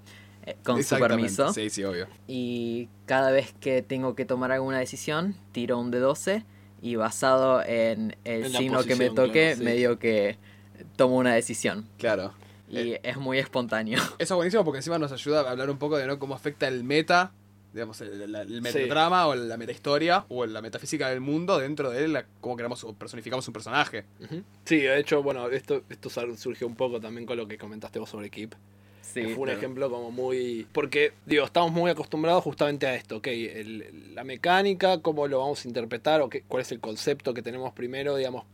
eh, 0.46 0.56
con 0.62 0.82
su 0.82 0.98
permiso. 0.98 1.52
Sí, 1.52 1.68
sí, 1.70 1.84
obvio. 1.84 2.06
Y 2.26 2.88
cada 3.06 3.30
vez 3.30 3.54
que 3.60 3.82
tengo 3.82 4.14
que 4.14 4.24
tomar 4.24 4.50
alguna 4.52 4.78
decisión, 4.78 5.36
tiro 5.52 5.78
un 5.78 5.90
de 5.90 5.98
12. 6.00 6.44
Y 6.82 6.96
basado 6.96 7.62
en 7.64 8.16
el 8.24 8.44
En 8.44 8.52
signo 8.52 8.82
que 8.84 8.94
me 8.96 9.08
toque, 9.10 9.32
claro, 9.32 9.56
sí. 9.56 9.62
me 9.64 9.72
digo 9.74 9.98
que 9.98 10.36
tomo 10.96 11.16
una 11.16 11.34
decisión. 11.34 11.86
Claro. 11.98 12.32
Y 12.68 12.96
es 13.02 13.16
muy 13.18 13.38
espontáneo. 13.38 13.98
Eso 14.18 14.34
es 14.34 14.36
buenísimo 14.36 14.64
porque 14.64 14.78
encima 14.78 14.98
nos 14.98 15.12
ayuda 15.12 15.42
a 15.42 15.50
hablar 15.50 15.68
un 15.70 15.78
poco 15.78 15.96
de 15.98 16.06
¿no? 16.06 16.18
cómo 16.18 16.34
afecta 16.34 16.66
el 16.68 16.82
meta, 16.84 17.32
digamos, 17.74 18.00
el, 18.00 18.22
el, 18.22 18.34
el 18.34 18.62
metatrama 18.62 19.26
o 19.26 19.34
la 19.34 19.56
metahistoria 19.56 20.24
o 20.28 20.46
la 20.46 20.62
metafísica 20.62 21.10
del 21.10 21.20
mundo 21.20 21.58
dentro 21.58 21.90
de 21.90 22.08
la, 22.08 22.24
cómo 22.40 22.56
creamos 22.56 22.84
o 22.84 22.94
personificamos 22.94 23.46
un 23.48 23.52
personaje. 23.52 24.04
Sí, 24.64 24.78
de 24.78 24.98
hecho, 24.98 25.22
bueno, 25.22 25.48
esto, 25.50 25.82
esto 25.90 26.08
surgió 26.36 26.66
un 26.66 26.76
poco 26.76 27.00
también 27.00 27.26
con 27.26 27.36
lo 27.36 27.46
que 27.46 27.58
comentaste 27.58 27.98
vos 27.98 28.08
sobre 28.08 28.30
Keep. 28.30 28.54
Sí, 29.02 29.20
que 29.20 29.28
fue 29.28 29.42
un 29.42 29.44
claro. 29.44 29.58
ejemplo 29.58 29.90
como 29.90 30.10
muy... 30.10 30.66
Porque, 30.72 31.12
digo, 31.26 31.44
estamos 31.44 31.70
muy 31.72 31.90
acostumbrados 31.90 32.42
justamente 32.42 32.86
a 32.86 32.94
esto, 32.94 33.18
ok, 33.18 33.26
el- 33.26 34.14
la 34.14 34.24
mecánica, 34.24 34.98
cómo 35.02 35.28
lo 35.28 35.40
vamos 35.40 35.64
a 35.64 35.68
interpretar, 35.68 36.20
o 36.22 36.28
qué, 36.28 36.42
cuál 36.48 36.62
es 36.62 36.72
el 36.72 36.80
concepto 36.80 37.34
que 37.34 37.42
tenemos 37.42 37.72
primero, 37.74 38.16
digamos, 38.16 38.44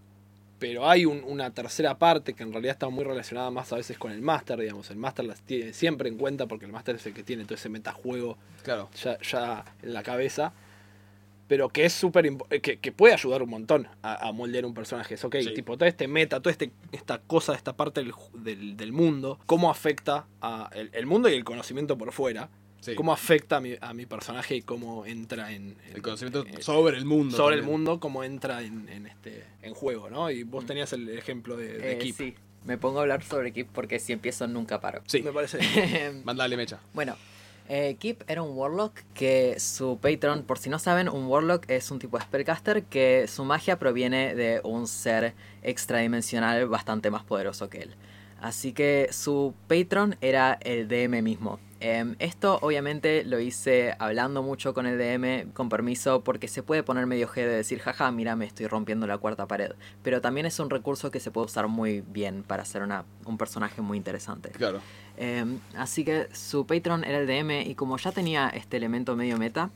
pero 0.61 0.89
hay 0.89 1.05
un- 1.07 1.25
una 1.25 1.51
tercera 1.51 1.99
parte 1.99 2.35
que 2.35 2.45
en 2.45 2.53
realidad 2.53 2.75
está 2.75 2.89
muy 2.89 3.03
relacionada 3.03 3.51
más 3.51 3.73
a 3.73 3.77
veces 3.77 3.99
con 3.99 4.13
el 4.13 4.21
máster, 4.23 4.61
digamos, 4.61 4.89
el 4.91 4.97
máster 4.99 5.25
las 5.25 5.41
tiene 5.43 5.73
siempre 5.73 6.09
en 6.09 6.17
cuenta 6.17 6.47
porque 6.47 6.67
el 6.67 6.71
máster 6.73 6.95
es 6.95 7.07
el 7.07 7.15
que 7.15 7.25
tiene 7.25 7.45
todo 7.45 7.55
ese 7.57 7.69
metajuego 7.69 8.39
Claro. 8.63 8.89
ya, 9.03 9.19
ya 9.21 9.65
en 9.83 9.93
la 9.95 10.03
cabeza, 10.05 10.53
pero 11.49 11.69
que 11.71 11.85
es 11.85 11.93
súper 11.93 12.31
que, 12.63 12.79
que 12.79 12.93
puede 12.93 13.13
ayudar 13.15 13.43
un 13.43 13.51
montón 13.51 13.89
a, 14.03 14.29
a 14.29 14.31
moldear 14.33 14.65
un 14.65 14.73
personaje. 14.75 15.15
Es 15.15 15.25
ok, 15.25 15.37
Sí. 15.41 15.53
tipo, 15.55 15.77
todo 15.77 15.89
este 15.89 16.07
meta, 16.07 16.39
toda 16.41 16.53
este, 16.53 16.71
esta 16.93 17.19
cosa, 17.19 17.55
esta 17.55 17.73
parte 17.75 18.01
del, 18.05 18.13
del, 18.35 18.77
del 18.77 18.93
mundo, 18.93 19.41
cómo 19.47 19.69
afecta 19.69 20.27
a 20.41 20.71
el, 20.75 20.91
el 20.93 21.07
mundo 21.07 21.29
y 21.29 21.35
el 21.35 21.43
conocimiento 21.43 21.99
por 21.99 22.13
fuera. 22.13 22.51
Sí. 22.81 22.95
cómo 22.95 23.13
afecta 23.13 23.57
a 23.57 23.61
mi, 23.61 23.77
a 23.81 23.93
mi 23.93 24.07
personaje 24.07 24.57
y 24.57 24.63
cómo 24.63 25.05
entra 25.07 25.53
en... 25.53 25.77
en- 25.89 25.97
El 25.97 26.03
conocimiento 26.03 26.47
en- 26.47 26.63
sobre 26.63 26.97
el 26.97 27.05
mundo. 27.05 27.37
sobre 27.37 27.57
el 27.57 27.63
mundo, 27.63 28.01
cómo 28.01 28.25
entra 28.25 28.63
en, 28.63 28.89
en 28.89 29.07
este 29.07 29.45
en 29.63 29.75
juego, 29.75 30.09
¿no? 30.11 30.31
Y 30.31 30.43
vos 30.45 30.65
tenías 30.67 30.93
el 30.93 31.09
ejemplo 31.11 31.57
de, 31.57 31.79
de 31.79 31.93
Eh, 31.93 31.99
Keep. 31.99 32.15
sí, 32.17 32.35
me 32.65 32.79
pongo 32.79 32.99
a 32.99 33.03
hablar 33.03 33.23
sobre 33.23 33.53
Keep 33.53 33.69
porque 33.73 33.99
si 33.99 34.13
empiezo 34.13 34.47
nunca 34.47 34.81
paro. 34.81 35.03
Sí, 35.07 35.23
Me 35.23 35.33
parece. 35.33 35.59
mandale 36.25 36.57
mecha. 36.57 36.81
Bueno, 36.95 37.17
eh, 37.69 37.97
Keep 38.01 38.25
era 38.29 38.43
un 38.43 38.57
Warlock 38.57 38.95
que 39.15 39.61
su 39.61 39.99
patron, 40.01 40.43
por 40.43 40.59
si 40.59 40.71
no 40.71 40.79
saben, 40.79 41.09
un 41.09 41.27
Warlock 41.27 41.69
es 41.71 41.91
un 41.91 41.99
tipo 41.99 42.19
de 42.19 42.25
spellcaster 42.25 42.83
que 42.85 43.27
su 43.29 43.45
magia 43.45 43.79
proviene 43.79 44.35
de 44.35 44.61
un 44.65 44.87
ser 44.89 45.35
extradimensional 45.63 46.67
bastante 46.67 47.11
más 47.11 47.25
poderoso 47.25 47.69
que 47.69 47.79
él. 47.79 47.95
Así 48.41 48.73
que 48.73 49.09
su 49.13 49.55
patron 49.69 50.17
era 50.21 50.59
el 50.63 50.89
DM 50.89 51.23
mismo. 51.23 51.59
Em, 51.81 52.15
esto 52.19 52.59
obviamente 52.61 53.25
lo 53.25 53.41
hice 53.41 53.95
hablando 53.99 54.43
mucho 54.43 54.75
con 54.75 54.87
el 54.87 54.99
DM, 54.99 55.51
con 55.53 55.71
permiso, 55.71 56.23
porque 56.23 56.47
se 56.47 56.63
puede 56.63 56.83
poner 56.83 57.07
medio 57.07 57.27
G 57.27 57.37
de 57.37 57.49
decir, 57.49 57.79
jaja, 57.81 58.11
mira, 58.13 58.37
me 58.37 58.45
estoy 58.45 58.67
rompiendo 58.67 59.07
la 59.07 59.17
cuarta 59.17 59.47
pared. 59.47 59.73
Pero 60.03 60.21
también 60.21 60.45
es 60.45 60.61
un 60.61 60.69
recurso 60.69 61.11
que 61.11 61.21
se 61.21 61.31
puede 61.31 61.47
usar 61.47 61.69
muy 61.69 62.03
bien 62.03 62.43
para 62.43 62.63
hacer 62.65 62.83
una, 62.83 63.05
un 63.25 63.39
personaje 63.39 63.81
muy 63.81 63.97
interesante. 63.97 64.51
Claro. 64.51 64.81
Em, 65.17 65.59
así 65.75 66.05
que 66.05 66.29
su 66.35 66.67
Patreon 66.67 67.05
era 67.05 67.19
el 67.19 67.27
DM 67.27 67.63
y 67.63 67.75
como 67.75 67.97
ya 67.97 68.13
tenía 68.13 68.49
este 68.51 68.77
elemento 68.77 69.17
medio 69.17 69.39
meta, 69.39 69.71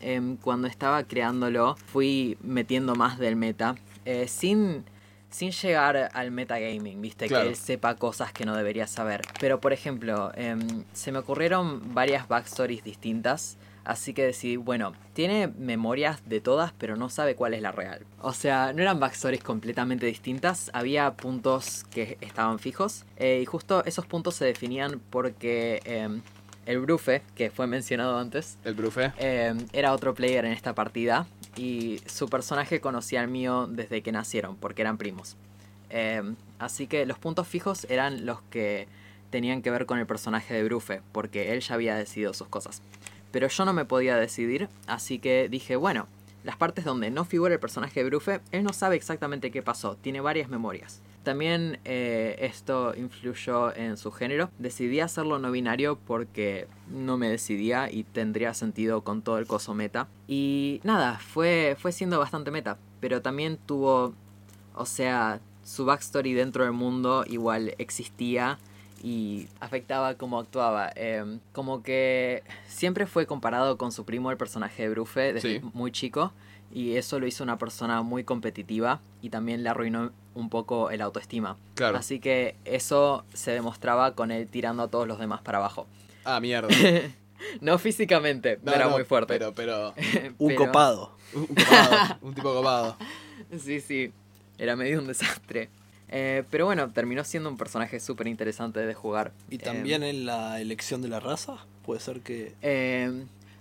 em, 0.00 0.36
cuando 0.38 0.66
estaba 0.66 1.04
creándolo 1.04 1.76
fui 1.76 2.38
metiendo 2.42 2.94
más 2.94 3.18
del 3.18 3.36
meta 3.36 3.74
eh, 4.06 4.28
sin, 4.28 4.84
sin 5.30 5.52
llegar 5.52 6.10
al 6.12 6.30
metagaming, 6.30 7.00
viste, 7.00 7.26
Claro. 7.28 7.44
que 7.44 7.50
él 7.50 7.56
sepa 7.56 7.94
cosas 7.94 8.32
que 8.32 8.44
no 8.44 8.56
debería 8.56 8.86
saber. 8.86 9.22
Pero 9.40 9.60
por 9.60 9.72
ejemplo, 9.72 10.32
em, 10.34 10.84
se 10.92 11.12
me 11.12 11.18
ocurrieron 11.20 11.94
varias 11.94 12.28
backstories 12.28 12.82
distintas. 12.84 13.56
Así 13.82 14.12
que 14.12 14.24
decidí, 14.24 14.56
bueno, 14.56 14.92
tiene 15.14 15.48
memorias 15.48 16.20
de 16.28 16.40
todas, 16.42 16.72
pero 16.76 16.96
no 16.96 17.08
sabe 17.08 17.34
cuál 17.34 17.54
es 17.54 17.62
la 17.62 17.72
real. 17.72 18.04
O 18.20 18.34
sea, 18.34 18.72
no 18.74 18.82
eran 18.82 19.00
backstories 19.00 19.42
completamente 19.42 20.04
distintas, 20.04 20.70
había 20.74 21.12
puntos 21.14 21.84
que 21.90 22.18
estaban 22.20 22.58
fijos. 22.58 23.04
eh, 23.16 23.40
y 23.42 23.46
justo 23.46 23.82
esos 23.86 24.04
puntos 24.06 24.34
se 24.34 24.44
definían 24.44 25.00
porque 25.10 25.80
em, 25.86 26.20
el 26.66 26.78
Brufe, 26.80 27.22
que 27.34 27.50
fue 27.50 27.66
mencionado 27.66 28.18
antes, 28.18 28.58
El 28.64 28.74
brufe. 28.74 29.12
eh, 29.18 29.54
era 29.72 29.92
otro 29.94 30.14
player 30.14 30.44
en 30.44 30.52
esta 30.52 30.74
partida 30.74 31.26
y 31.56 32.00
su 32.06 32.28
personaje 32.28 32.80
conocía 32.80 33.20
al 33.20 33.28
mío 33.28 33.66
desde 33.66 34.02
que 34.02 34.12
nacieron, 34.12 34.56
porque 34.56 34.82
eran 34.82 34.98
primos. 34.98 35.36
Eh, 35.90 36.22
así 36.58 36.86
que 36.86 37.06
los 37.06 37.18
puntos 37.18 37.48
fijos 37.48 37.86
eran 37.90 38.26
los 38.26 38.40
que 38.42 38.86
tenían 39.30 39.62
que 39.62 39.70
ver 39.70 39.86
con 39.86 39.98
el 39.98 40.06
personaje 40.06 40.54
de 40.54 40.64
Brufe, 40.64 41.02
porque 41.12 41.52
él 41.52 41.60
ya 41.60 41.74
había 41.74 41.96
decidido 41.96 42.34
sus 42.34 42.48
cosas. 42.48 42.82
Pero 43.32 43.48
yo 43.48 43.64
no 43.64 43.72
me 43.72 43.84
podía 43.84 44.16
decidir, 44.16 44.68
así 44.86 45.18
que 45.18 45.48
dije, 45.48 45.76
bueno, 45.76 46.08
las 46.42 46.56
partes 46.56 46.84
donde 46.84 47.10
no 47.10 47.24
figura 47.24 47.54
el 47.54 47.60
personaje 47.60 48.00
de 48.00 48.06
Brufe, 48.06 48.40
él 48.50 48.64
no 48.64 48.72
sabe 48.72 48.96
exactamente 48.96 49.50
qué 49.50 49.62
pasó, 49.62 49.96
tiene 49.96 50.20
varias 50.20 50.48
memorias. 50.48 51.00
También 51.22 51.78
eh, 51.84 52.36
esto 52.40 52.94
influyó 52.96 53.74
en 53.76 53.96
su 53.96 54.10
género. 54.10 54.50
Decidí 54.58 55.00
hacerlo 55.00 55.38
no 55.38 55.50
binario 55.50 55.98
porque 55.98 56.66
no 56.90 57.18
me 57.18 57.28
decidía 57.28 57.90
y 57.92 58.04
tendría 58.04 58.54
sentido 58.54 59.02
con 59.02 59.20
todo 59.22 59.38
el 59.38 59.46
coso 59.46 59.74
meta. 59.74 60.08
Y 60.26 60.80
nada, 60.82 61.18
fue, 61.18 61.76
fue 61.78 61.92
siendo 61.92 62.18
bastante 62.18 62.50
meta. 62.50 62.78
Pero 63.00 63.20
también 63.20 63.58
tuvo, 63.66 64.14
o 64.74 64.86
sea, 64.86 65.40
su 65.62 65.84
backstory 65.84 66.32
dentro 66.32 66.64
del 66.64 66.72
mundo 66.72 67.24
igual 67.28 67.74
existía 67.78 68.58
y 69.02 69.46
afectaba 69.60 70.14
cómo 70.14 70.38
actuaba. 70.38 70.90
Eh, 70.96 71.38
como 71.52 71.82
que 71.82 72.42
siempre 72.66 73.06
fue 73.06 73.26
comparado 73.26 73.76
con 73.76 73.92
su 73.92 74.04
primo, 74.06 74.30
el 74.30 74.36
personaje 74.38 74.84
de 74.84 74.88
Brufe, 74.88 75.34
desde 75.34 75.60
Sí. 75.60 75.66
muy 75.74 75.92
chico. 75.92 76.32
Y 76.72 76.96
eso 76.96 77.18
lo 77.18 77.26
hizo 77.26 77.42
una 77.42 77.58
persona 77.58 78.02
muy 78.02 78.24
competitiva 78.24 79.00
y 79.22 79.30
también 79.30 79.62
le 79.64 79.68
arruinó 79.70 80.12
un 80.34 80.48
poco 80.50 80.90
el 80.90 81.00
autoestima. 81.00 81.56
Claro. 81.74 81.98
Así 81.98 82.20
que 82.20 82.54
eso 82.64 83.24
se 83.34 83.50
demostraba 83.52 84.14
con 84.14 84.30
él 84.30 84.46
tirando 84.48 84.82
a 84.84 84.88
todos 84.88 85.06
los 85.08 85.18
demás 85.18 85.40
para 85.42 85.58
abajo. 85.58 85.86
Ah, 86.24 86.40
mierda. 86.40 86.68
No 87.62 87.78
físicamente, 87.78 88.58
No, 88.62 88.70
era 88.74 88.84
no, 88.84 88.90
muy 88.90 89.04
fuerte. 89.04 89.32
Pero, 89.32 89.54
pero. 89.54 89.94
Un 90.38 90.48
Pero- 90.48 90.66
copado. 90.66 91.16
Un 91.32 91.46
copado. 91.46 92.18
un 92.20 92.34
tipo 92.34 92.52
copado. 92.54 92.96
Sí, 93.58 93.80
sí, 93.80 94.12
era 94.58 94.76
medio 94.76 94.98
un 95.00 95.06
desastre. 95.06 95.70
Eh, 96.10 96.44
pero 96.50 96.66
bueno, 96.66 96.90
terminó 96.90 97.24
siendo 97.24 97.48
un 97.48 97.56
personaje 97.56 97.98
súper 97.98 98.26
interesante 98.26 98.80
de 98.80 98.92
jugar. 98.94 99.32
Y 99.48 99.54
Eh, 99.54 99.58
también 99.58 100.02
en 100.02 100.26
la 100.26 100.60
elección 100.60 101.00
de 101.00 101.08
la 101.08 101.18
raza, 101.18 101.64
puede 101.86 102.00
ser 102.00 102.20
que. 102.20 102.52
eh, 102.60 103.10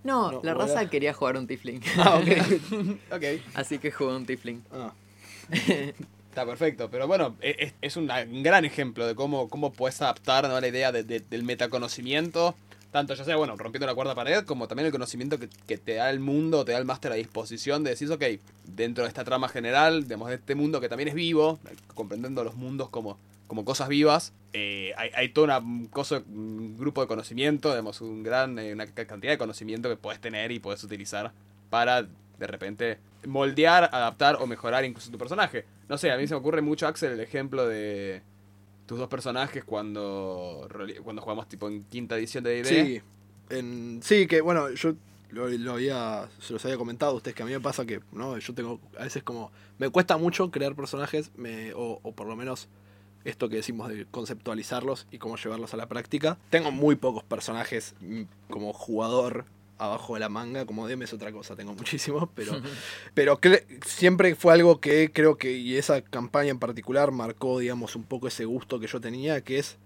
no, 0.04 0.32
No, 0.34 0.42
la 0.44 0.54
raza 0.54 0.82
era- 0.82 0.90
quería 0.90 1.14
jugar 1.14 1.38
un 1.38 1.48
Tifling. 1.48 1.82
Ah, 1.98 2.18
ok. 2.20 3.16
Ok. 3.16 3.24
Así 3.56 3.80
que 3.80 3.92
jugó 3.92 4.14
un 4.16 4.26
Tifling. 4.26 4.62
Ah, 4.74 4.92
Está 6.30 6.46
perfecto, 6.46 6.90
pero 6.90 7.08
bueno, 7.08 7.36
e- 7.42 7.74
es, 7.82 7.98
un 7.98 8.08
gran 8.44 8.64
ejemplo 8.64 9.06
de 9.08 9.16
cómo, 9.16 9.50
cómo 9.50 9.74
puedes 9.74 10.02
adaptar 10.02 10.48
¿no? 10.48 10.60
la 10.62 10.68
idea 10.68 10.92
de- 10.92 11.04
de- 11.04 11.20
del 11.22 11.44
metaconocimiento, 11.44 12.56
tanto 12.92 13.14
ya 13.16 13.24
sea, 13.24 13.36
bueno, 13.36 13.56
rompiendo 13.58 13.88
la 13.88 13.96
cuarta 13.96 14.14
pared, 14.16 14.46
como 14.46 14.68
también 14.68 14.86
el 14.86 14.92
conocimiento 14.92 15.38
que, 15.40 15.78
te 15.78 15.96
da 15.96 16.10
el 16.12 16.20
mundo, 16.20 16.66
te 16.66 16.72
da 16.72 16.78
el 16.78 16.86
máster 16.86 17.12
a 17.12 17.16
disposición, 17.16 17.84
de 17.84 17.92
decir, 17.92 18.12
ok, 18.12 18.24
dentro 18.66 19.04
de 19.04 19.08
esta 19.08 19.24
trama 19.24 19.50
general, 19.50 20.08
de 20.08 20.18
este 20.34 20.56
mundo 20.56 20.80
que 20.80 20.88
también 20.88 21.10
es 21.10 21.16
vivo, 21.16 21.60
comprendiendo 21.96 22.44
los 22.44 22.56
mundos 22.56 22.90
como, 22.90 23.18
como 23.48 23.66
cosas 23.66 23.90
vivas, 23.90 24.32
eh, 24.54 24.94
hay, 24.98 25.10
hay 25.16 25.30
toda 25.30 25.46
una 25.46 25.58
un 25.60 25.88
cosa, 25.88 26.22
un 26.28 26.78
grupo 26.78 27.02
de 27.02 27.08
conocimiento, 27.08 27.70
digamos, 27.70 28.02
un 28.02 28.22
gran, 28.24 28.58
eh, 28.60 28.72
una 28.74 28.86
ca- 28.86 29.06
cantidad 29.06 29.34
de 29.34 29.38
conocimiento 29.40 29.90
que 29.90 29.96
puedes 29.96 30.22
tener 30.22 30.52
y 30.52 30.60
puedes 30.60 30.84
utilizar 30.84 31.32
para, 31.72 32.04
de 32.04 32.48
repente, 32.48 33.00
moldear, 33.28 33.90
adaptar 33.92 34.38
o 34.40 34.46
mejorar 34.48 34.86
incluso 34.86 35.12
tu 35.12 35.18
personaje. 35.18 35.66
No 35.90 35.98
sé, 35.98 36.12
a 36.12 36.18
mí 36.18 36.28
se 36.28 36.36
me 36.36 36.40
ocurre 36.40 36.62
mucho, 36.62 36.88
Axel, 36.88 37.14
el 37.14 37.20
ejemplo 37.20 37.68
de 37.68 38.22
tus 38.86 38.98
dos 38.98 39.10
personajes 39.10 39.64
cuando, 39.64 40.68
cuando 41.04 41.22
jugamos 41.22 41.50
tipo 41.50 41.68
en 41.68 41.84
quinta 41.84 42.18
edición 42.18 42.44
de 42.44 42.62
D&D. 42.62 42.86
sí. 42.86 43.02
En, 43.50 44.00
sí, 44.04 44.28
que 44.28 44.42
bueno, 44.42 44.70
yo 44.70 44.94
lo, 45.32 45.50
lo 45.50 45.74
había, 45.74 46.30
se 46.40 46.54
los 46.54 46.64
había 46.66 46.78
comentado 46.78 47.14
a 47.14 47.16
ustedes 47.16 47.36
que 47.36 47.42
a 47.42 47.46
mí 47.48 47.52
me 47.52 47.60
pasa 47.60 47.84
que, 47.84 48.00
¿no? 48.12 48.38
Yo 48.38 48.54
tengo, 48.54 48.80
a 48.98 49.04
veces 49.04 49.24
como, 49.24 49.52
me 49.80 49.90
cuesta 49.90 50.18
mucho 50.18 50.52
crear 50.52 50.76
personajes, 50.76 51.32
me, 51.36 51.74
o, 51.74 52.00
o 52.04 52.12
por 52.12 52.28
lo 52.28 52.36
menos 52.36 52.70
esto 53.26 53.50
que 53.50 53.58
decimos 53.58 53.90
de 53.90 54.06
conceptualizarlos 54.06 55.08
y 55.12 55.18
cómo 55.18 55.36
llevarlos 55.38 55.74
a 55.74 55.78
la 55.78 55.88
práctica. 55.88 56.38
Tengo 56.52 56.72
muy 56.72 56.96
pocos 56.96 57.24
personajes 57.24 57.96
mm, 58.02 58.24
como 58.50 58.74
jugador 58.74 59.46
abajo 59.80 60.14
de 60.14 60.20
la 60.20 60.30
manga, 60.30 60.66
como 60.66 60.88
DM 60.88 61.04
es 61.04 61.14
otra 61.14 61.32
cosa, 61.32 61.56
tengo 61.56 61.74
muchísimos, 61.74 62.30
pero, 62.36 62.62
pero 63.14 63.40
siempre 63.86 64.36
fue 64.36 64.54
algo 64.54 64.80
que 64.80 65.12
creo 65.12 65.38
que, 65.38 65.54
y 65.54 65.78
esa 65.78 66.02
campaña 66.02 66.52
en 66.52 66.60
particular 66.60 67.12
marcó, 67.12 67.60
digamos, 67.60 67.96
un 67.96 68.04
poco 68.04 68.28
ese 68.28 68.46
gusto 68.46 68.80
que 68.80 68.88
yo 68.88 69.00
tenía, 69.02 69.42
que 69.42 69.58
es 69.58 69.78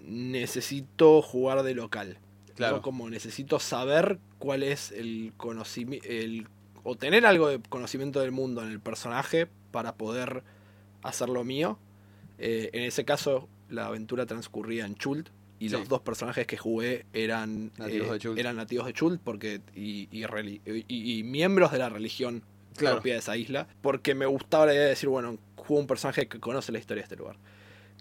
necesito 0.00 1.22
jugar 1.22 1.62
de 1.62 1.74
local. 1.74 2.18
Claro. 2.54 2.76
¿no? 2.76 2.82
Como 2.82 3.10
necesito 3.10 3.58
saber 3.58 4.18
cuál 4.38 4.62
es 4.62 4.90
el 4.92 5.32
conocimiento, 5.36 6.06
el, 6.08 6.48
o 6.84 6.94
tener 6.94 7.26
algo 7.26 7.48
de 7.48 7.60
conocimiento 7.60 8.20
del 8.20 8.32
mundo 8.32 8.62
en 8.62 8.70
el 8.70 8.80
personaje 8.80 9.46
para 9.70 9.96
poder 9.96 10.42
hacer 11.02 11.28
lo 11.28 11.44
mío. 11.44 11.78
Eh, 12.38 12.70
en 12.72 12.84
ese 12.84 13.04
caso, 13.04 13.48
la 13.68 13.86
aventura 13.86 14.24
transcurría 14.24 14.86
en 14.86 14.94
Chult 14.94 15.28
y 15.58 15.68
Sí. 15.68 15.74
los 15.76 15.88
dos 15.88 16.00
personajes 16.02 16.46
que 16.46 16.56
jugué 16.56 17.06
eran 17.12 17.72
Nativos 17.78 18.08
eh, 18.08 18.12
de 18.12 18.18
Chult. 18.18 18.38
eran 18.38 18.56
nativos 18.56 18.86
de 18.86 18.92
Chult 18.92 19.20
porque, 19.22 19.60
y, 19.74 20.08
y 20.10 20.24
y- 20.88 21.18
y 21.18 21.22
miembros 21.22 21.72
de 21.72 21.78
la 21.78 21.88
religión 21.88 22.42
Claro. 22.76 22.96
propia 22.96 23.14
de 23.14 23.18
esa 23.20 23.36
isla. 23.38 23.66
Porque 23.80 24.14
me 24.14 24.26
gustaba 24.26 24.66
la 24.66 24.72
idea 24.74 24.82
de 24.82 24.88
decir, 24.90 25.08
bueno, 25.08 25.38
juego 25.56 25.80
un 25.80 25.86
personaje 25.86 26.28
que 26.28 26.38
conoce 26.40 26.72
la 26.72 26.78
historia 26.78 27.00
de 27.02 27.04
este 27.04 27.16
lugar. 27.16 27.36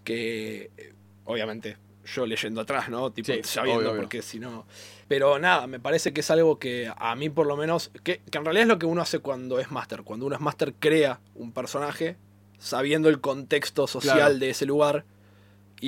Que, 0.03 0.69
eh, 0.77 0.93
obviamente, 1.23 1.77
yo 2.05 2.25
leyendo 2.25 2.61
atrás, 2.61 2.89
¿no? 2.89 3.11
Tipo, 3.11 3.33
Sí, 3.33 3.39
sabiendo, 3.43 3.79
obvio, 3.79 3.91
obvio. 3.91 4.01
porque 4.01 4.21
si 4.21 4.39
no. 4.39 4.65
Pero 5.07 5.39
nada, 5.39 5.65
me 5.67 5.79
parece 5.79 6.13
que 6.13 6.21
es 6.21 6.29
algo 6.29 6.59
que 6.59 6.91
a 6.95 7.15
mí, 7.15 7.29
por 7.29 7.47
lo 7.47 7.55
menos, 7.57 7.89
que, 8.03 8.19
que 8.29 8.37
en 8.37 8.45
realidad 8.45 8.63
es 8.63 8.67
lo 8.67 8.79
que 8.79 8.85
uno 8.85 9.01
hace 9.01 9.19
cuando 9.19 9.59
es 9.59 9.71
máster. 9.71 10.03
Cuando 10.03 10.25
uno 10.25 10.35
es 10.35 10.41
máster, 10.41 10.73
crea 10.77 11.19
un 11.35 11.51
personaje 11.51 12.17
sabiendo 12.59 13.09
el 13.09 13.21
contexto 13.21 13.87
social 13.87 14.17
Claro. 14.17 14.37
de 14.37 14.49
ese 14.49 14.65
lugar. 14.65 15.05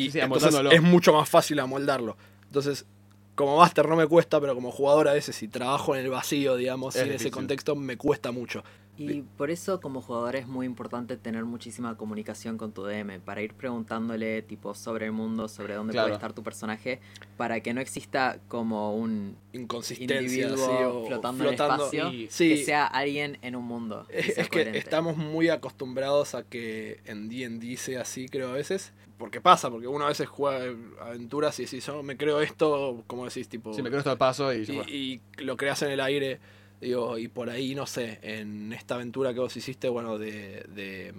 Y 0.05 0.12
Sí, 0.12 0.19
entonces 0.19 0.55
es 0.71 0.81
mucho 0.81 1.13
más 1.13 1.28
fácil 1.28 1.59
amoldarlo. 1.59 2.17
Entonces, 2.45 2.86
como 3.36 3.57
máster 3.57 3.88
no 3.88 3.95
me 3.95 4.07
cuesta, 4.07 4.39
pero 4.41 4.55
como 4.55 4.72
jugador 4.72 5.07
a 5.07 5.13
veces, 5.13 5.36
si 5.36 5.47
trabajo 5.47 5.95
en 5.95 6.03
el 6.05 6.09
vacío, 6.09 6.55
digamos, 6.55 6.95
Es 6.95 7.01
sin 7.01 7.09
ese 7.09 7.13
difícil. 7.13 7.32
contexto, 7.32 7.76
me 7.76 7.97
cuesta 7.97 8.32
mucho. 8.32 8.63
Y 8.98 9.22
por 9.22 9.52
eso 9.52 9.80
como 9.80 10.02
jugador 10.02 10.36
es 10.36 10.48
muy 10.48 10.66
importante 10.66 11.18
tener 11.18 11.45
muchísima 11.45 11.95
comunicación 11.98 12.58
con 12.58 12.72
tu 12.72 12.84
DM, 12.84 13.20
para 13.20 13.41
ir 13.41 13.54
preguntándole 13.54 14.41
tipo 14.41 14.74
sobre 14.74 15.06
el 15.06 15.12
mundo, 15.12 15.48
sobre 15.48 15.76
dónde 15.76 15.93
Claro. 15.93 16.08
puede 16.08 16.16
estar 16.16 16.34
tu 16.34 16.43
personaje, 16.43 17.00
para 17.38 17.60
que 17.62 17.74
no 17.74 17.82
exista 17.82 18.39
como 18.48 18.95
un 18.95 19.36
Inconsistencia, 19.54 20.20
individuo 20.22 21.04
o 21.04 21.08
flotando, 21.08 21.43
en 21.43 21.48
el 21.50 21.54
espacio, 21.56 22.12
y- 22.12 22.28
Sí. 22.32 22.50
que 22.50 22.66
sea 22.66 22.86
alguien 22.86 23.38
en 23.41 23.56
un 23.56 23.66
mundo. 23.66 24.08
y 24.10 24.18
Es, 24.39 24.50
que 24.50 24.78
estamos 24.78 25.16
muy 25.18 25.50
acostumbrados 25.50 26.34
a 26.36 26.43
que 26.43 27.00
en 27.06 27.30
D&D 27.30 27.78
sea 27.78 28.02
así, 28.02 28.28
creo 28.28 28.50
a 28.50 28.54
veces. 28.54 28.93
Porque 29.18 29.41
pasa, 29.41 29.72
porque 29.72 29.88
uno 29.88 30.06
a 30.06 30.10
veces 30.10 30.28
juega 30.28 30.76
aventuras 31.02 31.60
y 31.60 31.64
decís, 31.66 31.84
yo 31.88 32.04
me 32.04 32.18
creo 32.18 32.39
esto, 32.39 33.04
como 33.08 33.26
decís, 33.26 33.50
tipo. 33.50 33.74
Si 33.74 33.82
me 33.82 33.89
creo 33.89 34.00
esto 34.00 34.12
al 34.12 34.18
paso 34.20 34.54
y, 34.54 34.60
y 34.88 35.22
lo 35.43 35.58
creas 35.58 35.82
en 35.82 35.89
el 35.91 36.00
aire. 36.02 36.39
Digo, 36.82 37.17
y 37.17 37.28
por 37.28 37.49
ahí, 37.49 37.73
no 37.75 37.86
sé, 37.86 38.19
en 38.21 38.71
esta 38.73 38.95
aventura 38.95 39.34
que 39.34 39.39
vos 39.39 39.55
hiciste, 39.57 39.89
bueno, 39.89 40.17
de, 40.19 40.63
de, 40.69 41.13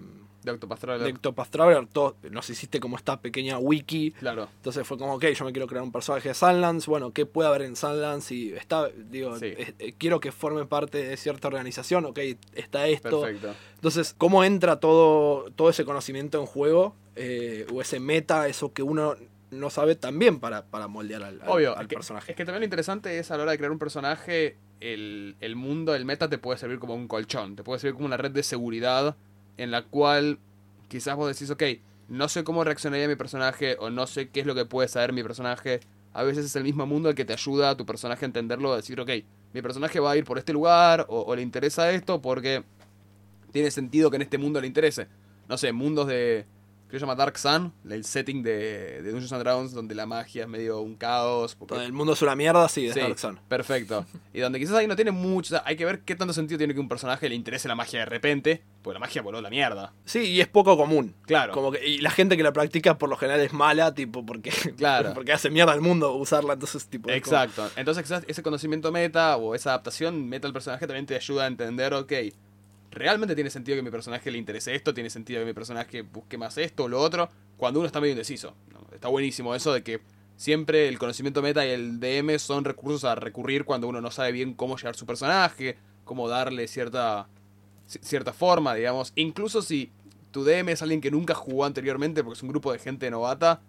de 0.44 0.50
Octopath 0.52 0.78
Traveler. 0.78 1.06
de 1.08 1.12
Octopath 1.14 1.48
Traveler, 1.50 1.86
todo- 1.88 2.16
nos 2.30 2.48
hiciste 2.48 2.78
como 2.78 2.96
esta 2.96 3.20
pequeña 3.20 3.58
wiki. 3.58 4.12
Claro. 4.12 4.48
Entonces 4.56 4.86
fue 4.86 4.96
como, 4.98 5.14
ok, 5.14 5.24
yo 5.26 5.44
me 5.44 5.52
quiero 5.52 5.66
crear 5.66 5.82
un 5.82 5.90
personaje 5.90 6.28
de 6.28 6.34
Sunlands, 6.34 6.86
bueno, 6.86 7.12
¿qué 7.12 7.26
puede 7.26 7.48
haber 7.48 7.62
en 7.62 7.74
Sunlands? 7.74 8.30
Y 8.30 8.52
está, 8.52 8.88
digo, 8.88 9.36
Sí. 9.38 9.46
eh, 9.46 9.74
eh, 9.80 9.94
quiero 9.98 10.20
que 10.20 10.30
forme 10.30 10.64
parte 10.64 11.02
de 11.04 11.16
cierta 11.16 11.48
organización, 11.48 12.04
ok, 12.04 12.18
está 12.54 12.86
esto. 12.86 13.22
Perfecto. 13.22 13.54
Entonces, 13.74 14.14
¿cómo 14.16 14.44
entra 14.44 14.78
todo, 14.78 15.50
todo 15.56 15.70
ese 15.70 15.84
conocimiento 15.84 16.38
en 16.40 16.46
juego? 16.46 16.94
eh, 17.20 17.66
o 17.74 17.80
ese 17.80 17.98
meta, 17.98 18.46
eso 18.46 18.72
que 18.72 18.84
uno 18.84 19.16
no 19.50 19.70
sabe 19.70 19.96
también 19.96 20.38
para, 20.38 20.64
para 20.66 20.86
moldear 20.86 21.24
al, 21.24 21.40
al- 21.42 21.48
Obvio, 21.48 21.74
al 21.76 21.82
es 21.82 21.88
que, 21.88 21.94
personaje. 21.96 22.30
es 22.30 22.36
que 22.36 22.44
también 22.44 22.60
lo 22.60 22.64
interesante 22.66 23.18
es 23.18 23.32
a 23.32 23.36
la 23.36 23.42
hora 23.42 23.50
de 23.50 23.58
crear 23.58 23.72
un 23.72 23.78
personaje, 23.80 24.56
el, 24.80 25.36
el 25.40 25.56
mundo, 25.56 25.94
el 25.94 26.04
meta 26.04 26.28
te 26.28 26.38
puede 26.38 26.58
servir 26.58 26.78
como 26.78 26.94
un 26.94 27.08
colchón, 27.08 27.56
te 27.56 27.62
puede 27.62 27.80
servir 27.80 27.94
como 27.94 28.06
una 28.06 28.16
red 28.16 28.30
de 28.30 28.42
seguridad 28.42 29.16
en 29.56 29.70
la 29.70 29.82
cual 29.82 30.38
quizás 30.88 31.16
vos 31.16 31.28
decís, 31.28 31.50
ok, 31.50 31.62
no 32.08 32.28
sé 32.28 32.44
cómo 32.44 32.64
reaccionaría 32.64 33.08
mi 33.08 33.16
personaje 33.16 33.76
o 33.80 33.90
no 33.90 34.06
sé 34.06 34.30
qué 34.30 34.40
es 34.40 34.46
lo 34.46 34.54
que 34.54 34.64
puede 34.64 34.88
saber 34.88 35.12
mi 35.12 35.22
personaje. 35.22 35.80
A 36.14 36.22
veces 36.22 36.46
es 36.46 36.56
el 36.56 36.64
mismo 36.64 36.86
mundo 36.86 37.10
el 37.10 37.14
que 37.14 37.24
te 37.24 37.34
ayuda 37.34 37.70
a 37.70 37.76
tu 37.76 37.84
personaje 37.84 38.24
a 38.24 38.26
entenderlo, 38.26 38.72
a 38.72 38.76
decir, 38.76 38.98
ok, 39.00 39.10
mi 39.52 39.62
personaje 39.62 40.00
va 40.00 40.12
a 40.12 40.16
ir 40.16 40.24
por 40.24 40.38
este 40.38 40.52
lugar 40.52 41.06
o, 41.08 41.22
o 41.22 41.36
le 41.36 41.42
interesa 41.42 41.90
esto 41.90 42.20
porque 42.22 42.64
tiene 43.52 43.70
sentido 43.70 44.10
que 44.10 44.16
en 44.16 44.22
este 44.22 44.38
mundo 44.38 44.60
le 44.60 44.66
interese. 44.66 45.08
No 45.48 45.58
sé, 45.58 45.72
mundos 45.72 46.06
de... 46.06 46.46
¿Qué 46.90 46.96
se 46.96 47.00
llama 47.00 47.14
Dark 47.14 47.36
Sun? 47.38 47.72
El 47.90 48.02
setting 48.04 48.42
de, 48.42 49.02
de 49.02 49.10
Dungeons 49.10 49.30
and 49.32 49.42
Dragons 49.42 49.72
donde 49.72 49.94
la 49.94 50.06
magia 50.06 50.44
es 50.44 50.48
medio 50.48 50.80
un 50.80 50.94
caos. 50.96 51.54
porque- 51.54 51.74
Donde 51.74 51.86
el 51.86 51.92
mundo 51.92 52.14
es 52.14 52.22
una 52.22 52.34
mierda, 52.34 52.66
sí, 52.68 52.86
de 52.86 52.94
Sí, 52.94 53.00
Dark 53.00 53.18
Sun. 53.18 53.38
perfecto. 53.48 54.06
Y 54.32 54.40
donde 54.40 54.58
quizás 54.58 54.76
ahí 54.76 54.86
no 54.86 54.96
tiene 54.96 55.10
mucho... 55.10 55.54
o 55.54 55.58
sea, 55.58 55.62
hay 55.66 55.76
que 55.76 55.84
ver 55.84 56.00
qué 56.00 56.14
tanto 56.14 56.32
sentido 56.32 56.56
tiene 56.58 56.72
que 56.72 56.80
un 56.80 56.88
personaje 56.88 57.28
le 57.28 57.34
interese 57.34 57.68
la 57.68 57.74
magia 57.74 57.98
de 58.00 58.06
repente, 58.06 58.62
porque 58.82 58.94
la 58.94 59.00
magia 59.00 59.20
voló 59.20 59.40
la 59.42 59.50
mierda. 59.50 59.92
Sí, 60.04 60.20
y 60.20 60.40
es 60.40 60.46
poco 60.48 60.76
común. 60.78 61.14
Claro. 61.26 61.52
Como 61.52 61.72
que, 61.72 61.86
y 61.86 61.98
la 61.98 62.10
gente 62.10 62.36
que 62.36 62.42
la 62.42 62.52
practica 62.52 62.96
por 62.96 63.10
lo 63.10 63.16
general 63.16 63.40
es 63.40 63.52
mala, 63.52 63.92
tipo, 63.94 64.24
porque, 64.24 64.50
Claro. 64.78 65.12
porque 65.14 65.32
hace 65.32 65.50
mierda 65.50 65.72
al 65.72 65.80
mundo 65.82 66.14
usarla, 66.14 66.54
entonces, 66.54 66.86
tipo. 66.86 67.10
es 67.10 67.20
como- 67.22 67.36
Exacto. 67.36 67.70
Entonces 67.76 68.02
quizás 68.04 68.24
ese 68.28 68.42
conocimiento 68.42 68.92
meta 68.92 69.36
o 69.36 69.54
esa 69.54 69.70
adaptación 69.70 70.26
meta 70.28 70.46
al 70.46 70.52
personaje 70.54 70.86
también 70.86 71.04
te 71.04 71.16
ayuda 71.16 71.44
a 71.44 71.46
entender, 71.48 71.92
ok, 71.92 72.12
realmente 72.90 73.34
tiene 73.34 73.50
sentido 73.50 73.76
que 73.76 73.82
mi 73.82 73.90
personaje 73.90 74.30
le 74.30 74.38
interese 74.38 74.74
esto, 74.74 74.94
tiene 74.94 75.10
sentido 75.10 75.40
que 75.40 75.46
mi 75.46 75.52
personaje 75.52 76.02
busque 76.02 76.38
más 76.38 76.56
esto 76.58 76.84
o 76.84 76.88
lo 76.88 77.00
otro, 77.00 77.28
cuando 77.56 77.80
uno 77.80 77.86
está 77.86 78.00
medio 78.00 78.12
indeciso. 78.12 78.54
¿no? 78.72 78.80
Está 78.94 79.08
buenísimo 79.08 79.54
eso 79.54 79.72
de 79.72 79.82
que 79.82 80.00
siempre 80.36 80.88
el 80.88 80.98
conocimiento 80.98 81.42
meta 81.42 81.66
y 81.66 81.70
el 81.70 82.00
DM 82.00 82.38
son 82.38 82.64
recursos 82.64 83.04
a 83.04 83.14
recurrir 83.14 83.64
cuando 83.64 83.88
uno 83.88 84.00
no 84.00 84.10
sabe 84.10 84.32
bien 84.32 84.54
cómo 84.54 84.76
llevar 84.76 84.96
su 84.96 85.04
personaje, 85.06 85.76
cómo 86.04 86.28
darle 86.28 86.68
cierta, 86.68 87.28
ci- 87.88 88.00
cierta 88.02 88.32
forma, 88.32 88.74
digamos. 88.74 89.12
Incluso 89.16 89.62
si 89.62 89.90
tu 90.30 90.44
DM 90.44 90.68
es 90.72 90.82
alguien 90.82 91.00
que 91.00 91.10
nunca 91.10 91.34
jugó 91.34 91.64
anteriormente 91.64 92.22
porque 92.22 92.36
es 92.38 92.42
un 92.42 92.50
grupo 92.50 92.72
de 92.72 92.78
gente 92.78 93.10
novata, 93.10 93.60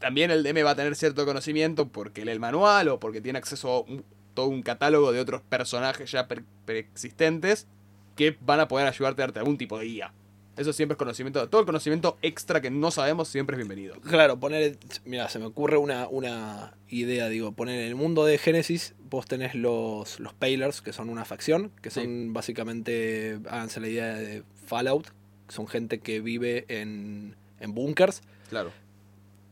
también 0.00 0.30
el 0.30 0.42
DM 0.42 0.64
va 0.64 0.70
a 0.72 0.74
tener 0.76 0.96
cierto 0.96 1.24
conocimiento 1.24 1.88
porque 1.88 2.24
lee 2.24 2.32
el 2.32 2.40
manual 2.40 2.88
o 2.88 2.98
porque 3.00 3.20
tiene 3.20 3.38
acceso 3.38 3.70
a 3.70 3.80
un- 3.80 4.04
todo 4.34 4.46
un 4.48 4.62
catálogo 4.62 5.12
de 5.12 5.20
otros 5.20 5.42
personajes 5.42 6.10
ya 6.10 6.26
pre- 6.26 6.42
preexistentes 6.64 7.68
que 8.16 8.36
van 8.40 8.60
a 8.60 8.68
poder 8.68 8.86
ayudarte 8.86 9.22
a 9.22 9.26
darte 9.26 9.38
algún 9.40 9.58
tipo 9.58 9.78
de 9.78 9.86
guía. 9.86 10.12
Eso 10.56 10.72
siempre 10.72 10.94
es 10.94 10.98
conocimiento, 10.98 11.48
todo 11.48 11.60
el 11.62 11.66
conocimiento 11.66 12.16
extra 12.22 12.60
que 12.60 12.70
no 12.70 12.92
sabemos 12.92 13.26
siempre 13.26 13.54
es 13.54 13.58
bienvenido. 13.58 13.96
Claro, 14.02 14.38
poner. 14.38 14.78
Mira, 15.04 15.28
se 15.28 15.40
me 15.40 15.46
ocurre 15.46 15.78
una, 15.78 16.06
una 16.06 16.74
idea, 16.88 17.28
digo, 17.28 17.50
poner 17.52 17.80
en 17.80 17.86
el 17.88 17.96
mundo 17.96 18.24
de 18.24 18.38
Génesis, 18.38 18.94
vos 19.10 19.26
tenés 19.26 19.56
los, 19.56 20.20
los 20.20 20.32
Pailers, 20.32 20.80
que 20.80 20.92
son 20.92 21.08
una 21.10 21.24
facción, 21.24 21.72
que 21.82 21.90
son 21.90 22.04
Sí. 22.04 22.26
básicamente, 22.30 23.40
háganse 23.48 23.80
la 23.80 23.88
idea 23.88 24.14
de 24.14 24.44
Fallout, 24.66 25.08
son 25.48 25.66
gente 25.66 25.98
que 25.98 26.20
vive 26.20 26.66
en, 26.68 27.34
en 27.58 27.74
bunkers, 27.74 28.22
Claro. 28.48 28.70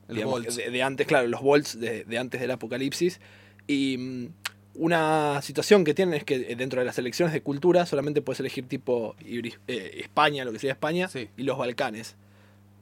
Digamos, 0.08 0.54
de, 0.56 0.70
de 0.70 0.82
antes, 0.82 1.06
claro, 1.06 1.26
los 1.26 1.40
Volts 1.40 1.80
de, 1.80 2.04
de 2.04 2.18
antes 2.18 2.40
del 2.40 2.50
apocalipsis. 2.50 3.20
Y 3.66 3.96
mm, 3.98 4.26
una 4.74 5.40
situación 5.42 5.84
que 5.84 5.94
tienen 5.94 6.14
es 6.14 6.24
que 6.24 6.34
eh, 6.52 6.56
dentro 6.56 6.80
de 6.80 6.86
las 6.86 6.98
elecciones 6.98 7.32
de 7.32 7.42
cultura 7.42 7.84
solamente 7.86 8.22
puedes 8.22 8.40
elegir 8.40 8.66
tipo 8.68 9.14
eh, 9.20 10.00
España, 10.00 10.44
lo 10.44 10.52
que 10.52 10.58
sea 10.58 10.72
España, 10.72 11.08
Sí. 11.08 11.28
y 11.36 11.42
los 11.42 11.58
Balcanes. 11.58 12.16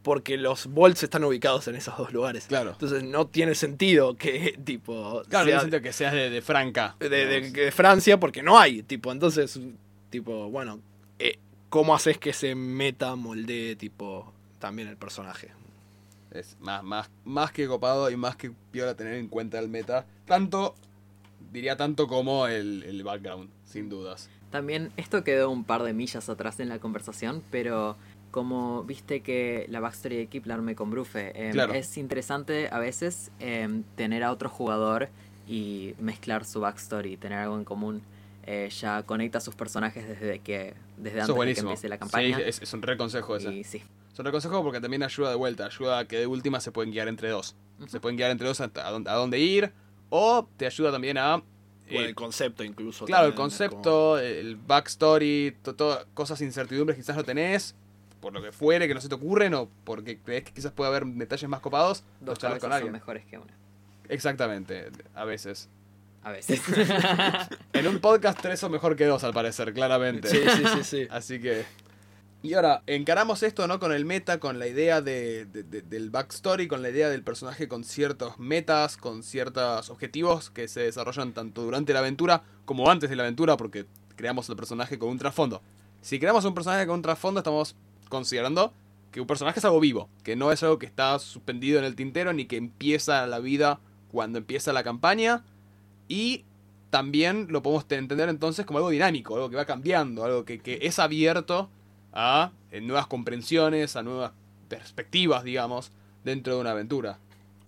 Porque 0.02 0.38
los 0.38 0.66
Volts 0.68 1.02
están 1.02 1.24
ubicados 1.24 1.68
en 1.68 1.74
esos 1.74 1.94
dos 1.98 2.10
lugares. 2.12 2.46
Claro. 2.46 2.70
Entonces 2.70 3.02
no 3.02 3.26
tiene 3.26 3.54
sentido 3.54 4.14
que 4.16 4.58
tipo 4.64 5.22
Claro, 5.28 5.44
sea 5.46 5.54
no 5.56 5.60
siento 5.60 5.82
que 5.82 5.92
seas 5.92 6.14
de, 6.14 6.30
de 6.30 6.40
Franca. 6.40 6.96
de, 7.00 7.08
de- 7.08 7.50
de 7.50 7.70
Francia 7.72 8.18
porque 8.18 8.42
no 8.42 8.58
hay. 8.58 8.82
Tipo, 8.82 9.12
entonces, 9.12 9.60
tipo, 10.08 10.48
bueno, 10.48 10.80
eh, 11.18 11.38
¿cómo 11.68 11.94
haces 11.94 12.16
que 12.16 12.32
se 12.32 12.54
meta, 12.54 13.14
moldee, 13.16 13.76
tipo, 13.76 14.32
también 14.58 14.88
el 14.88 14.96
personaje? 14.96 15.48
Es 16.30 16.56
más, 16.60 16.82
más, 16.82 17.10
más 17.24 17.50
que 17.52 17.66
copado 17.66 18.08
y 18.10 18.16
más 18.16 18.36
que 18.36 18.52
piola 18.70 18.94
tener 18.94 19.14
en 19.14 19.26
cuenta 19.28 19.58
el 19.58 19.68
meta. 19.68 20.06
Tanto, 20.24 20.76
diría 21.52 21.76
tanto 21.76 22.06
como 22.06 22.46
el, 22.46 22.82
el 22.84 23.02
background, 23.02 23.50
sin 23.64 23.88
dudas. 23.88 24.28
También 24.50 24.90
esto 24.96 25.22
quedó 25.24 25.50
un 25.50 25.64
par 25.64 25.82
de 25.82 25.92
millas 25.92 26.28
atrás 26.28 26.58
en 26.60 26.68
la 26.68 26.78
conversación, 26.78 27.42
pero 27.50 27.96
como 28.30 28.84
viste 28.84 29.20
que 29.20 29.66
la 29.68 29.80
backstory 29.80 30.16
de 30.16 30.26
Kipler 30.26 30.58
me 30.58 30.74
con 30.74 30.90
Brufe, 30.90 31.32
em, 31.34 31.52
Claro. 31.52 31.72
es 31.74 31.96
interesante 31.98 32.68
a 32.70 32.78
veces 32.78 33.30
em, 33.40 33.82
tener 33.96 34.22
a 34.24 34.32
otro 34.32 34.48
jugador 34.48 35.08
y 35.48 35.94
mezclar 35.98 36.44
su 36.44 36.60
backstory, 36.60 37.16
tener 37.16 37.38
algo 37.38 37.56
en 37.56 37.64
común. 37.64 38.02
Eh, 38.46 38.68
ya 38.70 39.02
conecta 39.02 39.38
a 39.38 39.40
sus 39.40 39.54
personajes 39.54 40.08
desde 40.08 40.38
que 40.40 40.74
desde 40.96 41.20
Eso 41.20 41.32
antes 41.34 41.48
de 41.48 41.54
que 41.54 41.60
empiece 41.60 41.88
la 41.88 41.98
campaña. 41.98 42.36
Sí, 42.36 42.42
es, 42.46 42.62
es 42.62 42.72
un 42.72 42.82
re 42.82 42.96
consejo 42.96 43.36
ese. 43.36 43.52
y 43.52 43.64
sí, 43.64 43.82
Es 44.12 44.18
un 44.18 44.24
re 44.24 44.32
consejo 44.32 44.62
porque 44.62 44.80
también 44.80 45.02
ayuda 45.02 45.30
de 45.30 45.36
vuelta. 45.36 45.66
Ayuda 45.66 45.98
a 46.00 46.04
que 46.06 46.18
de 46.18 46.26
última 46.26 46.58
se 46.60 46.72
pueden 46.72 46.90
guiar 46.92 47.06
entre 47.08 47.28
dos. 47.28 47.54
Se 47.86 48.00
pueden 48.00 48.16
guiar 48.16 48.30
entre 48.30 48.46
dos 48.48 48.60
a, 48.60 48.64
a 48.74 48.90
dónde, 48.90 49.10
a 49.10 49.14
dónde 49.14 49.38
ir. 49.38 49.72
O 50.10 50.46
te 50.56 50.66
ayuda 50.66 50.92
también 50.92 51.16
a. 51.18 51.36
eh, 51.36 51.92
Bueno, 51.94 52.08
el 52.08 52.14
concepto 52.14 52.62
incluso. 52.64 53.04
claro, 53.06 53.26
el 53.28 53.32
como- 53.34 53.44
concepto, 53.44 54.18
el 54.18 54.56
backstory, 54.56 55.56
to- 55.62 55.74
todo, 55.74 56.04
cosas 56.14 56.40
incertidumbres 56.42 56.96
quizás 56.98 57.16
no 57.16 57.24
tenés. 57.24 57.74
Por 58.20 58.32
lo 58.34 58.42
que 58.42 58.52
fuere, 58.52 58.86
que 58.86 58.92
no 58.94 59.00
se 59.00 59.08
te 59.08 59.14
ocurren. 59.14 59.54
O 59.54 59.68
porque 59.84 60.18
crees 60.18 60.44
que 60.44 60.52
quizás 60.52 60.72
puede 60.72 60.88
haber 60.90 61.06
detalles 61.06 61.48
más 61.48 61.60
copados. 61.60 62.04
dos 62.20 62.38
charlas 62.38 62.58
con 62.60 62.68
son 62.68 62.72
alguien. 62.76 62.92
mejores 62.92 63.24
que 63.24 63.38
una. 63.38 63.54
Exactamente, 64.08 64.90
a 65.14 65.24
veces. 65.24 65.68
A 66.22 66.32
veces. 66.32 66.60
En 67.72 67.86
un 67.86 67.98
podcast 68.00 68.38
tres 68.40 68.60
son 68.60 68.72
mejor 68.72 68.94
que 68.96 69.06
dos, 69.06 69.24
al 69.24 69.32
parecer, 69.32 69.72
claramente. 69.72 70.28
Sí, 70.28 70.38
sí, 70.54 70.62
sí, 70.76 70.84
sí. 70.84 71.08
Así 71.10 71.40
que. 71.40 71.64
Y 72.42 72.54
ahora, 72.54 72.82
encaramos 72.86 73.42
esto, 73.42 73.66
¿no? 73.66 73.78
Con 73.78 73.92
el 73.92 74.06
meta, 74.06 74.40
con 74.40 74.58
la 74.58 74.66
idea 74.66 75.02
de, 75.02 75.44
de- 75.44 75.62
de- 75.62 75.82
del 75.82 76.08
backstory, 76.08 76.68
con 76.68 76.80
la 76.80 76.88
idea 76.88 77.10
del 77.10 77.22
personaje 77.22 77.68
con 77.68 77.84
ciertos 77.84 78.38
metas, 78.38 78.96
con 78.96 79.22
ciertos 79.22 79.90
objetivos 79.90 80.48
que 80.50 80.66
se 80.66 80.80
desarrollan 80.80 81.34
tanto 81.34 81.62
durante 81.62 81.92
la 81.92 81.98
aventura 81.98 82.42
como 82.64 82.90
antes 82.90 83.10
de 83.10 83.16
la 83.16 83.24
aventura, 83.24 83.58
porque 83.58 83.84
creamos 84.16 84.48
el 84.48 84.56
personaje 84.56 84.98
con 84.98 85.10
un 85.10 85.18
trasfondo. 85.18 85.60
Si 86.00 86.18
creamos 86.18 86.46
un 86.46 86.54
personaje 86.54 86.86
con 86.86 86.96
un 86.96 87.02
trasfondo, 87.02 87.40
estamos 87.40 87.76
considerando 88.08 88.72
que 89.12 89.20
un 89.20 89.26
personaje 89.26 89.58
es 89.58 89.64
algo 89.66 89.80
vivo, 89.80 90.08
que 90.22 90.34
no 90.34 90.50
es 90.50 90.62
algo 90.62 90.78
que 90.78 90.86
está 90.86 91.18
suspendido 91.18 91.78
en 91.78 91.84
el 91.84 91.94
tintero 91.94 92.32
ni 92.32 92.46
que 92.46 92.56
empieza 92.56 93.26
la 93.26 93.38
vida 93.40 93.80
cuando 94.10 94.38
empieza 94.38 94.72
la 94.72 94.82
campaña. 94.82 95.44
Y 96.08 96.46
también 96.88 97.48
lo 97.50 97.62
podemos 97.62 97.86
te- 97.86 97.96
entender 97.96 98.30
entonces 98.30 98.64
como 98.64 98.78
algo 98.78 98.88
dinámico, 98.88 99.34
algo 99.34 99.50
que 99.50 99.56
va 99.56 99.66
cambiando, 99.66 100.24
algo 100.24 100.46
que 100.46 100.62
es 100.80 100.98
abierto 100.98 101.68
a 102.12 102.50
nuevas 102.82 103.06
comprensiones, 103.06 103.96
a 103.96 104.02
nuevas 104.02 104.32
perspectivas, 104.68 105.44
digamos, 105.44 105.92
dentro 106.24 106.54
de 106.54 106.60
una 106.60 106.70
aventura. 106.70 107.18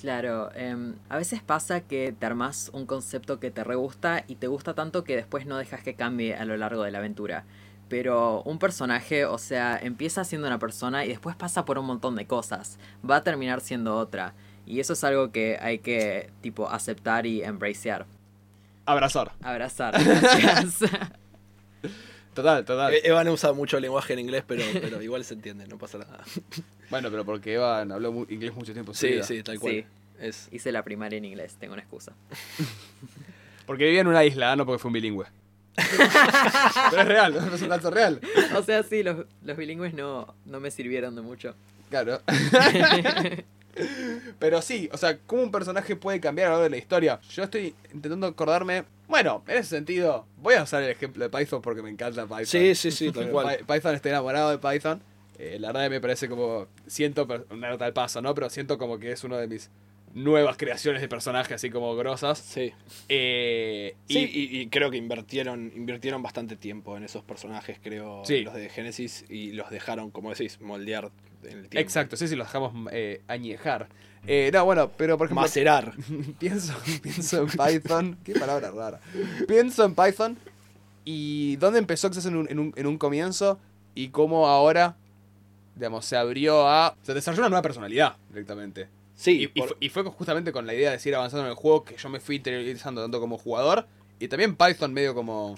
Claro, 0.03 0.51
em, 0.57 0.97
a 1.09 1.17
veces 1.17 1.43
pasa 1.43 1.83
que 1.83 2.13
te 2.19 2.27
armas 2.27 2.71
un 2.73 2.87
concepto 2.87 3.39
que 3.39 3.53
te 3.53 3.63
re 3.63 3.77
gusta 3.77 4.25
y 4.27 4.35
te 4.35 4.49
gusta 4.49 4.75
tanto 4.75 5.05
que 5.05 5.15
después 5.15 5.47
no 5.47 5.59
dejas 5.59 5.83
que 5.83 5.95
cambie 5.95 6.35
a 6.35 6.45
lo 6.45 6.57
largo 6.57 6.83
de 6.83 6.91
la 6.91 6.99
aventura. 6.99 7.45
Pero 7.89 8.43
un 8.43 8.59
personaje, 8.59 9.27
o 9.27 9.39
sea, 9.39 9.79
empieza 9.81 10.25
siendo 10.25 10.49
una 10.49 10.59
persona 10.59 11.05
y 11.05 11.09
después 11.09 11.37
pasa 11.37 11.65
por 11.65 11.79
un 11.79 11.87
montón 11.87 12.17
de 12.17 12.27
cosas. 12.27 12.81
Va 13.09 13.17
a 13.17 13.23
terminar 13.23 13.61
siendo 13.61 13.97
otra. 13.97 14.35
Y 14.67 14.81
eso 14.81 14.95
es 14.95 15.05
algo 15.05 15.31
que 15.31 15.59
hay 15.61 15.79
que, 15.79 16.31
tipo, 16.41 16.69
aceptar 16.69 17.27
y 17.27 17.45
embracear. 17.45 18.07
Abrazar. 18.87 19.33
Abrazar. 19.41 19.95
Gracias. 20.05 20.81
Total, 22.35 22.65
total. 22.65 22.95
E- 22.95 23.03
Eva 23.05 23.23
no 23.25 23.33
usa 23.33 23.53
mucho 23.53 23.79
lenguaje 23.79 24.13
en 24.15 24.21
inglés, 24.21 24.43
pero, 24.47 24.63
pero 24.81 25.03
igual 25.03 25.25
se 25.25 25.35
entiende, 25.35 25.67
no 25.67 25.79
pasa 25.79 25.99
nada. 25.99 26.25
Bueno, 26.91 27.11
pero 27.11 27.25
porque 27.25 27.55
Eva 27.55 27.81
habló 27.81 28.13
mu- 28.13 28.27
inglés 28.29 28.55
mucho 28.55 28.73
tiempo. 28.73 28.95
Sí, 28.95 29.09
vida. 29.09 29.23
sí, 29.23 29.43
tal 29.43 29.59
cual. 29.59 29.73
Sí. 29.75 29.85
Es, 30.21 30.49
Hice 30.53 30.71
la 30.73 30.83
primaria 30.85 31.17
en 31.19 31.25
inglés, 31.25 31.57
tengo 31.59 31.73
una 31.75 31.83
excusa. 31.83 32.13
Porque 33.67 33.85
vivía 33.85 34.01
en 34.01 34.09
una 34.09 34.25
isla, 34.25 34.57
no 34.57 34.67
porque 34.67 34.81
fue 34.81 34.89
un 34.89 34.93
bilingüe. 34.95 35.27
pero 36.91 37.03
es 37.03 37.09
real, 37.09 37.51
es 37.55 37.63
un 37.63 37.69
dato 37.69 37.91
real. 37.91 38.21
O 38.57 38.63
sea, 38.63 38.83
sí, 38.83 39.03
los, 39.05 39.25
los 39.45 39.57
bilingües 39.57 39.95
no, 39.95 40.35
no 40.47 40.59
me 40.61 40.71
sirvieron 40.73 41.15
de 41.15 41.23
mucho. 41.23 41.55
Claro. 41.89 42.21
Pero 44.39 44.61
sí, 44.61 44.89
o 44.93 44.99
sea, 44.99 45.17
¿cómo 45.27 45.43
un 45.43 45.51
personaje 45.53 45.97
puede 45.97 46.21
cambiar 46.21 46.49
a 46.49 46.51
lo 46.51 46.55
largo 46.57 46.65
de 46.65 46.71
la 46.71 46.77
historia? 46.77 47.21
Yo 47.31 47.45
estoy 47.45 47.75
intentando 47.95 48.27
acordarme. 48.27 48.85
Bueno, 49.13 49.45
en 49.47 49.59
ese 49.59 49.69
sentido, 49.77 50.27
voy 50.39 50.55
a 50.55 50.63
usar 50.63 50.83
el 50.83 50.89
ejemplo 50.89 51.23
de 51.29 51.29
Python 51.39 51.61
porque 51.61 51.83
me 51.83 51.91
encanta 51.91 52.25
Python. 52.25 52.47
Sí, 52.47 52.75
sí, 52.75 52.91
sí, 52.91 53.13
tal 53.13 53.29
cual. 53.31 53.59
Py- 53.59 53.65
Python 53.75 53.95
estoy 53.95 54.09
enamorado 54.09 54.51
de 54.51 54.57
Python. 54.59 55.03
Eh, 55.39 55.59
la 55.61 55.69
verdad 55.73 55.91
me 55.91 56.01
parece 56.01 56.31
como. 56.31 56.67
Siento. 56.87 57.29
Una 57.51 57.69
nota 57.69 57.85
al 57.85 57.93
paso, 57.93 58.23
¿no? 58.23 58.35
Pero 58.35 58.49
siento 58.49 58.79
como 58.79 58.99
que 58.99 59.13
es 59.13 59.23
uno 59.23 59.37
de 59.37 59.47
mis 59.49 59.69
nuevas 60.15 60.57
creaciones 60.57 61.03
de 61.03 61.09
personajes 61.09 61.53
así 61.57 61.69
como 61.69 61.95
grosas. 61.95 62.39
Sí. 62.39 62.73
Eh, 63.11 63.95
y- 64.09 64.15
Sí, 64.15 64.31
y, 64.33 64.61
y 64.61 64.67
creo 64.69 64.91
que 64.91 64.97
invirtieron, 64.97 65.71
invirtieron 65.77 66.23
bastante 66.23 66.57
tiempo 66.57 66.97
en 66.97 67.05
esos 67.05 67.23
personajes, 67.23 67.79
creo, 67.83 68.23
Sí. 68.25 68.41
los 68.45 68.55
de 68.55 68.71
Genesis, 68.71 69.27
y 69.29 69.53
los 69.53 69.69
dejaron, 69.71 70.11
como 70.11 70.31
decís, 70.31 70.59
moldear 70.61 71.11
en 71.45 71.59
el 71.59 71.69
tiempo. 71.69 71.79
Exacto, 71.79 72.17
sí, 72.17 72.29
sí, 72.29 72.37
los 72.37 72.47
dejamos 72.47 72.73
eh, 72.93 73.21
añejar. 73.29 73.89
Eh, 74.27 74.51
no, 74.53 74.65
bueno, 74.65 74.91
pero 74.97 75.19
por 75.19 75.27
ejemplo. 75.27 75.43
Macerar. 75.43 75.93
pienso, 76.39 76.75
pienso 77.03 77.43
en 77.43 77.49
Python. 77.49 78.19
Qué 78.25 78.35
palabra 78.39 78.71
rara. 78.71 79.01
Pienso 79.49 79.85
en 79.85 79.95
Python 79.95 80.39
y 81.05 81.57
dónde 81.57 81.79
empezó 81.81 82.09
quizás 82.11 82.27
en 82.27 82.37
un, 82.37 82.49
en 82.51 82.59
un, 82.59 82.73
en 82.77 82.87
un 82.87 82.99
comienzo 82.99 83.59
y 83.95 84.09
cómo 84.09 84.47
ahora, 84.47 84.97
digamos, 85.75 86.05
se 86.05 86.17
abrió 86.17 86.69
a... 86.69 86.95
Se 87.03 87.15
desarrolló 87.15 87.43
una 87.43 87.49
nueva 87.51 87.63
personalidad 87.63 88.17
directamente. 88.29 88.89
Sí, 89.15 89.33
Y, 89.33 89.43
y 89.45 89.49
por- 89.61 89.69
fue, 89.69 89.77
y 89.81 89.89
fue 89.89 90.05
justamente 90.05 90.53
con 90.53 90.67
la 90.67 90.75
idea 90.75 90.93
de 90.93 90.99
seguir 90.99 91.17
avanzando 91.17 91.45
en 91.45 91.51
el 91.51 91.57
juego 91.57 91.85
que 91.85 91.97
yo 91.97 92.09
me 92.09 92.21
fui 92.21 92.37
interiorizando 92.37 93.03
tanto 93.03 93.21
como 93.21 93.37
jugador 93.39 93.87
y 94.19 94.29
también 94.29 94.57
Python 94.57 94.93
medio 94.93 95.15
como, 95.15 95.57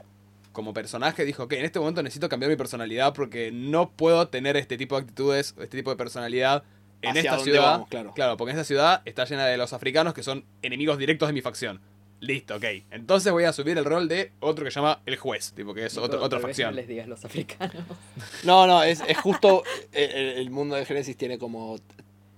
como 0.52 0.72
personaje 0.74 1.24
dijo 1.24 1.48
que 1.48 1.58
en 1.58 1.64
este 1.66 1.78
momento 1.78 2.02
necesito 2.02 2.28
cambiar 2.30 2.50
mi 2.50 2.56
personalidad 2.56 3.12
porque 3.14 3.50
no 3.52 3.90
puedo 3.90 4.26
tener 4.28 4.56
este 4.56 4.76
tipo 4.78 4.96
de 4.96 5.02
actitudes, 5.02 5.54
este 5.60 5.76
tipo 5.76 5.90
de 5.90 5.96
personalidad 5.96 6.64
en 7.10 7.16
esta 7.16 7.38
ciudad. 7.38 7.62
vamos, 7.88 7.88
claro. 8.14 8.36
porque 8.36 8.52
esta 8.52 8.64
ciudad 8.64 9.02
está 9.04 9.24
llena 9.24 9.46
de 9.46 9.56
los 9.56 9.72
africanos 9.72 10.14
que 10.14 10.22
son 10.22 10.44
enemigos 10.62 10.98
directos 10.98 11.28
de 11.28 11.32
mi 11.32 11.40
facción. 11.40 11.80
Listo, 12.20 12.56
ok. 12.56 12.64
Entonces 12.90 13.32
voy 13.32 13.44
a 13.44 13.52
subir 13.52 13.76
el 13.76 13.84
rol 13.84 14.08
de 14.08 14.32
otro 14.40 14.64
que 14.64 14.70
se 14.70 14.76
llama 14.76 15.00
el 15.04 15.16
juez, 15.16 15.52
tipo 15.52 15.74
que 15.74 15.84
es 15.86 15.98
otro, 15.98 16.22
otra 16.22 16.40
facción. 16.40 16.70
No 16.70 16.76
les 16.76 16.88
digas 16.88 17.06
los 17.06 17.24
africanos. 17.24 17.84
No, 18.44 18.66
no, 18.66 18.82
es, 18.82 19.02
es 19.06 19.18
justo. 19.18 19.62
el, 19.92 20.10
el- 20.10 20.28
el 20.38 20.50
mundo 20.50 20.74
de 20.76 20.84
Genesis 20.86 21.16
tiene 21.16 21.36
como 21.38 21.78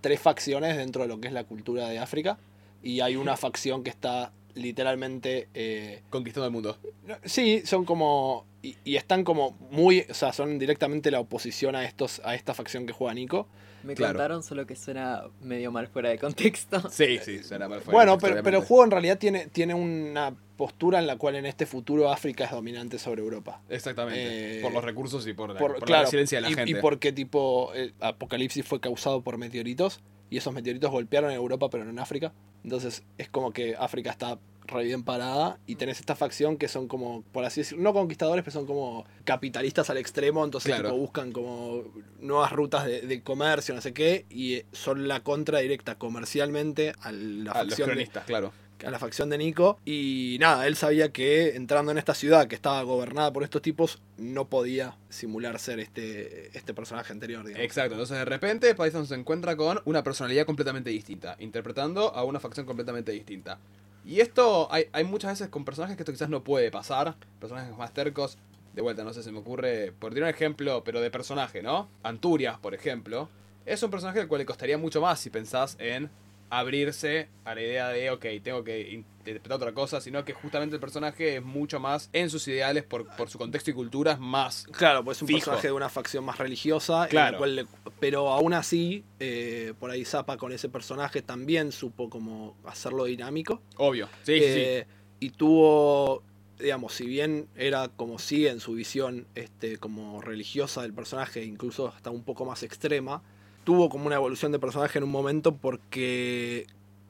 tres 0.00 0.20
facciones 0.20 0.76
dentro 0.76 1.02
de 1.02 1.08
lo 1.08 1.20
que 1.20 1.28
es 1.28 1.32
la 1.34 1.44
cultura 1.44 1.88
de 1.88 1.98
África. 2.00 2.38
Y 2.82 3.00
hay 3.00 3.14
una 3.16 3.36
facción 3.36 3.84
que 3.84 3.90
está 3.90 4.32
literalmente. 4.54 5.48
eh, 5.54 6.02
Conquistando 6.10 6.46
el 6.46 6.52
mundo. 6.52 6.76
sí, 7.24 7.62
son 7.64 7.84
como. 7.84 8.44
Y, 8.62 8.76
y 8.84 8.96
están 8.96 9.22
como 9.22 9.52
muy. 9.70 10.04
O 10.10 10.14
sea, 10.14 10.32
son 10.32 10.58
directamente 10.58 11.10
la 11.12 11.20
oposición 11.20 11.76
a 11.76 11.84
estos 11.84 12.20
a 12.24 12.34
esta 12.34 12.54
facción 12.54 12.86
que 12.86 12.92
juega 12.92 13.14
Nico. 13.14 13.46
Me 13.86 13.94
Claro. 13.94 14.14
contaron 14.14 14.42
solo 14.42 14.66
que 14.66 14.74
suena 14.76 15.22
medio 15.40 15.70
mal 15.72 15.86
fuera 15.88 16.08
de 16.10 16.18
contexto. 16.18 16.90
Sí, 16.90 17.18
sí, 17.24 17.42
suena 17.42 17.68
mal 17.68 17.80
fuera 17.80 17.96
Bueno, 17.96 18.12
de 18.12 18.18
contexto, 18.18 18.34
pero, 18.34 18.44
pero 18.44 18.58
el 18.58 18.64
juego 18.64 18.84
en 18.84 18.90
realidad 18.90 19.18
tiene, 19.18 19.46
tiene 19.46 19.74
una 19.74 20.34
postura 20.56 20.98
en 20.98 21.06
la 21.06 21.16
cual 21.16 21.36
en 21.36 21.46
este 21.46 21.66
futuro 21.66 22.10
África 22.10 22.44
es 22.44 22.50
dominante 22.50 22.98
sobre 22.98 23.22
Europa. 23.22 23.60
Exactamente. 23.68 24.58
Eh, 24.58 24.62
por 24.62 24.72
los 24.72 24.82
recursos 24.82 25.26
y 25.26 25.32
por, 25.34 25.50
la- 25.50 25.58
Por, 25.58 25.72
por 25.72 25.80
la 25.82 25.86
claro, 25.86 26.02
resiliencia 26.04 26.38
de 26.38 26.42
la 26.42 26.50
y, 26.50 26.54
gente. 26.54 26.70
y 26.70 26.74
porque 26.74 27.12
tipo 27.12 27.72
el 27.74 27.94
apocalipsis 28.00 28.66
fue 28.66 28.80
causado 28.80 29.22
por 29.22 29.38
meteoritos 29.38 30.00
y 30.30 30.38
esos 30.38 30.52
meteoritos 30.52 30.90
golpearon 30.90 31.30
en 31.30 31.36
Europa 31.36 31.68
pero 31.70 31.84
no 31.84 31.90
en 31.90 31.98
África. 31.98 32.32
Entonces 32.64 33.04
es 33.18 33.28
como 33.28 33.52
que 33.52 33.76
África 33.78 34.10
está 34.10 34.38
re 34.66 34.84
bien 34.84 35.02
parada 35.04 35.58
y 35.66 35.76
tenés 35.76 36.00
esta 36.00 36.14
facción 36.16 36.56
que 36.56 36.68
son 36.68 36.88
como, 36.88 37.22
por 37.32 37.44
así 37.44 37.60
decirlo, 37.60 37.84
no 37.84 37.92
conquistadores, 37.92 38.44
pero 38.44 38.52
son 38.52 38.66
como 38.66 39.04
capitalistas 39.24 39.90
al 39.90 39.98
extremo, 39.98 40.44
entonces 40.44 40.72
Claro. 40.74 40.90
tipo, 40.90 40.98
buscan 41.00 41.32
como 41.32 41.84
nuevas 42.20 42.52
rutas 42.52 42.84
de, 42.86 43.02
de 43.02 43.22
comercio, 43.22 43.74
no 43.74 43.80
sé 43.80 43.92
qué, 43.92 44.26
y 44.30 44.54
eh, 44.54 44.66
son 44.72 45.08
la 45.08 45.20
contra 45.20 45.60
directa 45.60 45.96
comercialmente 45.96 46.92
a 47.00 47.12
la 47.12 47.44
los 47.44 47.52
facción 47.54 47.96
de, 47.96 48.06
claro. 48.26 48.52
a 48.84 48.90
la 48.90 48.98
facción 48.98 49.30
de 49.30 49.38
Nico. 49.38 49.78
Y 49.84 50.36
nada, 50.40 50.66
él 50.66 50.76
sabía 50.76 51.10
que 51.10 51.56
entrando 51.56 51.92
en 51.92 51.98
esta 51.98 52.14
ciudad 52.14 52.46
que 52.46 52.54
estaba 52.54 52.82
gobernada 52.82 53.32
por 53.32 53.42
estos 53.42 53.62
tipos, 53.62 54.00
no 54.18 54.48
podía 54.48 54.96
simular 55.08 55.58
ser 55.58 55.80
este, 55.80 56.56
este 56.56 56.74
personaje 56.74 57.12
anterior. 57.12 57.44
digamos. 57.44 57.64
Exacto, 57.64 57.94
entonces 57.94 58.18
de 58.18 58.24
repente 58.24 58.74
Python 58.74 59.06
se 59.06 59.14
encuentra 59.14 59.56
con 59.56 59.80
una 59.84 60.02
personalidad 60.02 60.44
completamente 60.46 60.90
distinta, 60.90 61.36
interpretando 61.38 62.14
a 62.14 62.24
una 62.24 62.40
facción 62.40 62.66
completamente 62.66 63.12
distinta. 63.12 63.58
Y 64.06 64.20
esto 64.20 64.72
hay, 64.72 64.84
hay 64.92 65.02
muchas 65.02 65.32
veces 65.32 65.48
con 65.48 65.64
personajes 65.64 65.96
que 65.96 66.04
esto 66.04 66.12
quizás 66.12 66.28
no 66.28 66.44
puede 66.44 66.70
pasar, 66.70 67.16
personajes 67.40 67.76
más 67.76 67.92
tercos. 67.92 68.38
De 68.72 68.80
vuelta, 68.80 69.02
no 69.02 69.12
sé, 69.12 69.22
se 69.22 69.32
me 69.32 69.40
ocurre, 69.40 69.92
por 69.98 70.14
tirar 70.14 70.28
un 70.28 70.34
ejemplo, 70.34 70.84
pero 70.84 71.00
de 71.00 71.10
personaje, 71.10 71.60
¿no? 71.60 71.88
Anturias, 72.04 72.58
por 72.58 72.72
ejemplo, 72.72 73.28
es 73.64 73.82
un 73.82 73.90
personaje 73.90 74.20
al 74.20 74.28
cual 74.28 74.40
le 74.40 74.46
costaría 74.46 74.78
mucho 74.78 75.00
más 75.00 75.18
si 75.18 75.30
pensás 75.30 75.76
en 75.80 76.08
abrirse 76.50 77.28
a 77.44 77.54
la 77.54 77.60
idea 77.62 77.88
de, 77.88 78.10
ok, 78.10 78.24
tengo 78.42 78.62
que 78.64 79.02
interpretar 79.24 79.56
otra 79.56 79.72
cosa, 79.74 80.00
sino 80.00 80.24
que 80.24 80.32
justamente 80.32 80.76
el 80.76 80.80
personaje 80.80 81.36
es 81.36 81.42
mucho 81.44 81.80
más 81.80 82.08
en 82.12 82.30
sus 82.30 82.46
ideales, 82.48 82.84
por, 82.84 83.06
por 83.16 83.28
su 83.28 83.38
contexto 83.38 83.70
y 83.70 83.74
cultura, 83.74 84.12
es 84.12 84.18
más 84.20 84.64
Claro, 84.72 85.04
pues 85.04 85.18
es 85.18 85.22
un 85.22 85.28
Fijo. 85.28 85.38
personaje 85.40 85.66
de 85.68 85.72
una 85.72 85.88
facción 85.88 86.24
más 86.24 86.38
religiosa. 86.38 87.08
Claro. 87.08 87.38
cual 87.38 87.56
le- 87.56 87.66
pero 88.00 88.28
aún 88.28 88.54
así, 88.54 89.04
eh, 89.18 89.74
por 89.80 89.90
ahí 89.90 90.04
Zappa 90.04 90.36
con 90.36 90.52
ese 90.52 90.68
personaje 90.68 91.22
también 91.22 91.72
supo 91.72 92.08
como 92.08 92.56
hacerlo 92.64 93.04
dinámico. 93.04 93.60
obvio. 93.76 94.06
Sí, 94.22 94.38
sí, 94.38 94.40
sí. 94.40 94.44
Eh, 94.60 94.86
Y 95.18 95.30
tuvo, 95.30 96.22
digamos, 96.58 96.92
si 96.92 97.06
bien 97.06 97.48
era 97.56 97.88
como 97.88 98.18
sigue 98.18 98.50
en 98.50 98.60
su 98.60 98.74
visión 98.74 99.26
este, 99.34 99.78
como 99.78 100.20
religiosa 100.20 100.82
del 100.82 100.92
personaje, 100.92 101.42
incluso 101.42 101.88
hasta 101.88 102.10
un 102.10 102.22
poco 102.22 102.44
más 102.44 102.62
extrema, 102.62 103.22
tuvo 103.66 103.88
como 103.88 104.06
una 104.06 104.14
evolución 104.14 104.52
de 104.52 104.60
personaje 104.60 104.96
en 104.98 105.02
un 105.04 105.10
momento 105.10 105.56
porque 105.56 106.66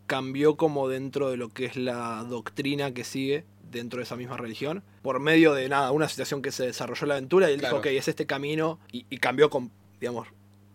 cambió 0.06 0.56
como 0.56 0.88
dentro 0.88 1.28
de 1.30 1.36
lo 1.36 1.50
que 1.50 1.66
es 1.66 1.76
la 1.76 2.24
doctrina 2.24 2.94
que 2.94 3.04
sigue 3.04 3.44
dentro 3.70 3.98
de 3.98 4.04
esa 4.04 4.16
misma 4.16 4.38
religión, 4.38 4.82
por 5.02 5.20
medio 5.20 5.52
de 5.52 5.68
nada, 5.68 5.90
una 5.90 6.08
situación 6.08 6.40
que 6.40 6.52
se 6.52 6.64
desarrolló 6.64 7.02
en 7.04 7.08
la 7.10 7.14
aventura 7.16 7.50
y 7.50 7.54
él 7.54 7.60
Claro. 7.60 7.76
dijo, 7.76 7.88
ok, 7.90 7.94
es 7.98 8.08
este 8.08 8.24
camino 8.24 8.78
y, 8.90 9.04
y 9.10 9.18
cambió 9.18 9.50
con, 9.50 9.70
digamos, 10.00 10.28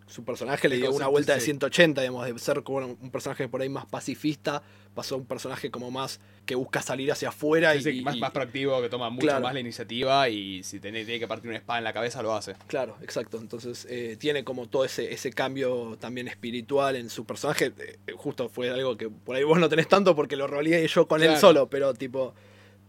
su 0.06 0.24
personaje 0.24 0.70
le 0.70 0.76
dio 0.78 0.92
una 0.92 1.08
vuelta 1.08 1.34
de 1.34 1.40
sí. 1.40 1.46
180, 1.46 2.02
digamos, 2.02 2.26
de 2.26 2.38
ser 2.38 2.62
como 2.64 2.78
un 2.86 3.10
personaje 3.10 3.48
por 3.48 3.62
ahí 3.62 3.70
más 3.70 3.86
pacifista, 3.88 4.62
pasó 4.94 5.16
a 5.16 5.18
un 5.20 5.26
personaje 5.26 5.72
como 5.72 5.90
más 5.92 6.20
que 6.46 6.56
busca 6.56 6.82
salir 6.82 7.12
hacia 7.12 7.30
afuera 7.30 7.74
Sí, 7.74 7.80
y, 7.80 7.82
sí, 7.84 8.02
más, 8.02 8.16
y- 8.16 8.20
más 8.20 8.32
proactivo, 8.32 8.82
que 8.82 8.90
toma 8.90 9.10
mucho 9.10 9.28
Claro. 9.28 9.42
más 9.42 9.54
la 9.54 9.60
iniciativa 9.60 10.28
y 10.30 10.64
si 10.64 10.80
tiene, 10.80 11.06
tiene 11.06 11.20
que 11.20 11.28
partir 11.28 11.50
una 11.50 11.58
espada 11.60 11.78
en 11.80 11.84
la 11.86 11.94
cabeza 11.94 12.22
lo 12.22 12.34
hace. 12.36 12.56
Claro, 12.68 12.98
exacto. 13.02 13.38
Entonces 13.40 13.88
eh, 13.90 14.18
tiene 14.20 14.44
como 14.44 14.68
todo 14.68 14.84
ese, 14.86 15.14
ese 15.14 15.32
cambio 15.32 15.98
también 16.00 16.28
espiritual 16.28 16.96
en 16.96 17.10
su 17.10 17.26
personaje. 17.26 17.72
Eh, 17.78 17.98
justo 18.16 18.50
fue 18.50 18.70
algo 18.70 18.98
que 18.98 19.10
por 19.10 19.36
ahí 19.36 19.44
vos 19.44 19.60
no 19.60 19.70
tenés 19.70 19.88
tanto 19.88 20.16
porque 20.16 20.36
lo 20.36 20.48
roleé 20.48 20.86
yo 20.88 21.08
con 21.08 21.22
él 21.24 21.38
solo, 21.38 21.70
pero 21.70 21.94
tipo. 21.94 22.34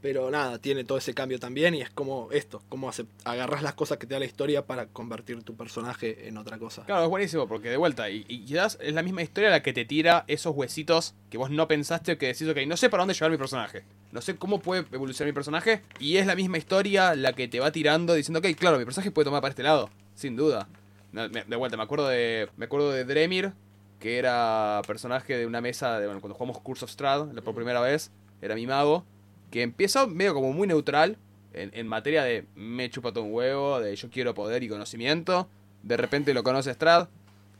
Pero 0.02 0.30
nada, 0.32 0.58
tiene 0.58 0.82
todo 0.82 0.98
ese 0.98 1.14
cambio 1.14 1.38
también 1.38 1.74
y 1.76 1.80
es 1.80 1.88
como 1.88 2.28
esto, 2.32 2.60
como 2.68 2.90
agarras 3.24 3.62
las 3.62 3.74
cosas 3.74 3.98
que 3.98 4.06
te 4.08 4.14
da 4.14 4.18
la 4.18 4.26
historia 4.26 4.66
para 4.66 4.86
convertir 4.86 5.42
tu 5.44 5.54
personaje 5.54 6.26
en 6.26 6.36
otra 6.38 6.58
cosa. 6.58 6.84
Claro, 6.84 7.04
es 7.04 7.08
buenísimo 7.08 7.46
porque 7.46 7.70
de 7.70 7.76
vuelta, 7.76 8.10
y, 8.10 8.24
y 8.26 8.44
quizás 8.44 8.78
es 8.80 8.94
la 8.94 9.04
misma 9.04 9.22
historia 9.22 9.48
la 9.50 9.62
que 9.62 9.72
te 9.72 9.84
tira 9.84 10.24
esos 10.26 10.56
huesitos 10.56 11.14
que 11.30 11.38
vos 11.38 11.50
no 11.50 11.68
pensaste 11.68 12.18
que 12.18 12.26
decís, 12.26 12.48
ok, 12.48 12.58
no 12.66 12.76
sé 12.76 12.90
para 12.90 13.02
dónde 13.02 13.14
llevar 13.14 13.30
mi 13.30 13.36
personaje, 13.38 13.84
no 14.10 14.20
sé 14.20 14.34
cómo 14.36 14.58
puede 14.60 14.84
evolucionar 14.90 15.28
mi 15.30 15.34
personaje, 15.34 15.82
y 16.00 16.16
es 16.16 16.26
la 16.26 16.34
misma 16.34 16.58
historia 16.58 17.14
la 17.14 17.32
que 17.32 17.46
te 17.46 17.60
va 17.60 17.70
tirando 17.70 18.14
diciendo, 18.14 18.40
ok, 18.40 18.56
claro, 18.58 18.78
mi 18.78 18.84
personaje 18.84 19.12
puede 19.12 19.26
tomar 19.26 19.40
para 19.40 19.50
este 19.50 19.62
lado, 19.62 19.88
sin 20.16 20.34
duda. 20.34 20.66
De 21.12 21.56
vuelta, 21.56 21.76
me 21.76 21.84
acuerdo 21.84 22.08
de, 22.08 22.48
me 22.56 22.64
acuerdo 22.64 22.90
de 22.90 23.04
Dremir, 23.04 23.52
que 24.00 24.18
era 24.18 24.82
personaje 24.84 25.36
de 25.36 25.46
una 25.46 25.60
mesa, 25.60 26.00
de, 26.00 26.06
bueno, 26.06 26.20
cuando 26.20 26.34
jugamos 26.34 26.60
Curse 26.60 26.86
of 26.86 26.90
Strahd 26.90 27.32
la- 27.34 27.42
por 27.42 27.54
primera 27.54 27.80
vez, 27.80 28.10
era 28.40 28.56
mi 28.56 28.66
mago, 28.66 29.04
que 29.52 29.62
empieza 29.62 30.06
medio 30.08 30.34
como 30.34 30.52
muy 30.52 30.66
neutral 30.66 31.16
en, 31.52 31.70
en 31.74 31.86
materia 31.86 32.24
de 32.24 32.46
me 32.56 32.90
chupa 32.90 33.12
todo 33.12 33.22
un 33.24 33.32
huevo, 33.32 33.78
de 33.78 33.94
yo 33.94 34.10
quiero 34.10 34.34
poder 34.34 34.64
y 34.64 34.68
conocimiento. 34.68 35.48
De 35.84 35.96
repente 35.96 36.34
lo 36.34 36.42
conoce 36.42 36.72
Strad. 36.74 37.08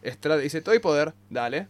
Strad 0.05 0.40
dice, 0.40 0.62
doy 0.62 0.80
poder, 0.80 1.12
dale. 1.30 1.68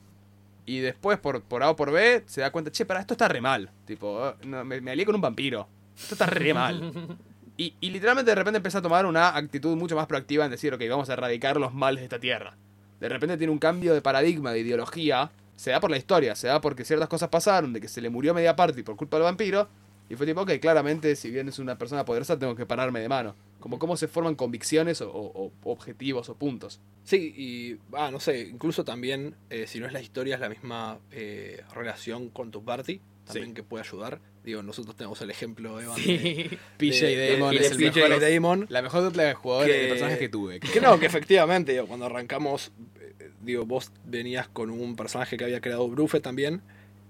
Y 0.64 0.78
después, 0.78 1.18
por, 1.18 1.42
por 1.42 1.64
A 1.64 1.70
o 1.70 1.76
por 1.76 1.90
B, 1.90 2.22
se 2.26 2.40
da 2.40 2.52
cuenta, 2.52 2.70
che, 2.70 2.86
para 2.86 3.00
esto 3.00 3.14
está 3.14 3.26
re 3.26 3.40
mal. 3.40 3.70
Tipo, 3.84 4.24
"Ah, 4.24 4.36
no, 4.44 4.64
me, 4.64 4.80
me 4.80 4.92
alié 4.92 5.04
con 5.04 5.16
un 5.16 5.20
vampiro. 5.20 5.68
Esto 5.98 6.14
está 6.14 6.24
re 6.26 6.54
mal. 6.54 7.18
Y, 7.58 7.74
y 7.80 7.90
literalmente 7.90 8.30
de 8.30 8.34
repente 8.34 8.56
empieza 8.56 8.78
a 8.78 8.82
tomar 8.82 9.04
una 9.04 9.36
actitud 9.36 9.76
mucho 9.76 9.94
más 9.94 10.06
proactiva 10.06 10.46
en 10.46 10.50
decir, 10.50 10.72
ok, 10.72 10.80
vamos 10.88 11.10
a 11.10 11.12
erradicar 11.12 11.58
los 11.58 11.74
males 11.74 12.00
de 12.00 12.04
esta 12.04 12.18
tierra. 12.18 12.56
De 12.98 13.08
repente 13.10 13.36
tiene 13.36 13.52
un 13.52 13.58
cambio 13.58 13.92
de 13.92 14.00
paradigma, 14.00 14.52
de 14.52 14.60
ideología. 14.60 15.30
Se 15.54 15.70
da 15.70 15.78
por 15.78 15.90
la 15.90 15.98
historia, 15.98 16.34
se 16.34 16.46
da 16.48 16.62
porque 16.62 16.82
ciertas 16.82 17.08
cosas 17.08 17.28
pasaron, 17.28 17.74
de 17.74 17.80
que 17.82 17.88
se 17.88 18.00
le 18.00 18.08
murió 18.08 18.32
media 18.32 18.56
parte 18.56 18.82
por 18.82 18.96
culpa 18.96 19.18
del 19.18 19.24
vampiro. 19.24 19.68
Y 20.12 20.14
fue 20.16 20.26
tipo, 20.26 20.42
ok, 20.42 20.52
claramente, 20.60 21.16
si 21.16 21.30
bien 21.30 21.48
es 21.48 21.58
una 21.58 21.78
persona 21.78 22.04
poderosa, 22.04 22.38
tengo 22.38 22.54
que 22.54 22.66
pararme 22.66 23.00
de 23.00 23.08
mano. 23.08 23.34
Como 23.60 23.78
cómo 23.78 23.96
se 23.96 24.08
forman 24.08 24.34
convicciones 24.34 25.00
o, 25.00 25.10
o- 25.10 25.46
o 25.64 25.70
objetivos 25.72 26.28
o 26.28 26.34
puntos. 26.36 26.80
Sí, 27.02 27.32
y 27.34 27.78
ah, 27.96 28.10
no 28.10 28.20
sé, 28.20 28.40
incluso 28.42 28.84
también, 28.84 29.36
eh, 29.48 29.66
si 29.66 29.80
no 29.80 29.86
es 29.86 29.94
la 29.94 30.02
historia, 30.02 30.34
es 30.34 30.40
la 30.42 30.50
misma 30.50 30.98
eh, 31.12 31.62
relación 31.74 32.28
con 32.28 32.50
tu 32.50 32.62
party, 32.62 33.00
también 33.24 33.46
Sí. 33.48 33.54
que 33.54 33.62
puede 33.62 33.84
ayudar. 33.88 34.20
Digo, 34.44 34.62
nosotros 34.62 34.94
tenemos 34.96 35.18
el 35.22 35.30
ejemplo, 35.30 35.80
Evan, 35.80 35.96
de. 35.96 36.58
PJ 36.76 37.06
de- 37.06 37.32
Damon 37.32 37.54
de- 37.54 37.60
es 37.62 37.70
el 37.70 37.78
PJ 37.78 38.08
mejor. 38.08 38.20
Damon. 38.20 38.66
La 38.68 38.82
mejor 38.82 39.04
dupla 39.04 39.22
de 39.22 39.32
jugadores 39.32 39.74
Que- 39.74 39.82
de 39.82 39.88
personajes 39.88 40.18
que 40.18 40.28
tuve. 40.28 40.60
Que 40.60 40.80
no, 40.82 41.00
que 41.00 41.06
efectivamente, 41.06 41.72
digo, 41.72 41.86
cuando 41.86 42.04
arrancamos, 42.04 42.70
eh, 43.00 43.30
digo, 43.40 43.64
vos 43.64 43.90
venías 44.04 44.46
con 44.48 44.68
un 44.68 44.94
personaje 44.94 45.38
que 45.38 45.44
había 45.44 45.62
creado 45.62 45.88
Brufe 45.88 46.20
también. 46.20 46.60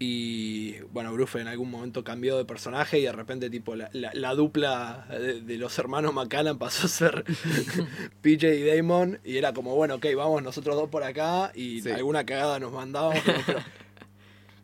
Y 0.05 0.80
bueno, 0.92 1.12
Brufe 1.12 1.40
en 1.40 1.46
algún 1.46 1.70
momento 1.70 2.03
cambió 2.03 2.36
de 2.36 2.44
personaje 2.44 2.98
y 2.98 3.03
de 3.03 3.12
repente 3.12 3.48
tipo 3.50 3.76
la, 3.76 3.88
la- 3.92 4.11
la 4.14 4.34
dupla 4.34 5.07
de, 5.11 5.40
de 5.40 5.57
los 5.59 5.78
hermanos 5.78 6.12
McCallan 6.12 6.59
pasó 6.59 6.86
a 6.86 6.90
ser 6.90 7.24
PJ 8.20 8.48
y 8.55 8.64
Damon 8.66 9.20
y 9.24 9.36
era 9.36 9.53
como, 9.53 9.76
bueno, 9.76 9.94
ok, 9.96 10.07
vamos 10.16 10.42
nosotros 10.42 10.74
dos 10.74 10.90
por 10.90 11.05
acá 11.05 11.53
y 11.55 11.80
Sí. 11.82 11.90
alguna 11.90 12.26
cagada 12.26 12.59
nos 12.59 12.72
mandábamos. 12.72 13.20
pero- 13.24 13.38
pero 13.46 13.61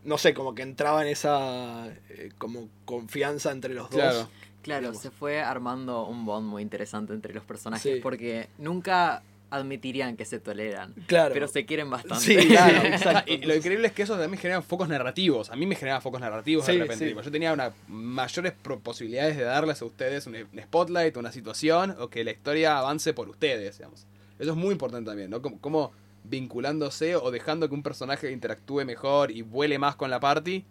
no 0.05 0.19
sé, 0.19 0.35
como 0.35 0.55
que 0.55 0.63
entraba 0.63 1.03
en 1.03 1.09
esa 1.09 1.87
eh, 2.09 2.31
como 2.39 2.69
confianza 2.85 3.53
entre 3.53 3.75
los 3.75 3.91
dos. 3.91 4.01
Claro. 4.01 4.29
Claro, 4.63 4.81
digamos. 4.81 5.03
se 5.03 5.11
fue 5.11 5.41
armando 5.41 6.05
un 6.07 6.25
bond 6.27 6.47
muy 6.49 6.63
interesante 6.63 7.13
entre 7.15 7.33
los 7.33 7.45
personajes 7.45 7.95
Sí. 7.95 8.01
porque 8.03 8.49
nunca 8.59 9.23
admitirían 9.51 10.17
que 10.17 10.25
se 10.25 10.39
toleran, 10.41 10.93
Claro. 11.07 11.33
pero 11.33 11.49
se 11.49 11.65
quieren 11.65 11.89
bastante. 11.91 12.23
Sí, 12.25 12.49
claro, 12.49 12.79
exacto. 12.87 13.33
Y 13.33 13.39
lo 13.39 13.55
increíble 13.55 13.87
es 13.89 13.93
que 13.95 14.03
eso 14.03 14.19
también 14.19 14.39
genera 14.41 14.61
focos 14.63 14.89
narrativos. 14.89 15.51
A 15.51 15.57
mí 15.57 15.65
me 15.67 15.75
generaba 15.75 16.01
focos 16.01 16.21
narrativos 16.21 16.67
Sí, 16.67 16.73
de 16.73 16.79
repente. 16.81 17.09
sí. 17.09 17.15
Yo 17.15 17.31
tenía 17.31 17.53
una 17.53 17.73
mayores 17.89 18.53
posibilidades 18.83 19.37
de 19.37 19.45
darles 19.45 19.81
a 19.81 19.85
ustedes 19.87 20.27
un, 20.27 20.35
un 20.37 20.61
spotlight, 20.63 21.17
una 21.17 21.33
situación, 21.33 21.97
o 21.99 22.09
que 22.11 22.25
la 22.25 22.31
historia 22.33 22.79
avance 22.79 23.15
por 23.15 23.29
ustedes, 23.29 23.79
digamos. 23.79 24.07
Eso 24.39 24.51
es 24.51 24.57
muy 24.57 24.73
importante 24.73 25.09
también, 25.11 25.31
¿no? 25.31 25.41
Como, 25.43 25.59
como 25.61 25.93
vinculándose 26.25 27.17
o 27.17 27.31
dejando 27.31 27.69
que 27.69 27.75
un 27.75 27.83
personaje 27.83 28.31
interactúe 28.31 28.85
mejor 28.85 29.31
y 29.31 29.43
vuele 29.43 29.79
más 29.79 29.97
con 29.97 30.11
la 30.11 30.21
party, 30.21 30.65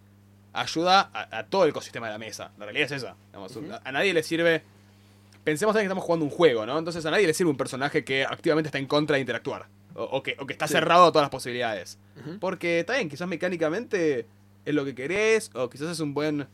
ayuda 0.52 1.10
a, 1.12 1.38
a 1.38 1.46
todo 1.46 1.64
el 1.64 1.70
ecosistema 1.70 2.06
de 2.06 2.12
la 2.12 2.18
mesa. 2.18 2.52
La 2.58 2.64
realidad 2.64 2.86
es 2.86 2.92
esa. 3.02 3.16
digamos. 3.32 3.56
a, 3.72 3.88
a 3.88 3.92
nadie 3.92 4.14
le 4.14 4.22
sirve... 4.22 4.62
Pensemos 5.48 5.74
en 5.76 5.80
que 5.80 5.84
estamos 5.86 6.04
jugando 6.04 6.26
un 6.26 6.30
juego, 6.30 6.66
¿no? 6.66 6.78
Entonces 6.78 7.06
a 7.06 7.10
nadie 7.10 7.26
le 7.26 7.32
sirve 7.32 7.50
un 7.50 7.56
personaje 7.56 8.04
que 8.04 8.22
activamente 8.24 8.68
está 8.68 8.78
en 8.78 8.86
contra 8.86 9.14
de 9.14 9.20
interactuar. 9.20 9.66
O, 9.94 10.02
o 10.04 10.22
que, 10.22 10.36
o 10.38 10.46
que 10.46 10.52
está 10.52 10.66
Sí. 10.66 10.74
cerrado 10.74 11.06
a 11.06 11.08
todas 11.12 11.24
las 11.24 11.30
posibilidades. 11.30 11.98
Porque 12.38 12.80
está 12.80 12.96
bien, 12.96 13.08
quizás 13.08 13.26
mecánicamente 13.26 14.26
es 14.66 14.74
lo 14.74 14.84
que 14.84 14.94
querés, 14.94 15.50
o 15.54 15.70
quizás 15.70 15.88
es 15.90 16.00
un 16.00 16.12
buen, 16.12 16.46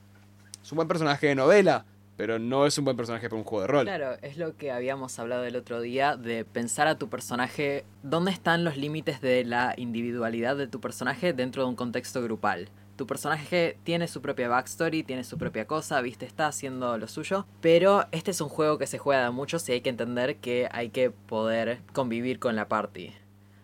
es 0.63 0.71
un 0.71 0.77
buen 0.77 0.87
personaje 0.87 1.27
de 1.27 1.35
novela, 1.35 1.85
pero 2.17 2.39
no 2.39 2.67
es 2.67 2.79
un 2.79 2.85
buen 2.85 2.97
personaje 2.97 3.29
para 3.29 3.39
un 3.41 3.45
juego 3.45 3.63
de 3.63 3.67
rol. 3.67 3.85
Claro, 3.85 4.17
es 4.23 4.37
lo 4.37 4.57
que 4.57 4.71
habíamos 4.71 5.19
hablado 5.19 5.45
el 5.45 5.57
otro 5.57 5.81
día 5.81 6.17
de 6.17 6.45
pensar 6.45 6.87
a 6.87 6.97
tu 6.97 7.09
personaje, 7.11 7.85
dónde 8.05 8.31
están 8.31 8.63
los 8.63 8.77
límites 8.77 9.21
de 9.21 9.45
la 9.45 9.75
individualidad 9.77 10.57
de 10.57 10.69
tu 10.69 10.81
personaje 10.81 11.33
dentro 11.33 11.65
de 11.65 11.69
un 11.71 11.75
contexto 11.75 12.23
grupal. 12.23 12.69
Tu 12.97 13.07
personaje 13.07 13.77
tiene 13.83 14.07
su 14.07 14.23
propia 14.23 14.49
backstory, 14.49 15.03
tiene 15.03 15.25
su 15.25 15.37
propia 15.37 15.67
cosa, 15.67 16.01
viste, 16.01 16.27
está 16.27 16.47
haciendo 16.47 16.97
lo 16.97 17.09
suyo, 17.09 17.45
pero 17.61 18.07
este 18.13 18.31
es 18.31 18.41
un 18.41 18.49
juego 18.49 18.79
que 18.79 18.87
se 18.87 18.99
juega 18.99 19.25
de 19.25 19.31
muchos 19.31 19.69
y 19.69 19.73
hay 19.73 19.81
que 19.81 19.91
entender 19.91 20.37
que 20.37 20.69
hay 20.71 20.91
que 20.91 21.11
poder 21.11 21.81
convivir 21.93 22.39
con 22.39 22.55
la 22.55 22.69
party. 22.69 23.13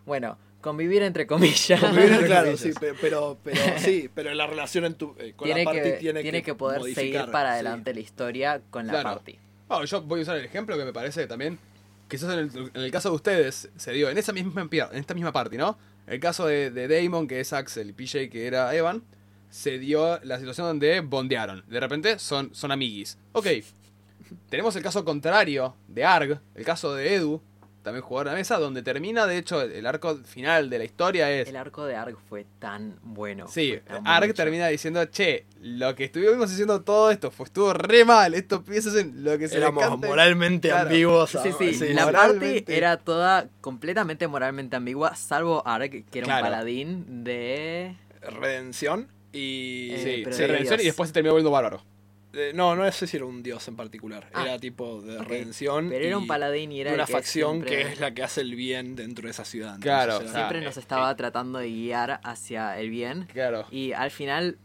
Bueno, 0.05 0.37
convivir 0.61 1.03
entre 1.05 1.27
comillas. 1.29 1.81
Convivir, 1.81 2.27
claro, 2.27 2.47
comillas. 2.53 2.61
sí, 2.61 2.73
pe- 2.73 2.95
pero, 3.01 3.39
pero, 3.45 3.61
sí, 3.79 4.11
pero 4.13 4.35
la 4.35 4.47
relación 4.49 4.85
en 4.85 4.95
tu, 4.95 5.15
eh, 5.19 5.33
con 5.37 5.47
tiene, 5.47 5.61
la 5.65 5.71
party 5.73 5.81
que, 5.91 5.93
tiene, 5.99 6.23
tiene 6.23 6.43
que, 6.43 6.55
poder 6.57 6.81
modificar, 6.81 7.05
seguir 7.05 7.31
para 7.33 7.51
sí. 7.51 7.55
adelante 7.55 7.95
la 7.95 8.01
historia 8.01 8.61
con 8.71 8.87
la 8.89 8.95
Claro. 8.95 9.11
party. 9.11 9.39
Bueno, 9.69 9.85
yo 9.85 10.03
voy 10.03 10.19
a 10.19 10.23
usar 10.23 10.37
el 10.39 10.45
ejemplo 10.45 10.77
que 10.77 10.85
me 10.85 10.93
parece 10.93 11.29
también, 11.29 11.57
quizás 12.09 12.33
en 12.33 12.39
el, 12.41 12.71
en 12.75 12.83
el 12.83 12.91
caso 12.91 13.11
de 13.11 13.15
ustedes 13.15 13.71
se 13.77 13.93
dio 13.93 14.11
en 14.11 14.19
esa 14.19 14.33
misma 14.33 14.69
en 14.73 14.99
esta 14.99 15.15
misma 15.15 15.31
party, 15.31 15.57
¿no? 15.57 15.79
El 16.09 16.19
caso 16.19 16.47
de, 16.47 16.73
de 16.73 16.89
Damon, 16.89 17.29
que 17.29 17.39
es 17.39 17.53
Axel, 17.53 17.91
y 17.91 17.93
PJ, 17.93 18.29
que 18.31 18.49
era 18.49 18.75
Evan, 18.75 19.05
se 19.51 19.79
dio 19.79 20.19
la 20.23 20.39
situación 20.39 20.67
donde 20.67 21.01
bondearon. 21.01 21.65
De 21.69 21.81
repente 21.81 22.19
son, 22.19 22.55
son 22.55 22.73
amiguis. 22.73 23.19
Ok, 23.33 23.47
tenemos 24.49 24.75
el 24.77 24.83
caso 24.83 25.05
contrario 25.05 25.75
de 25.89 26.05
Arg, 26.05 26.41
el 26.55 26.65
caso 26.65 26.95
de 26.95 27.15
Edu, 27.17 27.43
también 27.83 28.03
jugador 28.03 28.27
de 28.27 28.33
la 28.33 28.39
mesa, 28.39 28.59
donde 28.59 28.83
termina, 28.83 29.27
de 29.27 29.39
hecho, 29.39 29.63
el, 29.63 29.73
el 29.73 29.87
arco 29.87 30.15
final 30.19 30.69
de 30.69 30.79
la 30.79 30.85
historia 30.85 31.31
es... 31.33 31.49
El 31.49 31.57
arco 31.57 31.87
de 31.87 31.97
Arg 31.97 32.15
fue 32.29 32.45
tan 32.59 32.97
bueno. 33.03 33.49
Sí, 33.49 33.81
tan 33.87 34.05
bueno. 34.05 34.35
termina 34.35 34.69
diciendo, 34.69 35.03
che, 35.07 35.47
lo 35.63 35.95
que 35.95 36.05
estuvimos 36.05 36.53
haciendo 36.53 36.83
todo 36.83 37.11
esto 37.11 37.31
fue, 37.31 37.47
estuvo 37.47 37.73
re 37.73 38.05
mal, 38.05 38.35
estos 38.35 38.63
piensos 38.65 38.95
en 38.97 39.25
lo 39.25 39.39
que 39.39 39.49
se 39.49 39.55
les 39.55 39.63
Éramos 39.63 39.83
cante". 39.83 40.07
moralmente 40.07 40.69
Claro. 40.69 40.91
ambiguos. 40.91 41.31
Sí, 41.31 41.39
sí, 41.59 41.73
sí, 41.75 41.95
la 41.95 42.05
moralmente. 42.05 42.61
parte 42.61 42.77
era 42.77 42.99
toda 42.99 43.49
completamente 43.63 44.29
moralmente 44.29 44.77
ambigua, 44.77 45.17
salvo 45.17 45.67
Ark, 45.67 46.05
que 46.11 46.19
era 46.19 46.27
Claro. 46.27 46.45
un 46.45 46.51
paladín 46.53 47.25
de... 47.25 47.97
Redención 48.21 49.09
y... 49.33 49.91
Eh, 49.93 49.99
Sí, 50.03 50.21
pero 50.25 50.37
se 50.37 50.43
de 50.43 50.49
redenció 50.49 50.81
y 50.81 50.85
después 50.85 51.09
se 51.09 51.13
terminó 51.15 51.33
volviendo 51.35 51.51
bárbaro. 51.51 51.83
Eh, 52.33 52.53
no, 52.55 52.77
no 52.77 52.91
sé 52.93 53.09
si 53.09 53.17
era 53.17 53.27
un 53.27 53.43
dios 53.43 53.67
en 53.67 53.75
particular. 53.75 54.29
Ah, 54.33 54.43
era 54.45 54.59
tipo 54.59 55.01
de 55.03 55.19
redención. 55.19 55.89
Pero 55.89 56.05
era 56.05 56.17
un 56.19 56.29
paladín 56.29 56.71
y 56.71 56.81
era 56.81 56.95
una 56.95 57.05
que 57.07 57.13
facción 57.13 57.55
siempre, 57.65 57.71
que 57.77 57.83
es 57.93 57.99
la 58.01 58.15
que 58.15 58.23
hace 58.23 58.41
el 58.43 58.55
bien 58.55 58.95
dentro 58.95 59.25
de 59.27 59.33
esa 59.33 59.45
ciudad. 59.45 59.75
Entonces 59.75 59.85
Claro, 59.85 60.13
era- 60.17 60.25
o 60.25 60.29
sea, 60.29 60.33
siempre 60.35 60.59
eh, 60.61 60.63
nos 60.65 60.77
estaba 60.77 61.17
tratando 61.17 61.59
de 61.59 61.69
guiar 61.69 62.21
hacia 62.23 62.79
el 62.79 62.91
bien. 62.91 63.27
Claro. 63.33 63.67
Y 63.73 63.93
al 63.93 64.13
final, 64.13 64.59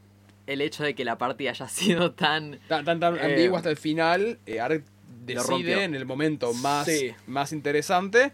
el 0.45 0.61
hecho 0.61 0.84
de 0.84 0.93
que 0.93 1.03
la 1.05 1.18
party 1.18 1.47
haya 1.47 1.68
sido 1.68 2.11
tan... 2.11 2.59
Tan, 2.68 2.86
tan, 2.86 2.99
tan 2.99 3.16
Eh, 3.18 3.22
ambiguo 3.22 3.57
hasta 3.57 3.72
el 3.72 3.78
final, 3.78 4.38
eh, 4.45 4.59
Ark 4.59 4.84
decide 5.26 5.86
en 5.86 5.95
el 5.95 6.05
momento 6.05 6.53
más, 6.53 6.86
Sí. 6.86 7.13
más 7.26 7.51
interesante. 7.51 8.32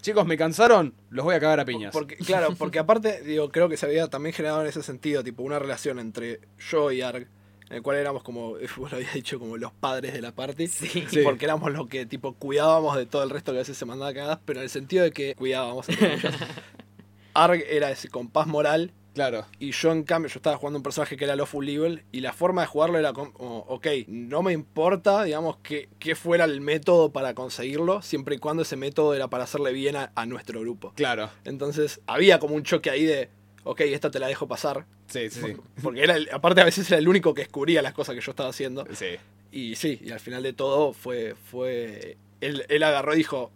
Chicos, 0.00 0.26
¿me 0.26 0.36
cansaron? 0.36 0.94
Los 1.10 1.24
voy 1.24 1.34
a 1.34 1.40
cagar 1.40 1.60
a 1.60 1.64
piñas. 1.64 1.92
Porque, 1.92 2.16
claro, 2.16 2.54
porque 2.56 2.78
aparte, 2.78 3.22
digo, 3.24 3.50
creo 3.50 3.68
que 3.68 3.76
se 3.76 3.86
había 3.86 4.08
también 4.08 4.32
generado 4.32 4.60
en 4.62 4.68
ese 4.68 4.82
sentido, 4.82 5.24
tipo, 5.24 5.42
una 5.42 5.58
relación 5.58 5.98
entre 5.98 6.40
yo 6.58 6.90
y 6.92 7.02
Arg, 7.02 7.26
en 7.68 7.76
el 7.76 7.82
cual 7.82 7.96
éramos 7.96 8.22
como, 8.22 8.52
vos 8.76 8.90
lo 8.90 8.96
había 8.96 9.10
dicho, 9.12 9.38
como 9.38 9.56
los 9.56 9.72
padres 9.72 10.12
de 10.12 10.20
la 10.20 10.32
party. 10.32 10.68
Sí. 10.68 11.04
Sí. 11.08 11.20
Porque 11.24 11.44
éramos 11.44 11.72
los 11.72 11.88
que, 11.88 12.06
tipo, 12.06 12.34
cuidábamos 12.34 12.96
de 12.96 13.06
todo 13.06 13.22
el 13.22 13.30
resto 13.30 13.52
que 13.52 13.58
a 13.58 13.60
veces 13.60 13.76
se 13.76 13.84
mandaba 13.84 14.12
cagadas, 14.14 14.38
pero 14.44 14.60
en 14.60 14.64
el 14.64 14.70
sentido 14.70 15.04
de 15.04 15.10
que 15.10 15.34
cuidábamos. 15.34 15.86
Arg 17.34 17.62
era 17.68 17.90
ese 17.90 18.08
compás 18.08 18.46
moral 18.46 18.92
Claro. 19.18 19.46
y 19.58 19.72
yo, 19.72 19.90
en 19.90 20.04
cambio, 20.04 20.28
yo 20.30 20.38
estaba 20.38 20.56
jugando 20.56 20.76
un 20.78 20.82
personaje 20.84 21.16
que 21.16 21.24
era 21.24 21.34
Lawful 21.34 21.68
Evil 21.68 22.04
y 22.12 22.20
la 22.20 22.32
forma 22.32 22.60
de 22.60 22.68
jugarlo 22.68 22.98
era 22.98 23.12
como, 23.12 23.32
ok, 23.66 23.86
no 24.06 24.42
me 24.44 24.52
importa, 24.52 25.24
digamos, 25.24 25.56
que, 25.58 25.88
que 25.98 26.14
fuera 26.14 26.44
el 26.44 26.60
método 26.60 27.10
para 27.12 27.34
conseguirlo, 27.34 28.00
siempre 28.00 28.36
y 28.36 28.38
cuando 28.38 28.62
ese 28.62 28.76
método 28.76 29.14
era 29.14 29.26
para 29.28 29.42
hacerle 29.44 29.72
bien 29.72 29.96
a- 29.96 30.12
a 30.14 30.24
nuestro 30.26 30.60
grupo. 30.60 30.92
Claro. 30.94 31.30
Entonces 31.44 32.00
había 32.06 32.38
como 32.38 32.54
un 32.54 32.62
choque 32.62 32.90
ahí 32.90 33.04
de, 33.04 33.28
ok, 33.64 33.80
esta 33.80 34.10
te 34.10 34.20
la 34.20 34.28
dejo 34.28 34.46
pasar. 34.46 34.86
Sí, 35.08 35.28
sí, 35.30 35.40
sí. 35.42 35.56
Porque 35.82 36.02
era 36.02 36.14
el- 36.16 36.28
aparte 36.30 36.60
a 36.60 36.64
veces 36.64 36.88
era 36.90 36.98
el 36.98 37.08
único 37.08 37.34
que 37.34 37.42
descubría 37.42 37.82
las 37.82 37.94
cosas 37.94 38.14
que 38.14 38.20
yo 38.20 38.30
estaba 38.30 38.50
haciendo. 38.50 38.86
Sí. 38.92 39.16
Y 39.50 39.74
sí, 39.74 39.98
y 40.04 40.12
al 40.12 40.20
final 40.20 40.42
de 40.44 40.52
todo 40.52 40.92
fue, 40.92 41.34
fue 41.50 42.16
él, 42.40 42.64
él 42.68 42.82
agarró 42.84 43.14
y 43.14 43.18
dijo, 43.18 43.50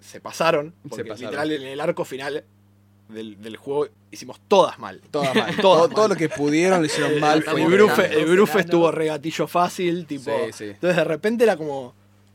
se 0.00 0.20
pasaron. 0.20 0.74
Porque 0.88 1.04
pasaron. 1.06 1.30
literal 1.32 1.50
en 1.52 1.62
el 1.62 1.80
arco 1.80 2.04
final 2.04 2.44
del, 3.08 3.40
del 3.40 3.56
juego 3.56 3.88
hicimos 4.10 4.40
todas 4.48 4.78
mal. 4.78 5.00
Todas 5.10 5.34
mal. 5.34 5.56
Todas 5.60 5.60
todo, 5.62 5.86
mal. 5.88 5.94
todo 5.94 6.08
lo 6.08 6.16
que 6.16 6.28
pudieron 6.28 6.80
lo 6.80 6.86
hicieron 6.86 7.18
mal. 7.20 7.44
El, 7.46 7.66
Brufe, 7.66 8.18
el 8.20 8.26
Brufe 8.26 8.60
estuvo 8.60 8.90
regatillo 8.90 9.46
fácil, 9.46 10.06
tipo. 10.06 10.30
Sí, 10.46 10.52
sí. 10.52 10.64
Entonces 10.64 10.96
de 10.96 11.04
repente 11.04 11.44
era 11.44 11.56
como, 11.56 11.94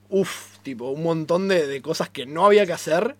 uff, 0.09 0.57
tipo, 0.63 0.89
un 0.89 1.03
montón 1.03 1.47
de, 1.47 1.67
de 1.67 1.81
cosas 1.81 2.09
que 2.09 2.25
no 2.25 2.45
había 2.45 2.65
que 2.65 2.73
hacer, 2.73 3.15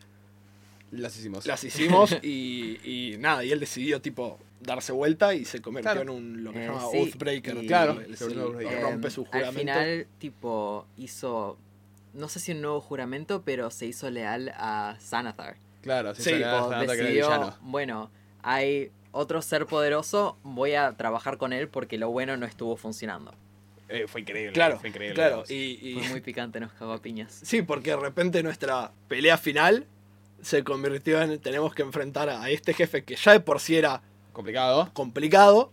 Las 0.92 1.18
hicimos. 1.18 1.46
las 1.46 1.64
hicimos 1.64 2.12
y, 2.22 2.80
y 2.84 3.18
nada, 3.18 3.44
y 3.44 3.52
él 3.52 3.60
decidió 3.60 4.02
tipo 4.02 4.40
darse 4.62 4.92
vuelta 4.94 5.34
y 5.34 5.44
se 5.46 5.62
convirtió 5.62 5.92
Claro. 5.92 6.02
en 6.04 6.10
un 6.10 6.44
lo 6.44 6.54
que 6.54 6.60
Eh, 6.60 6.62
se 6.68 6.68
llama 6.74 6.88
sí, 6.92 6.98
Oathbreaker. 7.00 7.64
y- 7.64 7.68
Claro, 7.68 8.00
el- 8.00 8.14
Oathbreaker. 8.40 8.82
rompe 8.82 9.10
su 9.12 9.26
juramento. 9.26 9.50
Al 9.50 9.56
final, 9.84 10.08
tipo, 10.20 10.86
hizo... 10.98 11.58
No 12.14 12.30
sé 12.30 12.40
si 12.40 12.52
un 12.52 12.62
nuevo 12.62 12.80
juramento, 12.80 13.42
pero 13.44 13.72
se 13.72 13.88
hizo 13.88 14.10
leal 14.12 14.54
a 14.56 14.96
Sanathar. 15.00 15.56
Claro, 15.84 16.16
sí, 16.16 16.30
el 16.32 16.40
decidió, 16.88 17.28
villano. 17.28 17.56
bueno, 17.62 18.10
hay 18.42 18.92
otro 19.12 19.42
ser 19.44 19.68
poderoso, 19.68 20.38
voy 20.44 20.74
a 20.74 20.94
trabajar 20.94 21.38
con 21.38 21.54
él 21.54 21.68
porque 21.68 21.98
lo 22.00 22.10
bueno 22.10 22.36
no 22.38 22.46
estuvo 22.48 22.76
funcionando. 22.78 23.34
Eh, 23.90 24.06
fue 24.08 24.22
increíble. 24.22 24.54
Claro, 24.54 24.80
fue 24.80 24.90
increíble. 24.90 25.14
claro. 25.14 25.44
Y, 25.50 25.78
y- 25.82 26.00
Fue 26.00 26.10
muy 26.10 26.22
picante, 26.22 26.60
nos 26.60 26.72
cagó 26.74 26.94
a 26.94 27.02
piñas. 27.02 27.42
sí, 27.44 27.62
porque 27.62 27.92
de 27.92 27.98
repente 27.98 28.42
nuestra 28.42 28.92
pelea 29.08 29.38
final 29.38 29.86
se 30.42 30.64
convirtió 30.64 31.22
en 31.22 31.38
tenemos 31.40 31.76
que 31.76 31.84
enfrentar 31.84 32.30
a 32.30 32.50
este 32.50 32.74
jefe 32.74 33.04
que 33.04 33.16
ya 33.16 33.34
de 33.34 33.40
por 33.40 33.60
sí 33.60 33.76
era 33.78 34.02
Complicado. 34.32 34.90
complicado 34.94 35.72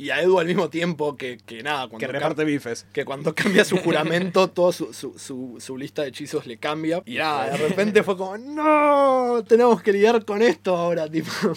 y 0.00 0.10
a 0.10 0.20
Edu 0.22 0.38
al 0.38 0.46
mismo 0.46 0.70
tiempo 0.70 1.16
que, 1.16 1.38
que 1.44 1.62
nada, 1.62 1.88
cuando 1.88 1.98
Que 1.98 2.06
reparte 2.06 2.44
bifes. 2.44 2.86
que 2.92 3.04
cuando 3.04 3.34
cambia 3.34 3.64
su 3.64 3.76
juramento, 3.78 4.48
todo 4.50 4.72
su, 4.72 4.92
su, 4.94 5.18
su- 5.18 5.56
su 5.60 5.76
lista 5.76 6.02
de 6.02 6.08
hechizos 6.08 6.46
le 6.46 6.56
cambia. 6.56 7.02
Y 7.04 7.16
nada, 7.16 7.50
de 7.50 7.56
repente 7.68 8.02
fue 8.02 8.16
como, 8.16 8.38
no, 8.38 9.44
tenemos 9.46 9.82
que 9.82 9.92
lidiar 9.92 10.24
con 10.24 10.42
esto 10.42 10.76
ahora, 10.76 11.08
tipo. 11.08 11.30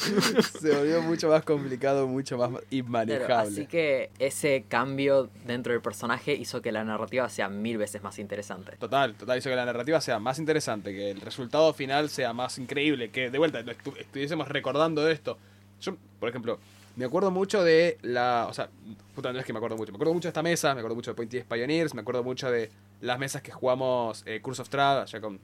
Se 0.60 0.76
volvió 0.76 1.02
mucho 1.02 1.30
más 1.30 1.44
complicado, 1.44 2.08
mucho 2.08 2.38
más 2.38 2.50
inmanejable. 2.70 3.50
así 3.50 3.66
que 3.68 4.10
ese 4.20 4.66
cambio 4.68 5.30
dentro 5.46 5.72
del 5.74 5.82
personaje 5.82 6.34
hizo 6.34 6.62
que 6.62 6.72
la 6.72 6.84
narrativa 6.84 7.30
sea 7.30 7.50
mil 7.50 7.78
veces 7.78 8.04
más 8.04 8.20
interesante. 8.20 8.76
Total, 8.78 9.14
total, 9.16 9.38
hizo 9.38 9.50
que 9.50 9.56
la 9.56 9.66
narrativa 9.66 10.02
sea 10.02 10.20
más 10.20 10.39
interesante, 10.39 10.91
que 10.94 11.12
el 11.12 11.22
resultado 11.22 11.74
final 11.74 12.10
sea 12.10 12.34
más 12.34 12.58
increíble, 12.58 13.10
que 13.10 13.30
de 13.30 13.38
vuelta 13.38 13.64
estuviésemos 14.00 14.48
recordando 14.50 15.08
esto. 15.10 15.38
Yo, 15.82 15.96
por 16.20 16.30
ejemplo, 16.30 16.60
me 16.96 17.06
acuerdo 17.06 17.32
mucho 17.32 17.64
de 17.64 17.98
la. 18.02 18.48
O 18.50 18.54
sea, 18.54 18.70
puta, 19.16 19.34
no 19.34 19.39
es 19.39 19.46
que 19.46 19.54
me 19.54 19.58
acuerdo 19.58 19.78
mucho. 19.78 19.91
Me 19.91 19.96
acuerdo 19.96 20.14
mucho 20.14 20.28
de 20.28 20.30
esta 20.30 20.44
mesa, 20.44 20.74
me 20.74 20.82
acuerdo 20.82 20.96
mucho 20.96 21.12
de 21.12 21.16
Pointy 21.16 21.41
Pioneers, 21.41 21.94
me 21.94 22.02
acuerdo 22.02 22.24
mucho 22.24 22.52
de 22.52 22.70
las 23.02 23.18
mesas 23.18 23.41
que 23.41 23.52
jugamos 23.52 24.24
eh, 24.26 24.41
Curse 24.41 24.62
of 24.62 24.68
Strahd, 24.68 25.02
allá 25.02 25.22
con 25.22 25.39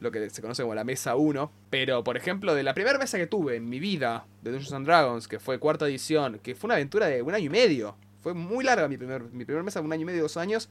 lo 0.00 0.10
que 0.10 0.30
se 0.30 0.42
conoce 0.42 0.62
como 0.62 0.74
la 0.74 0.84
mesa 0.84 1.16
1. 1.16 1.50
Pero, 1.70 2.04
por 2.04 2.16
ejemplo, 2.16 2.54
de 2.54 2.62
la 2.62 2.74
primera 2.74 2.98
mesa 2.98 3.18
que 3.18 3.26
tuve 3.26 3.56
en 3.56 3.68
mi 3.68 3.80
vida 3.80 4.26
de 4.42 4.50
Dungeons 4.50 4.72
and 4.72 4.86
Dragons, 4.86 5.28
que 5.28 5.38
fue 5.38 5.58
cuarta 5.58 5.86
edición, 5.86 6.38
que 6.42 6.54
fue 6.54 6.68
una 6.68 6.74
aventura 6.74 7.06
de 7.06 7.22
un 7.22 7.34
año 7.34 7.46
y 7.46 7.50
medio. 7.50 7.96
Fue 8.22 8.34
muy 8.34 8.64
larga 8.64 8.86
mi 8.88 8.98
primer, 8.98 9.22
mi 9.22 9.44
primer 9.46 9.62
mesa, 9.62 9.80
un 9.80 9.92
año 9.92 10.02
y 10.02 10.06
medio, 10.06 10.22
dos 10.22 10.36
años. 10.36 10.68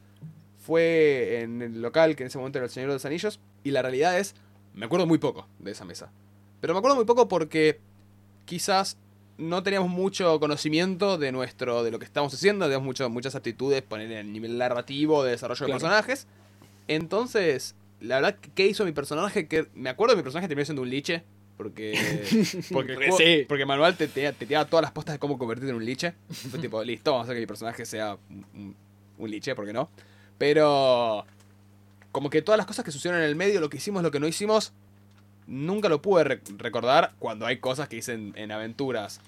Fue 0.59 1.39
en 1.41 1.61
el 1.63 1.81
local 1.81 2.15
que 2.15 2.23
en 2.23 2.27
ese 2.27 2.37
momento 2.37 2.59
era 2.59 2.65
el 2.65 2.71
Señor 2.71 2.89
de 2.89 2.95
los 2.95 3.05
Anillos. 3.05 3.39
Y 3.63 3.71
la 3.71 3.81
realidad 3.81 4.19
es, 4.19 4.35
me 4.75 4.85
acuerdo 4.85 5.07
muy 5.07 5.17
poco 5.17 5.47
de 5.57 5.71
esa 5.71 5.85
mesa. 5.85 6.11
Pero 6.61 6.73
me 6.73 6.79
acuerdo 6.79 6.95
muy 6.95 7.05
poco 7.05 7.27
porque 7.27 7.79
quizás 8.45 8.97
no 9.39 9.63
teníamos 9.63 9.89
mucho 9.89 10.39
conocimiento 10.39 11.17
de 11.17 11.31
nuestro 11.31 11.83
de 11.83 11.89
lo 11.91 11.97
que 11.97 12.05
estamos 12.05 12.31
haciendo, 12.33 12.65
teníamos 12.65 12.85
mucho, 12.85 13.09
muchas 13.09 13.33
actitudes, 13.35 13.81
poner 13.81 14.11
en 14.11 14.17
el 14.19 14.31
nivel 14.33 14.57
narrativo, 14.57 15.23
de 15.23 15.31
desarrollo 15.31 15.65
Claro. 15.65 15.73
de 15.73 15.79
personajes. 15.79 16.27
Entonces, 16.87 17.75
la 18.01 18.15
verdad, 18.15 18.35
¿qué 18.55 18.67
hizo 18.67 18.85
mi 18.85 18.91
personaje? 18.91 19.47
Que 19.47 19.67
me 19.73 19.89
acuerdo 19.89 20.13
que 20.13 20.17
mi 20.17 20.23
personaje 20.23 20.47
terminó 20.47 20.65
siendo 20.65 20.81
un 20.81 20.89
liche. 20.89 21.23
Porque, 21.57 21.91
porque, 22.71 22.95
juego- 22.95 23.17
sí. 23.17 23.45
porque 23.47 23.63
el 23.63 23.67
manual 23.67 23.95
te, 23.97 24.07
te, 24.07 24.31
te 24.31 24.45
tiraba 24.45 24.65
todas 24.65 24.81
las 24.81 24.91
postas 24.91 25.15
de 25.15 25.19
cómo 25.19 25.37
convertirte 25.37 25.69
en 25.71 25.75
un 25.75 25.83
liche. 25.85 26.13
Fue 26.49 26.57
tipo, 26.59 26.81
listo, 26.85 27.11
vamos 27.11 27.23
a 27.23 27.27
hacer 27.27 27.35
que 27.35 27.41
mi 27.41 27.47
personaje 27.47 27.85
sea 27.85 28.17
un, 28.29 28.45
un- 28.53 28.75
un 29.17 29.29
liche, 29.29 29.55
¿por 29.55 29.65
qué 29.65 29.73
no? 29.73 29.89
Pero 30.37 31.25
como 32.13 32.29
que 32.29 32.41
todas 32.41 32.57
las 32.57 32.65
cosas 32.65 32.85
que 32.85 32.91
sucedieron 32.91 33.21
en 33.21 33.27
el 33.29 33.35
medio, 33.35 33.59
lo 33.59 33.69
que 33.69 33.75
hicimos, 33.77 34.01
lo 34.03 34.09
que 34.11 34.19
no 34.21 34.27
hicimos, 34.27 34.71
nunca 35.47 35.89
lo 35.89 36.01
pude 36.01 36.23
re- 36.23 36.41
recordar 36.57 37.13
cuando 37.19 37.45
hay 37.45 37.57
cosas 37.57 37.89
que 37.89 37.97
hice 37.97 38.13
en, 38.13 38.33
en 38.37 38.51
aventuras 38.53 39.19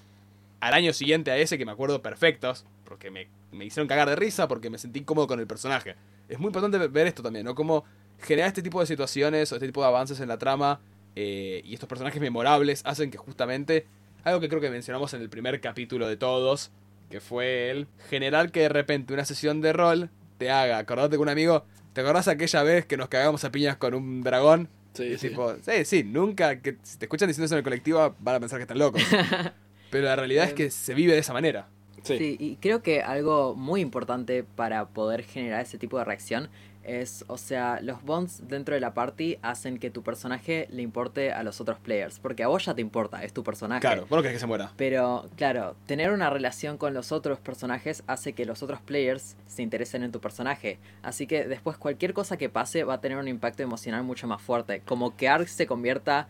al 0.62 0.74
año 0.74 0.92
siguiente 0.92 1.30
a 1.32 1.36
ese 1.36 1.58
que 1.58 1.66
me 1.66 1.72
acuerdo 1.72 2.02
perfectos, 2.02 2.64
porque 2.84 3.10
me, 3.10 3.26
me 3.50 3.64
hicieron 3.64 3.88
cagar 3.88 4.08
de 4.08 4.14
risa, 4.16 4.46
porque 4.46 4.70
me 4.70 4.78
sentí 4.78 5.00
incómodo 5.00 5.26
con 5.26 5.40
el 5.40 5.46
personaje. 5.48 5.96
Es 6.28 6.38
muy 6.38 6.46
importante 6.48 6.78
ve- 6.78 6.86
ver 6.88 7.08
esto 7.08 7.20
también, 7.22 7.44
¿no? 7.44 7.54
Cómo 7.56 7.84
generar 8.20 8.46
este 8.48 8.62
tipo 8.62 8.78
de 8.80 8.86
situaciones 8.86 9.50
o 9.50 9.56
este 9.56 9.66
tipo 9.66 9.80
de 9.82 9.88
avances 9.88 10.20
en 10.20 10.28
la 10.28 10.38
trama 10.38 10.80
eh, 11.16 11.60
y 11.64 11.74
estos 11.74 11.88
personajes 11.88 12.20
memorables 12.20 12.82
hacen 12.84 13.10
que 13.10 13.18
justamente, 13.18 13.86
algo 14.22 14.38
que 14.40 14.48
creo 14.48 14.60
que 14.60 14.70
mencionamos 14.70 15.12
en 15.14 15.20
el 15.22 15.28
primer 15.28 15.60
capítulo 15.60 16.06
de 16.06 16.16
todos, 16.16 16.70
que 17.10 17.20
fue 17.20 17.70
el 17.70 17.88
generar 18.08 18.52
que 18.52 18.60
de 18.60 18.68
repente 18.68 19.12
una 19.14 19.24
sesión 19.24 19.60
de 19.62 19.72
rol 19.72 20.10
te 20.38 20.50
haga 20.50 20.78
acordarte 20.78 21.16
con 21.16 21.24
un 21.24 21.28
amigo, 21.30 21.64
¿te 21.92 22.02
acordás 22.02 22.28
aquella 22.28 22.62
vez 22.62 22.86
que 22.86 22.96
nos 22.96 23.08
cagamos 23.08 23.42
a 23.44 23.50
piñas 23.50 23.76
con 23.78 23.94
un 23.94 24.22
dragón? 24.22 24.68
Sí, 24.94 25.04
Y 25.04 25.18
sí. 25.18 25.28
tipo, 25.30 25.54
sí, 25.56 25.84
sí, 25.84 26.04
nunca, 26.04 26.60
que 26.60 26.76
si 26.84 26.98
te 26.98 27.06
escuchan 27.06 27.26
diciendo 27.26 27.46
eso 27.46 27.54
en 27.56 27.58
el 27.58 27.64
colectivo 27.64 28.14
van 28.20 28.36
a 28.36 28.40
pensar 28.40 28.58
que 28.58 28.62
están 28.62 28.78
locos. 28.78 29.02
Pero 29.92 30.06
la 30.06 30.16
realidad 30.16 30.46
es 30.46 30.54
que 30.54 30.70
se 30.70 30.94
vive 30.94 31.12
de 31.12 31.18
esa 31.18 31.34
manera. 31.34 31.68
Sí. 32.02 32.16
Sí, 32.18 32.36
y 32.40 32.56
creo 32.56 32.82
que 32.82 33.02
algo 33.02 33.54
muy 33.54 33.80
importante 33.80 34.42
para 34.42 34.86
poder 34.88 35.22
generar 35.22 35.60
ese 35.60 35.78
tipo 35.78 35.98
de 35.98 36.04
reacción 36.04 36.48
es, 36.82 37.24
o 37.28 37.38
sea, 37.38 37.78
los 37.80 38.02
bonds 38.02 38.48
dentro 38.48 38.74
de 38.74 38.80
la 38.80 38.94
party 38.94 39.38
hacen 39.42 39.78
que 39.78 39.90
tu 39.90 40.02
personaje 40.02 40.66
le 40.70 40.82
importe 40.82 41.30
a 41.30 41.42
los 41.42 41.60
otros 41.60 41.78
players, 41.78 42.18
porque 42.18 42.42
a 42.42 42.48
vos 42.48 42.64
ya 42.64 42.74
te 42.74 42.80
importa, 42.80 43.22
es 43.22 43.32
tu 43.32 43.44
personaje. 43.44 43.82
Claro, 43.82 44.06
vos 44.08 44.16
no 44.16 44.22
querés 44.22 44.36
que 44.36 44.40
se 44.40 44.46
muera. 44.46 44.72
Pero, 44.76 45.28
claro, 45.36 45.76
tener 45.86 46.10
una 46.10 46.30
relación 46.30 46.78
con 46.78 46.94
los 46.94 47.12
otros 47.12 47.38
personajes 47.38 48.02
hace 48.06 48.32
que 48.32 48.46
los 48.46 48.62
otros 48.62 48.80
players 48.80 49.36
se 49.46 49.62
interesen 49.62 50.02
en 50.02 50.10
tu 50.10 50.20
personaje. 50.20 50.78
Así 51.02 51.26
que 51.26 51.44
después 51.44 51.76
cualquier 51.76 52.14
cosa 52.14 52.36
que 52.36 52.48
pase 52.48 52.82
va 52.84 52.94
a 52.94 53.00
tener 53.00 53.18
un 53.18 53.28
impacto 53.28 53.62
emocional 53.62 54.02
mucho 54.02 54.26
más 54.26 54.40
fuerte. 54.42 54.80
Como 54.84 55.16
que 55.16 55.28
Ark 55.28 55.48
se 55.48 55.66
convierta, 55.66 56.28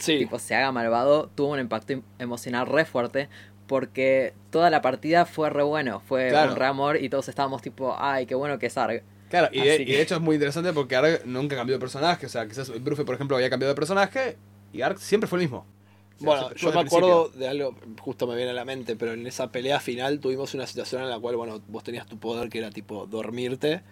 Sí. 0.00 0.18
tipo, 0.18 0.38
se 0.38 0.54
haga 0.54 0.72
malvado, 0.72 1.30
tuvo 1.34 1.52
un 1.52 1.60
impacto 1.60 1.92
em- 1.92 2.02
emocional 2.18 2.66
re 2.66 2.84
fuerte. 2.84 3.28
Porque 3.66 4.34
toda 4.50 4.68
la 4.68 4.82
partida 4.82 5.26
fue 5.26 5.48
re 5.48 5.62
bueno, 5.62 6.00
fue 6.04 6.30
Claro. 6.30 6.50
un 6.52 6.58
re 6.58 6.66
amor 6.66 6.96
y 7.00 7.08
todos 7.08 7.28
estábamos 7.28 7.62
tipo, 7.62 7.94
ay, 7.96 8.26
qué 8.26 8.34
bueno 8.34 8.58
que 8.58 8.66
es 8.66 8.76
Ark. 8.76 9.04
Claro, 9.28 9.48
y 9.52 9.60
de, 9.60 9.82
y 9.84 9.94
hecho 9.94 10.16
es 10.16 10.20
muy 10.20 10.34
interesante 10.34 10.72
porque 10.72 10.96
Ark 10.96 11.22
nunca 11.24 11.54
cambió 11.54 11.76
de 11.76 11.78
personaje. 11.78 12.26
O 12.26 12.28
sea, 12.28 12.48
quizás 12.48 12.68
Brufe, 12.82 13.04
por 13.04 13.14
ejemplo, 13.14 13.36
había 13.36 13.48
cambiado 13.48 13.72
de 13.72 13.76
personaje 13.76 14.36
y 14.72 14.82
Ark 14.82 14.98
siempre 14.98 15.28
fue 15.28 15.38
el 15.38 15.44
mismo. 15.44 15.58
O 15.58 16.18
sea, 16.18 16.26
Bueno, 16.26 16.54
yo 16.56 16.72
me 16.72 16.80
acuerdo 16.80 17.22
principio. 17.26 17.40
de 17.40 17.48
algo, 17.48 17.76
justo 18.00 18.26
me 18.26 18.34
viene 18.34 18.50
a 18.50 18.54
la 18.54 18.64
mente, 18.64 18.96
pero 18.96 19.12
en 19.12 19.24
esa 19.28 19.52
pelea 19.52 19.78
final 19.78 20.18
tuvimos 20.18 20.52
una 20.54 20.66
situación 20.66 21.02
en 21.02 21.08
la 21.08 21.20
cual, 21.20 21.36
bueno, 21.36 21.62
vos 21.68 21.84
tenías 21.84 22.06
tu 22.08 22.18
poder 22.18 22.48
que 22.50 22.58
era 22.58 22.70
tipo 22.72 23.06
dormirte. 23.06 23.82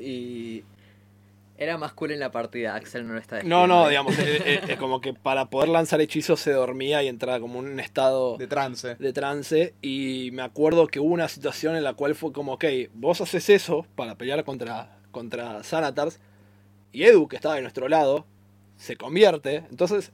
Y. 0.00 0.64
Era 1.62 1.78
más 1.78 1.92
cool 1.92 2.10
en 2.10 2.20
la 2.20 2.30
partida, 2.30 2.74
Axel 2.74 3.06
no 3.06 3.14
lo 3.14 3.20
está 3.20 3.42
No, 3.42 3.66
no, 3.66 3.88
digamos, 3.88 4.18
eh, 4.18 4.42
eh, 4.44 4.60
eh, 4.68 4.76
como 4.76 5.00
que 5.00 5.14
para 5.14 5.46
poder 5.50 5.68
lanzar 5.68 6.00
hechizos 6.00 6.40
se 6.40 6.52
dormía 6.52 7.02
y 7.02 7.08
entraba 7.08 7.38
como 7.40 7.60
en 7.60 7.66
un 7.72 7.80
estado 7.80 8.36
De 8.36 8.46
trance. 8.46 8.96
de 8.96 9.12
trance. 9.12 9.74
Y 9.80 10.30
me 10.32 10.42
acuerdo 10.42 10.86
que 10.88 10.98
hubo 11.00 11.12
una 11.14 11.28
situación 11.28 11.76
en 11.76 11.84
la 11.84 11.94
cual 11.94 12.14
fue 12.14 12.32
como, 12.32 12.54
ok, 12.54 12.64
vos 12.94 13.20
haces 13.20 13.48
eso 13.50 13.86
para 13.94 14.16
pelear 14.16 14.44
contra, 14.44 14.98
contra 15.10 15.62
Xanatars. 15.62 16.18
Y 16.92 17.04
Edu, 17.04 17.28
que 17.28 17.36
estaba 17.36 17.54
de 17.54 17.62
nuestro 17.62 17.88
lado, 17.88 18.26
se 18.76 18.96
convierte. 18.96 19.64
Entonces, 19.70 20.12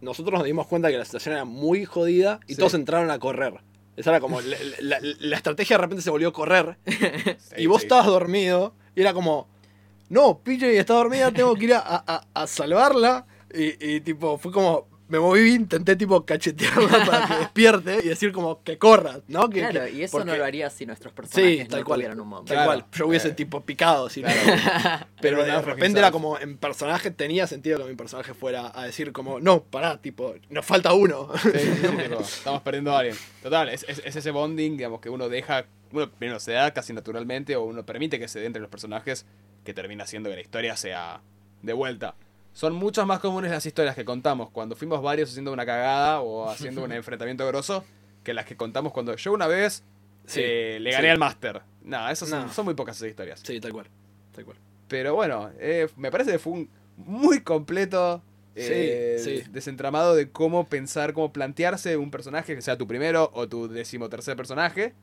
nosotros 0.00 0.38
nos 0.38 0.44
dimos 0.46 0.66
cuenta 0.68 0.90
que 0.90 0.96
la 0.98 1.04
situación 1.04 1.34
era 1.34 1.44
muy 1.44 1.84
jodida 1.84 2.40
y 2.46 2.54
Sí. 2.54 2.58
todos 2.60 2.74
entraron 2.74 3.10
a 3.10 3.18
correr. 3.18 3.54
Esa 3.96 4.10
era 4.10 4.20
como, 4.20 4.40
la, 4.40 4.56
la- 4.80 5.00
la 5.00 5.36
estrategia 5.36 5.76
de 5.76 5.82
repente 5.82 6.02
se 6.02 6.10
volvió 6.10 6.32
correr. 6.32 6.76
Sí, 6.86 6.94
y 7.58 7.66
vos 7.66 7.80
sí. 7.80 7.86
estabas 7.86 8.06
dormido 8.06 8.74
y 8.94 9.00
era 9.00 9.12
como, 9.12 9.48
no, 10.08 10.38
PJ 10.38 10.66
está 10.78 10.94
dormida, 10.94 11.30
tengo 11.32 11.54
que 11.54 11.64
ir 11.66 11.74
a, 11.74 11.80
a- 11.84 12.26
a 12.34 12.46
salvarla. 12.46 13.26
Y, 13.54 13.94
y, 13.96 14.00
tipo, 14.02 14.36
fue 14.38 14.52
como, 14.52 14.86
me 15.08 15.18
moví, 15.18 15.54
intenté 15.54 15.96
tipo 15.96 16.22
cachetearla 16.26 17.06
para 17.06 17.26
que 17.26 17.34
despierte 17.40 17.98
y 18.04 18.08
decir 18.08 18.30
como 18.30 18.62
que 18.62 18.76
corra, 18.76 19.20
¿no? 19.28 19.48
Que, 19.48 19.60
Claro, 19.60 19.86
que- 19.86 19.92
y 19.92 20.02
eso 20.02 20.18
no 20.18 20.24
porque- 20.26 20.38
lo 20.38 20.44
haría 20.44 20.68
si 20.68 20.84
nuestros 20.84 21.14
personajes 21.14 21.62
Sí, 21.62 21.64
tal 21.68 21.80
no 21.80 21.86
cual. 21.86 21.96
tuvieran 22.00 22.20
un 22.20 22.28
montón. 22.28 22.46
Tal 22.46 22.56
Claro. 22.56 22.66
cual, 22.82 22.84
yo 22.92 23.06
hubiese 23.06 23.28
Eh. 23.28 23.32
tipo 23.32 23.62
picado, 23.62 24.10
si 24.10 24.20
no- 24.20 24.28
Pero 25.22 25.42
de 25.44 25.62
repente 25.62 25.98
era 25.98 26.10
como 26.10 26.38
en 26.38 26.58
personaje, 26.58 27.10
tenía 27.10 27.46
sentido 27.46 27.78
que 27.78 27.84
mi 27.84 27.96
personaje 27.96 28.34
fuera 28.34 28.70
a 28.74 28.84
decir 28.84 29.12
como, 29.12 29.40
no, 29.40 29.62
pará, 29.62 29.98
tipo, 29.98 30.34
nos 30.50 30.66
falta 30.66 30.92
uno. 30.92 31.30
Sí, 31.42 31.50
sí, 31.54 31.58
sí, 31.80 31.96
tipo, 32.02 32.20
estamos 32.20 32.60
perdiendo 32.62 32.92
a 32.94 32.98
alguien. 32.98 33.16
Total, 33.42 33.68
es, 33.70 33.86
es- 33.88 34.02
es 34.04 34.14
ese 34.16 34.30
bonding, 34.30 34.76
digamos, 34.76 35.00
que 35.00 35.08
uno 35.08 35.30
deja, 35.30 35.64
uno 35.90 36.10
primero 36.10 36.38
se 36.38 36.52
da 36.52 36.70
casi 36.74 36.92
naturalmente 36.92 37.56
o 37.56 37.62
uno 37.64 37.84
permite 37.86 38.18
que 38.18 38.28
se 38.28 38.40
dé 38.40 38.46
entre 38.46 38.60
los 38.60 38.70
personajes 38.70 39.24
que 39.68 39.74
termina 39.74 40.04
haciendo 40.04 40.30
que 40.30 40.36
la 40.36 40.40
historia 40.40 40.76
sea 40.76 41.20
de 41.60 41.72
vuelta. 41.74 42.14
Son 42.54 42.74
muchas 42.74 43.06
más 43.06 43.20
comunes 43.20 43.50
las 43.50 43.66
historias 43.66 43.94
que 43.94 44.06
contamos 44.06 44.48
cuando 44.48 44.74
fuimos 44.76 45.02
varios 45.02 45.28
haciendo 45.28 45.52
una 45.52 45.66
cagada 45.66 46.20
o 46.22 46.48
haciendo 46.50 46.82
un 46.84 46.92
enfrentamiento 46.92 47.46
grosso 47.46 47.84
que 48.24 48.32
las 48.32 48.46
que 48.46 48.56
contamos 48.56 48.94
cuando 48.94 49.14
yo 49.14 49.32
una 49.34 49.46
vez 49.46 49.84
Sí, 50.24 50.40
eh, 50.42 50.78
le 50.80 50.90
gané 50.90 51.08
sí. 51.08 51.10
al 51.10 51.18
máster. 51.18 51.60
Nada, 51.82 52.10
esas 52.10 52.30
son 52.54 52.64
muy 52.64 52.72
pocas 52.72 52.96
esas 52.96 53.10
historias. 53.10 53.40
Sí, 53.44 53.60
tal 53.60 53.72
cual, 53.74 53.86
tal 54.34 54.46
cual. 54.46 54.56
Pero 54.88 55.14
bueno, 55.14 55.50
eh, 55.58 55.86
me 55.96 56.10
parece 56.10 56.32
que 56.32 56.38
fue 56.38 56.54
un 56.54 56.70
muy 56.96 57.40
completo. 57.42 58.22
eh, 58.54 59.16
Sí, 59.22 59.42
sí. 59.42 59.50
Desentramado 59.50 60.14
de 60.14 60.30
cómo 60.30 60.66
pensar, 60.66 61.12
cómo 61.12 61.30
plantearse 61.30 61.98
un 61.98 62.10
personaje 62.10 62.54
que 62.54 62.62
sea 62.62 62.78
tu 62.78 62.86
primero 62.86 63.30
o 63.34 63.46
tu 63.48 63.68
decimotercer 63.68 64.34
personaje. 64.34 64.94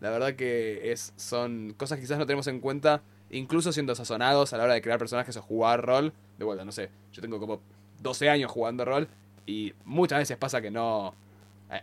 La 0.00 0.10
verdad 0.10 0.34
que 0.34 0.92
es, 0.92 1.14
son 1.16 1.72
cosas 1.78 1.96
que 1.96 2.02
quizás 2.04 2.18
no 2.18 2.26
tenemos 2.26 2.46
en 2.48 2.60
cuenta, 2.60 3.02
incluso 3.30 3.72
siendo 3.72 3.94
sazonados 3.94 4.52
a 4.52 4.58
la 4.58 4.64
hora 4.64 4.74
de 4.74 4.82
crear 4.82 4.98
personajes 4.98 5.36
o 5.36 5.42
jugar 5.42 5.84
rol. 5.84 6.12
De 6.38 6.44
vuelta, 6.44 6.64
no 6.64 6.72
sé, 6.72 6.90
yo 7.12 7.22
tengo 7.22 7.38
como 7.38 7.60
12 8.02 8.28
años 8.30 8.50
jugando 8.50 8.84
rol 8.84 9.08
y 9.46 9.72
muchas 9.84 10.18
veces 10.18 10.36
pasa 10.36 10.60
que 10.60 10.70
no. 10.70 11.14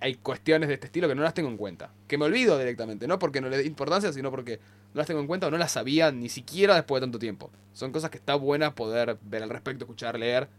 hay- 0.02 0.16
cuestiones 0.16 0.68
de 0.68 0.74
este 0.76 0.88
estilo 0.88 1.08
que 1.08 1.16
no 1.16 1.22
las 1.24 1.34
tengo 1.34 1.48
en 1.50 1.56
cuenta. 1.58 1.90
Que 2.08 2.18
me 2.18 2.26
olvido 2.26 2.58
directamente, 2.60 3.08
no 3.08 3.20
porque 3.20 3.40
no 3.40 3.48
le 3.50 3.58
dé 3.58 3.66
importancia, 3.66 4.12
sino 4.12 4.32
porque 4.32 4.58
no 4.94 4.98
las 5.00 5.08
tengo 5.08 5.22
en 5.22 5.28
cuenta 5.28 5.48
o 5.48 5.52
no 5.52 5.58
las 5.58 5.72
sabía 5.72 6.12
ni 6.12 6.28
siquiera 6.28 6.76
después 6.76 7.00
de 7.00 7.06
tanto 7.08 7.20
tiempo. 7.20 7.50
Son 7.74 7.92
cosas 7.94 8.10
que 8.10 8.18
está 8.18 8.36
buena 8.36 8.76
poder 8.76 9.18
ver 9.22 9.44
al 9.44 9.50
respecto, 9.50 9.86
escuchar, 9.86 10.20
leer. 10.20 10.50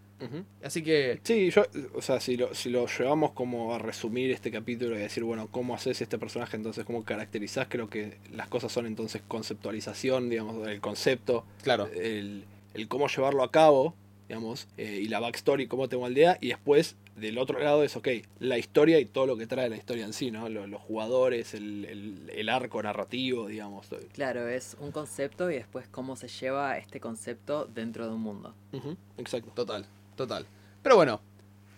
Así 0.63 0.83
que, 0.83 1.21
Sí, 1.23 1.51
yo, 1.51 1.63
o 1.95 2.03
sea, 2.03 2.19
si 2.21 2.37
lo, 2.37 2.55
si 2.55 2.71
lo 2.71 2.87
llevamos 2.87 3.33
como 3.33 3.75
a 3.75 3.79
resumir 3.79 4.31
este 4.31 4.51
capítulo 4.51 4.97
y 4.97 4.99
decir, 4.99 5.23
bueno, 5.25 5.49
¿cómo 5.51 5.75
haces 5.75 6.01
este 6.01 6.19
personaje? 6.19 6.57
Entonces, 6.57 6.85
¿cómo 6.85 7.05
caracterizás? 7.05 7.67
Creo 7.69 7.89
que 7.89 8.19
las 8.33 8.49
cosas 8.49 8.73
son 8.73 8.87
entonces 8.87 9.23
conceptualización, 9.29 10.29
digamos, 10.31 10.67
el 10.67 10.81
concepto, 10.81 11.45
claro, 11.63 11.89
el, 11.95 12.45
el 12.75 12.89
cómo 12.89 13.09
llevarlo 13.09 13.43
a 13.43 13.51
cabo, 13.51 13.95
digamos, 14.29 14.69
eh, 14.77 15.01
y 15.03 15.09
la 15.09 15.21
backstory, 15.21 15.67
cómo 15.69 15.89
te 15.89 15.97
moldea, 15.97 16.37
y 16.41 16.49
después, 16.49 16.97
del 17.17 17.39
otro 17.39 17.59
lado 17.59 17.83
es, 17.83 17.97
ok, 17.97 18.09
la 18.41 18.59
historia 18.59 19.01
y 19.01 19.05
todo 19.07 19.27
lo 19.27 19.37
que 19.37 19.47
trae 19.47 19.69
la 19.71 19.77
historia 19.77 20.05
en 20.05 20.13
sí, 20.13 20.31
¿no? 20.31 20.49
Lo- 20.49 20.67
Los, 20.67 20.81
jugadores, 20.83 21.55
el, 21.55 21.85
el- 21.87 22.31
el 22.35 22.49
arco 22.49 22.83
narrativo, 22.83 23.49
digamos. 23.49 23.89
Claro, 24.13 24.47
es 24.49 24.77
un 24.81 24.93
concepto 24.93 25.51
y 25.51 25.55
después 25.55 25.87
cómo 25.89 26.15
se 26.17 26.29
lleva 26.29 26.77
este 26.79 27.01
concepto 27.01 27.65
dentro 27.67 28.07
de 28.07 28.15
un 28.15 28.21
mundo. 28.21 28.55
Ujú, 28.73 28.97
exacto. 29.17 29.51
total, 29.55 29.87
total. 30.19 30.45
Pero 30.83 30.97
bueno, 30.97 31.21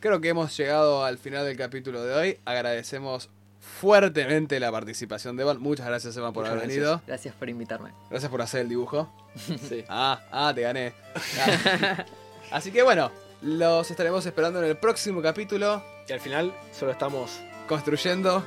creo 0.01 0.20
que 0.20 0.30
hemos 0.30 0.57
llegado 0.57 1.05
al 1.05 1.18
final 1.18 1.45
del 1.47 1.57
capítulo 1.57 2.03
de 2.03 2.14
hoy. 2.14 2.38
Agradecemos 2.45 3.30
fuertemente 3.61 4.59
la 4.59 4.72
participación 4.72 5.36
de 5.36 5.43
Evan. 5.43 5.61
Muchas 5.61 5.86
gracias, 5.86 6.16
Evan, 6.16 6.32
por 6.32 6.43
Muchas 6.43 6.53
haber 6.57 6.64
gracias. 6.64 6.84
venido. 6.84 7.03
Gracias 7.07 7.34
por 7.36 7.49
invitarme. 7.49 7.91
Gracias 8.11 8.30
por 8.30 8.43
hacer 8.43 8.62
el 8.62 8.68
dibujo. 8.68 9.09
Sí. 9.68 9.84
Ah, 9.88 10.20
ah, 10.32 10.53
te 10.53 10.62
gané. 10.62 10.93
Ah. 11.38 12.05
Así 12.51 12.72
que 12.72 12.82
bueno, 12.82 13.12
los 13.43 13.88
estaremos 13.88 14.26
esperando 14.26 14.59
en 14.61 14.68
el 14.68 14.76
próximo 14.76 15.22
capítulo. 15.22 15.84
Y 16.09 16.12
al 16.12 16.20
final 16.20 16.53
solo 16.72 16.91
estamos 16.91 17.38
Construyendo. 17.68 18.45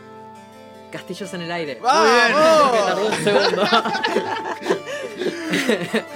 Castillos 0.92 1.34
en 1.34 1.44
el 1.44 1.52
aire. 1.54 1.80
¡Vamos! 1.82 2.72
Me 2.74 2.80
tardó 2.80 3.08
un 3.08 3.24
segundo. 3.24 3.64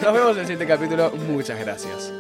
Nos 0.01 0.13
vemos 0.13 0.32
en 0.32 0.38
el 0.39 0.45
siguiente 0.45 0.67
capítulo. 0.67 1.11
Muchas 1.11 1.57
gracias. 1.57 2.11